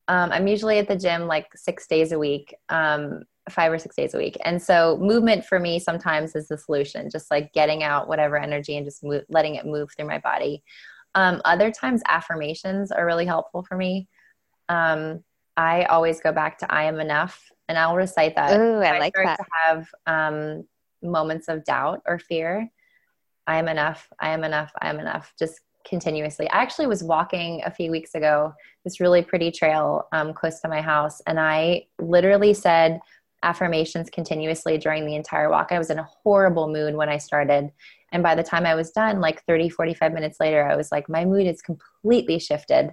Um, 0.07 0.31
I'm 0.31 0.47
usually 0.47 0.79
at 0.79 0.87
the 0.87 0.95
gym 0.95 1.27
like 1.27 1.47
six 1.55 1.87
days 1.87 2.11
a 2.11 2.19
week, 2.19 2.55
um, 2.69 3.23
five 3.49 3.71
or 3.71 3.77
six 3.77 3.95
days 3.95 4.13
a 4.13 4.17
week, 4.17 4.37
and 4.43 4.61
so 4.61 4.97
movement 5.01 5.45
for 5.45 5.59
me 5.59 5.77
sometimes 5.79 6.35
is 6.35 6.47
the 6.47 6.57
solution. 6.57 7.09
Just 7.09 7.29
like 7.29 7.53
getting 7.53 7.83
out 7.83 8.07
whatever 8.07 8.37
energy 8.37 8.77
and 8.77 8.85
just 8.85 9.03
move, 9.03 9.23
letting 9.29 9.55
it 9.55 9.65
move 9.65 9.89
through 9.95 10.07
my 10.07 10.19
body. 10.19 10.63
Um, 11.15 11.41
other 11.45 11.71
times, 11.71 12.01
affirmations 12.07 12.91
are 12.91 13.05
really 13.05 13.25
helpful 13.25 13.63
for 13.63 13.75
me. 13.75 14.07
Um, 14.67 15.23
I 15.57 15.83
always 15.85 16.21
go 16.21 16.31
back 16.31 16.59
to 16.59 16.71
"I 16.71 16.83
am 16.83 16.99
enough," 16.99 17.51
and 17.67 17.77
I'll 17.77 17.95
recite 17.95 18.35
that 18.35 18.59
Ooh, 18.59 18.79
I 18.79 18.95
I 18.95 18.99
like 18.99 19.15
start 19.15 19.27
that. 19.27 19.37
to 19.37 19.45
have 19.65 19.89
um, 20.05 20.63
moments 21.01 21.47
of 21.47 21.63
doubt 21.65 22.01
or 22.07 22.19
fear. 22.19 22.69
I 23.47 23.57
am 23.57 23.67
enough. 23.67 24.07
I 24.19 24.29
am 24.29 24.43
enough. 24.43 24.71
I 24.81 24.89
am 24.89 24.99
enough. 24.99 25.33
Just 25.37 25.59
continuously. 25.87 26.47
I 26.49 26.57
actually 26.61 26.87
was 26.87 27.03
walking 27.03 27.63
a 27.65 27.71
few 27.71 27.89
weeks 27.89 28.13
ago, 28.13 28.53
this 28.83 28.99
really 28.99 29.23
pretty 29.23 29.49
trail 29.49 30.07
um, 30.11 30.33
close 30.33 30.59
to 30.61 30.67
my 30.69 30.81
house, 30.81 31.21
and 31.25 31.39
I 31.39 31.87
literally 31.99 32.53
said 32.53 32.99
affirmations 33.41 34.09
continuously 34.09 34.77
during 34.77 35.05
the 35.05 35.15
entire 35.15 35.49
walk. 35.49 35.71
I 35.71 35.79
was 35.79 35.89
in 35.89 35.97
a 35.99 36.07
horrible 36.23 36.67
mood 36.67 36.93
when 36.95 37.09
I 37.09 37.17
started. 37.17 37.71
And 38.11 38.23
by 38.23 38.35
the 38.35 38.43
time 38.43 38.65
I 38.65 38.75
was 38.75 38.91
done, 38.91 39.21
like 39.21 39.43
30, 39.45 39.69
45 39.69 40.13
minutes 40.13 40.39
later, 40.39 40.67
I 40.67 40.75
was 40.75 40.91
like, 40.91 41.09
my 41.09 41.25
mood 41.25 41.47
is 41.47 41.61
completely 41.61 42.39
shifted. 42.39 42.91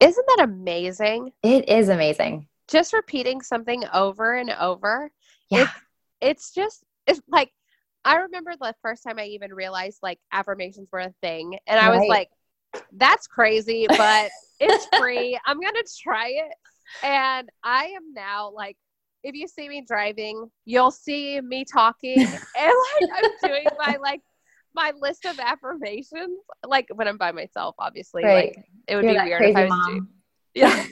Isn't 0.00 0.26
that 0.36 0.44
amazing? 0.44 1.32
It 1.42 1.68
is 1.68 1.88
amazing. 1.88 2.48
Just 2.68 2.92
repeating 2.92 3.42
something 3.42 3.84
over 3.92 4.34
and 4.34 4.50
over. 4.50 5.10
Yeah. 5.50 5.62
It's, 5.62 5.72
it's 6.20 6.54
just, 6.54 6.84
it's 7.06 7.20
like, 7.28 7.52
I 8.04 8.16
remember 8.16 8.52
the 8.58 8.74
first 8.80 9.02
time 9.02 9.18
I 9.18 9.26
even 9.26 9.52
realized 9.52 9.98
like 10.02 10.18
affirmations 10.32 10.88
were 10.90 11.00
a 11.00 11.14
thing. 11.20 11.58
And 11.66 11.78
I 11.78 11.90
was 11.90 12.08
like, 12.08 12.30
that's 12.92 13.26
crazy, 13.26 13.86
but 13.96 14.30
it's 14.58 14.86
free. 14.98 15.38
I'm 15.44 15.60
going 15.60 15.74
to 15.74 15.88
try 16.02 16.28
it. 16.28 16.54
And 17.02 17.50
I 17.62 17.86
am 17.86 18.14
now 18.14 18.50
like, 18.54 18.76
if 19.22 19.34
you 19.34 19.46
see 19.48 19.68
me 19.68 19.84
driving, 19.86 20.50
you'll 20.64 20.90
see 20.90 21.40
me 21.42 21.64
talking 21.70 22.18
and 22.20 22.28
like 22.56 23.10
I'm 23.14 23.48
doing 23.48 23.66
my 23.78 23.98
like 24.00 24.22
my 24.74 24.92
list 25.00 25.24
of 25.24 25.38
affirmations. 25.38 26.38
Like 26.66 26.88
when 26.94 27.08
I'm 27.08 27.18
by 27.18 27.32
myself, 27.32 27.74
obviously. 27.78 28.24
Right. 28.24 28.56
Like 28.56 28.64
it 28.88 28.96
would 28.96 29.04
You're 29.04 29.22
be 29.22 29.28
weird 29.28 29.42
if 29.42 29.56
I 29.56 29.64
was 29.64 29.70
mom. 29.70 30.08
yeah. 30.54 30.86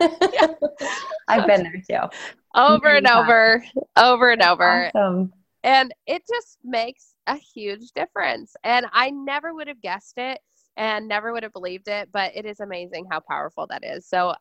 I've 1.28 1.46
been 1.46 1.64
there 1.64 1.82
too. 1.88 2.08
over 2.54 2.88
and 2.88 3.06
over, 3.06 3.64
over 3.96 4.30
and 4.30 4.42
over. 4.42 4.90
Awesome. 4.94 5.32
And 5.64 5.92
it 6.06 6.22
just 6.32 6.58
makes 6.64 7.14
a 7.26 7.36
huge 7.36 7.90
difference. 7.94 8.54
And 8.64 8.86
I 8.92 9.10
never 9.10 9.54
would 9.54 9.68
have 9.68 9.82
guessed 9.82 10.14
it 10.16 10.38
and 10.76 11.08
never 11.08 11.32
would 11.32 11.42
have 11.42 11.52
believed 11.52 11.88
it, 11.88 12.08
but 12.12 12.34
it 12.36 12.46
is 12.46 12.60
amazing 12.60 13.06
how 13.10 13.20
powerful 13.28 13.66
that 13.68 13.84
is. 13.84 14.06
So 14.06 14.34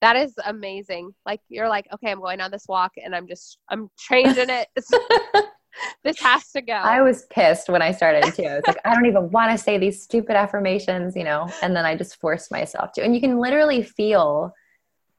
that 0.00 0.16
is 0.16 0.34
amazing. 0.44 1.14
Like 1.24 1.40
you're 1.48 1.68
like, 1.68 1.86
okay, 1.94 2.10
I'm 2.10 2.20
going 2.20 2.40
on 2.40 2.50
this 2.50 2.66
walk 2.68 2.92
and 3.02 3.14
I'm 3.14 3.28
just 3.28 3.58
I'm 3.70 3.88
changing 3.98 4.50
it. 4.50 4.68
this 6.04 6.18
has 6.20 6.50
to 6.52 6.62
go. 6.62 6.72
I 6.72 7.00
was 7.02 7.24
pissed 7.30 7.68
when 7.68 7.82
I 7.82 7.92
started 7.92 8.34
too. 8.34 8.42
It's 8.44 8.66
like, 8.66 8.78
I 8.84 8.94
don't 8.94 9.06
even 9.06 9.30
want 9.30 9.50
to 9.52 9.58
say 9.62 9.78
these 9.78 10.02
stupid 10.02 10.36
affirmations, 10.36 11.16
you 11.16 11.24
know, 11.24 11.48
and 11.62 11.74
then 11.74 11.84
I 11.84 11.96
just 11.96 12.20
forced 12.20 12.50
myself 12.52 12.92
to. 12.92 13.04
And 13.04 13.14
you 13.14 13.20
can 13.20 13.38
literally 13.38 13.82
feel, 13.82 14.52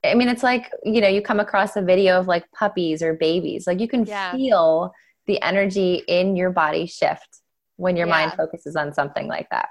I 0.03 0.13
mean, 0.13 0.27
it's 0.27 0.43
like, 0.43 0.71
you 0.83 1.01
know, 1.01 1.07
you 1.07 1.21
come 1.21 1.39
across 1.39 1.75
a 1.75 1.81
video 1.81 2.19
of 2.19 2.27
like 2.27 2.49
puppies 2.51 3.01
or 3.01 3.13
babies, 3.15 3.65
like 3.67 3.79
you 3.79 3.87
can 3.87 4.05
Yeah. 4.05 4.31
feel 4.31 4.91
the 5.27 5.41
energy 5.41 6.03
in 6.07 6.35
your 6.35 6.51
body 6.51 6.85
shift 6.85 7.41
when 7.77 7.97
your 7.97 8.07
mind 8.07 8.33
focuses 8.33 8.75
on 8.75 8.93
something 8.93 9.27
like 9.27 9.49
that. 9.49 9.69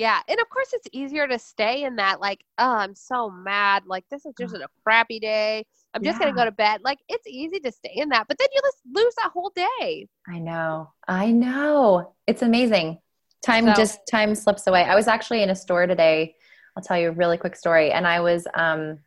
Yeah. 0.00 0.20
And 0.28 0.40
of 0.40 0.48
course, 0.48 0.72
it's 0.72 0.88
easier 0.92 1.28
to 1.28 1.38
stay 1.38 1.84
in 1.84 1.96
that, 1.96 2.22
like, 2.22 2.42
oh, 2.56 2.76
I'm 2.76 2.94
so 2.94 3.28
mad. 3.28 3.82
Like, 3.84 4.06
this 4.10 4.24
is 4.24 4.32
just 4.40 4.54
a 4.54 4.66
crappy 4.82 5.20
day. 5.20 5.66
I'm 5.92 6.02
just 6.02 6.18
going 6.18 6.32
to 6.32 6.36
go 6.36 6.46
to 6.46 6.50
bed. 6.50 6.80
Like, 6.82 7.00
it's 7.06 7.26
easy 7.26 7.60
to 7.60 7.70
stay 7.70 7.92
in 7.96 8.08
that. 8.08 8.26
But 8.26 8.38
then 8.38 8.48
you 8.54 8.62
just 8.62 8.78
lose 8.90 9.14
that 9.16 9.30
whole 9.30 9.52
day. 9.54 10.08
I 10.26 10.38
know. 10.38 10.90
I 11.06 11.32
know. 11.32 12.14
It's 12.26 12.40
amazing. 12.40 12.98
Time 13.44 13.66
So- 13.66 13.74
just 13.74 13.98
time 14.10 14.34
slips 14.34 14.66
away. 14.66 14.84
I 14.84 14.94
was 14.94 15.06
actually 15.06 15.42
in 15.42 15.50
a 15.50 15.54
store 15.54 15.86
today. 15.86 16.34
I'll 16.74 16.82
tell 16.82 16.98
you 16.98 17.10
a 17.10 17.12
really 17.12 17.36
quick 17.36 17.54
story. 17.54 17.92
And 17.92 18.06
I 18.06 18.20
was 18.20 18.46
um 18.54 19.00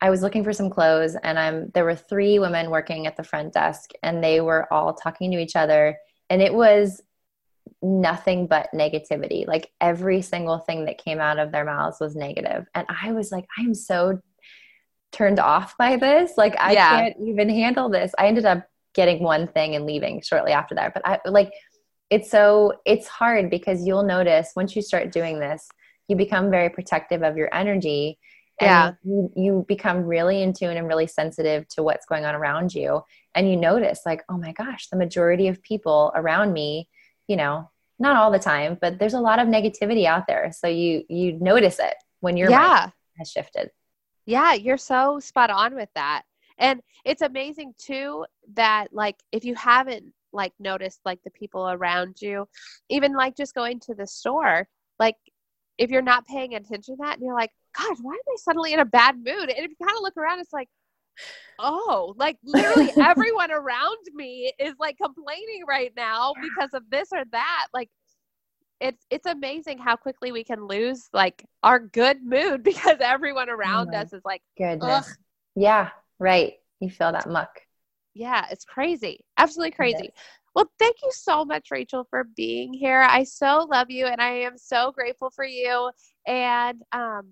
I 0.00 0.10
was 0.10 0.22
looking 0.22 0.42
for 0.42 0.52
some 0.52 0.70
clothes 0.70 1.14
and 1.22 1.38
I'm 1.38 1.70
there 1.72 1.84
were 1.84 1.94
three 1.94 2.40
women 2.40 2.70
working 2.70 3.06
at 3.06 3.16
the 3.16 3.22
front 3.22 3.52
desk 3.52 3.90
and 4.02 4.24
they 4.24 4.40
were 4.40 4.72
all 4.72 4.92
talking 4.92 5.30
to 5.30 5.38
each 5.38 5.54
other 5.54 5.96
and 6.30 6.42
it 6.42 6.52
was 6.52 7.00
nothing 7.82 8.46
but 8.46 8.68
negativity. 8.74 9.46
Like 9.46 9.70
every 9.80 10.22
single 10.22 10.58
thing 10.58 10.86
that 10.86 10.98
came 10.98 11.20
out 11.20 11.38
of 11.38 11.52
their 11.52 11.64
mouths 11.64 11.98
was 12.00 12.16
negative. 12.16 12.66
And 12.74 12.86
I 12.88 13.12
was 13.12 13.30
like, 13.30 13.46
I'm 13.58 13.74
so 13.74 14.20
turned 15.12 15.38
off 15.38 15.76
by 15.78 15.96
this. 15.96 16.32
Like 16.36 16.56
I 16.58 16.72
Yeah. 16.72 16.88
can't 16.96 17.16
even 17.20 17.48
handle 17.48 17.88
this. 17.88 18.12
I 18.18 18.26
ended 18.26 18.44
up 18.44 18.66
getting 18.94 19.22
one 19.22 19.48
thing 19.48 19.74
and 19.74 19.86
leaving 19.86 20.22
shortly 20.22 20.52
after 20.52 20.74
that. 20.76 20.94
But 20.94 21.06
I 21.06 21.20
like 21.26 21.52
it's 22.10 22.30
so 22.30 22.74
it's 22.84 23.08
hard 23.08 23.50
because 23.50 23.86
you'll 23.86 24.02
notice 24.04 24.52
once 24.54 24.76
you 24.76 24.82
start 24.82 25.10
doing 25.12 25.40
this, 25.40 25.66
you 26.08 26.16
become 26.16 26.50
very 26.50 26.68
protective 26.70 27.22
of 27.22 27.36
your 27.36 27.48
energy. 27.54 28.18
And 28.60 28.68
Yeah. 28.68 28.92
you, 29.02 29.32
you 29.34 29.64
become 29.66 30.04
really 30.04 30.42
in 30.42 30.52
tune 30.52 30.76
and 30.76 30.86
really 30.86 31.08
sensitive 31.08 31.66
to 31.70 31.82
what's 31.82 32.06
going 32.06 32.24
on 32.24 32.34
around 32.36 32.72
you. 32.72 33.02
And 33.34 33.50
you 33.50 33.56
notice, 33.56 34.02
like, 34.06 34.22
oh 34.28 34.38
my 34.38 34.52
gosh, 34.52 34.88
the 34.88 34.96
majority 34.96 35.48
of 35.48 35.60
people 35.62 36.12
around 36.14 36.52
me, 36.52 36.88
you 37.28 37.36
know, 37.36 37.70
not 37.98 38.16
all 38.16 38.30
the 38.30 38.38
time, 38.38 38.76
but 38.80 38.98
there's 38.98 39.14
a 39.14 39.20
lot 39.20 39.38
of 39.38 39.48
negativity 39.48 40.04
out 40.04 40.26
there. 40.26 40.50
So 40.52 40.66
you 40.66 41.04
you 41.08 41.32
notice 41.40 41.78
it 41.78 41.94
when 42.20 42.36
your 42.36 42.50
mind 42.50 42.62
yeah. 42.62 42.90
has 43.18 43.30
shifted. 43.30 43.70
Yeah. 44.26 44.54
You're 44.54 44.78
so 44.78 45.20
spot 45.20 45.50
on 45.50 45.74
with 45.74 45.90
that. 45.94 46.22
And 46.58 46.80
it's 47.04 47.22
amazing 47.22 47.74
too 47.78 48.24
that, 48.54 48.88
like, 48.92 49.16
if 49.32 49.44
you 49.44 49.54
haven't 49.54 50.12
like 50.32 50.52
noticed 50.58 51.00
like 51.04 51.22
the 51.22 51.30
people 51.30 51.68
around 51.68 52.16
you, 52.20 52.48
even 52.88 53.14
like 53.14 53.36
just 53.36 53.54
going 53.54 53.80
to 53.80 53.94
the 53.94 54.06
store, 54.06 54.68
like, 54.98 55.16
if 55.78 55.90
you're 55.90 56.02
not 56.02 56.26
paying 56.26 56.54
attention 56.54 56.96
to 56.96 57.02
that 57.02 57.14
and 57.14 57.24
you're 57.24 57.34
like, 57.34 57.50
gosh, 57.76 57.96
why 58.00 58.12
am 58.12 58.18
I 58.28 58.36
suddenly 58.36 58.72
in 58.72 58.80
a 58.80 58.84
bad 58.84 59.16
mood? 59.16 59.50
And 59.50 59.58
if 59.58 59.70
you 59.70 59.76
kind 59.84 59.96
of 59.96 60.02
look 60.02 60.16
around, 60.16 60.38
it's 60.40 60.52
like, 60.52 60.68
oh, 61.58 62.14
like 62.16 62.38
literally 62.44 62.92
everyone 63.00 63.50
around 63.50 63.98
me 64.14 64.52
is 64.58 64.74
like 64.78 64.96
complaining 64.98 65.64
right 65.68 65.92
now 65.96 66.34
because 66.40 66.70
of 66.74 66.82
this 66.90 67.08
or 67.12 67.24
that. 67.32 67.66
Like, 67.72 67.90
it's 68.80 69.06
it's 69.10 69.26
amazing 69.26 69.78
how 69.78 69.96
quickly 69.96 70.32
we 70.32 70.44
can 70.44 70.66
lose 70.66 71.08
like 71.12 71.44
our 71.62 71.78
good 71.78 72.22
mood 72.24 72.62
because 72.64 72.98
everyone 73.00 73.48
around 73.48 73.90
my 73.92 73.98
us 73.98 74.12
is 74.12 74.22
like, 74.24 74.42
Goodness. 74.58 75.06
ugh, 75.06 75.16
Yeah, 75.54 75.90
right. 76.18 76.54
You 76.80 76.90
feel 76.90 77.12
that 77.12 77.28
muck. 77.28 77.60
yeah, 78.14 78.46
it's 78.50 78.64
crazy, 78.64 79.24
absolutely 79.38 79.72
crazy. 79.72 80.10
Well, 80.54 80.70
thank 80.78 80.96
you 81.02 81.10
so 81.12 81.44
much, 81.44 81.70
Rachael, 81.72 82.06
for 82.08 82.24
being 82.36 82.72
here. 82.72 83.00
I 83.00 83.24
so 83.24 83.66
love 83.70 83.90
you, 83.90 84.06
and 84.06 84.20
I 84.20 84.30
am 84.30 84.56
so 84.56 84.92
grateful 84.92 85.30
for 85.30 85.44
you. 85.44 85.90
And 86.26 86.80
um, 86.92 87.30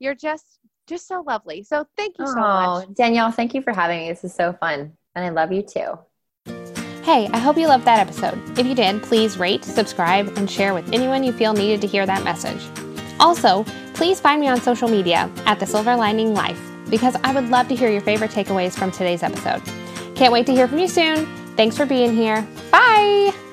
you're 0.00 0.16
just 0.16 0.58
just 0.88 1.06
so 1.06 1.22
lovely. 1.26 1.62
So 1.62 1.86
thank 1.96 2.18
you 2.18 2.26
so 2.26 2.34
much. 2.34 2.86
Oh, 2.88 2.92
Danielle, 2.94 3.30
thank 3.30 3.54
you 3.54 3.62
for 3.62 3.72
having 3.72 4.00
me. 4.00 4.08
This 4.08 4.24
is 4.24 4.34
so 4.34 4.52
fun. 4.52 4.92
And 5.14 5.24
I 5.24 5.28
love 5.30 5.52
you 5.52 5.62
too. 5.62 5.98
Hey, 7.02 7.28
I 7.32 7.38
hope 7.38 7.56
you 7.56 7.68
loved 7.68 7.84
that 7.86 8.00
episode. 8.00 8.38
If 8.58 8.66
you 8.66 8.74
did, 8.74 9.02
please 9.02 9.38
rate, 9.38 9.64
subscribe, 9.64 10.36
and 10.36 10.50
share 10.50 10.74
with 10.74 10.92
anyone 10.92 11.24
you 11.24 11.32
feel 11.32 11.52
needed 11.52 11.80
to 11.80 11.86
hear 11.86 12.04
that 12.04 12.22
message. 12.24 12.62
Also, 13.18 13.64
please 13.94 14.20
find 14.20 14.40
me 14.40 14.48
on 14.48 14.60
social 14.60 14.88
media 14.88 15.30
at 15.46 15.58
The 15.58 15.66
Silver 15.66 15.96
Lining 15.96 16.34
Life 16.34 16.60
because 16.90 17.16
I 17.24 17.32
would 17.32 17.48
love 17.48 17.68
to 17.68 17.74
hear 17.74 17.90
your 17.90 18.02
favorite 18.02 18.30
takeaways 18.30 18.76
from 18.78 18.90
today's 18.90 19.22
episode. 19.22 19.62
Can't 20.16 20.32
wait 20.32 20.46
to 20.46 20.52
hear 20.52 20.68
from 20.68 20.78
you 20.78 20.88
soon. 20.88 21.26
Thanks 21.56 21.76
for 21.76 21.86
being 21.86 22.14
here. 22.14 22.46
Bye! 22.70 23.47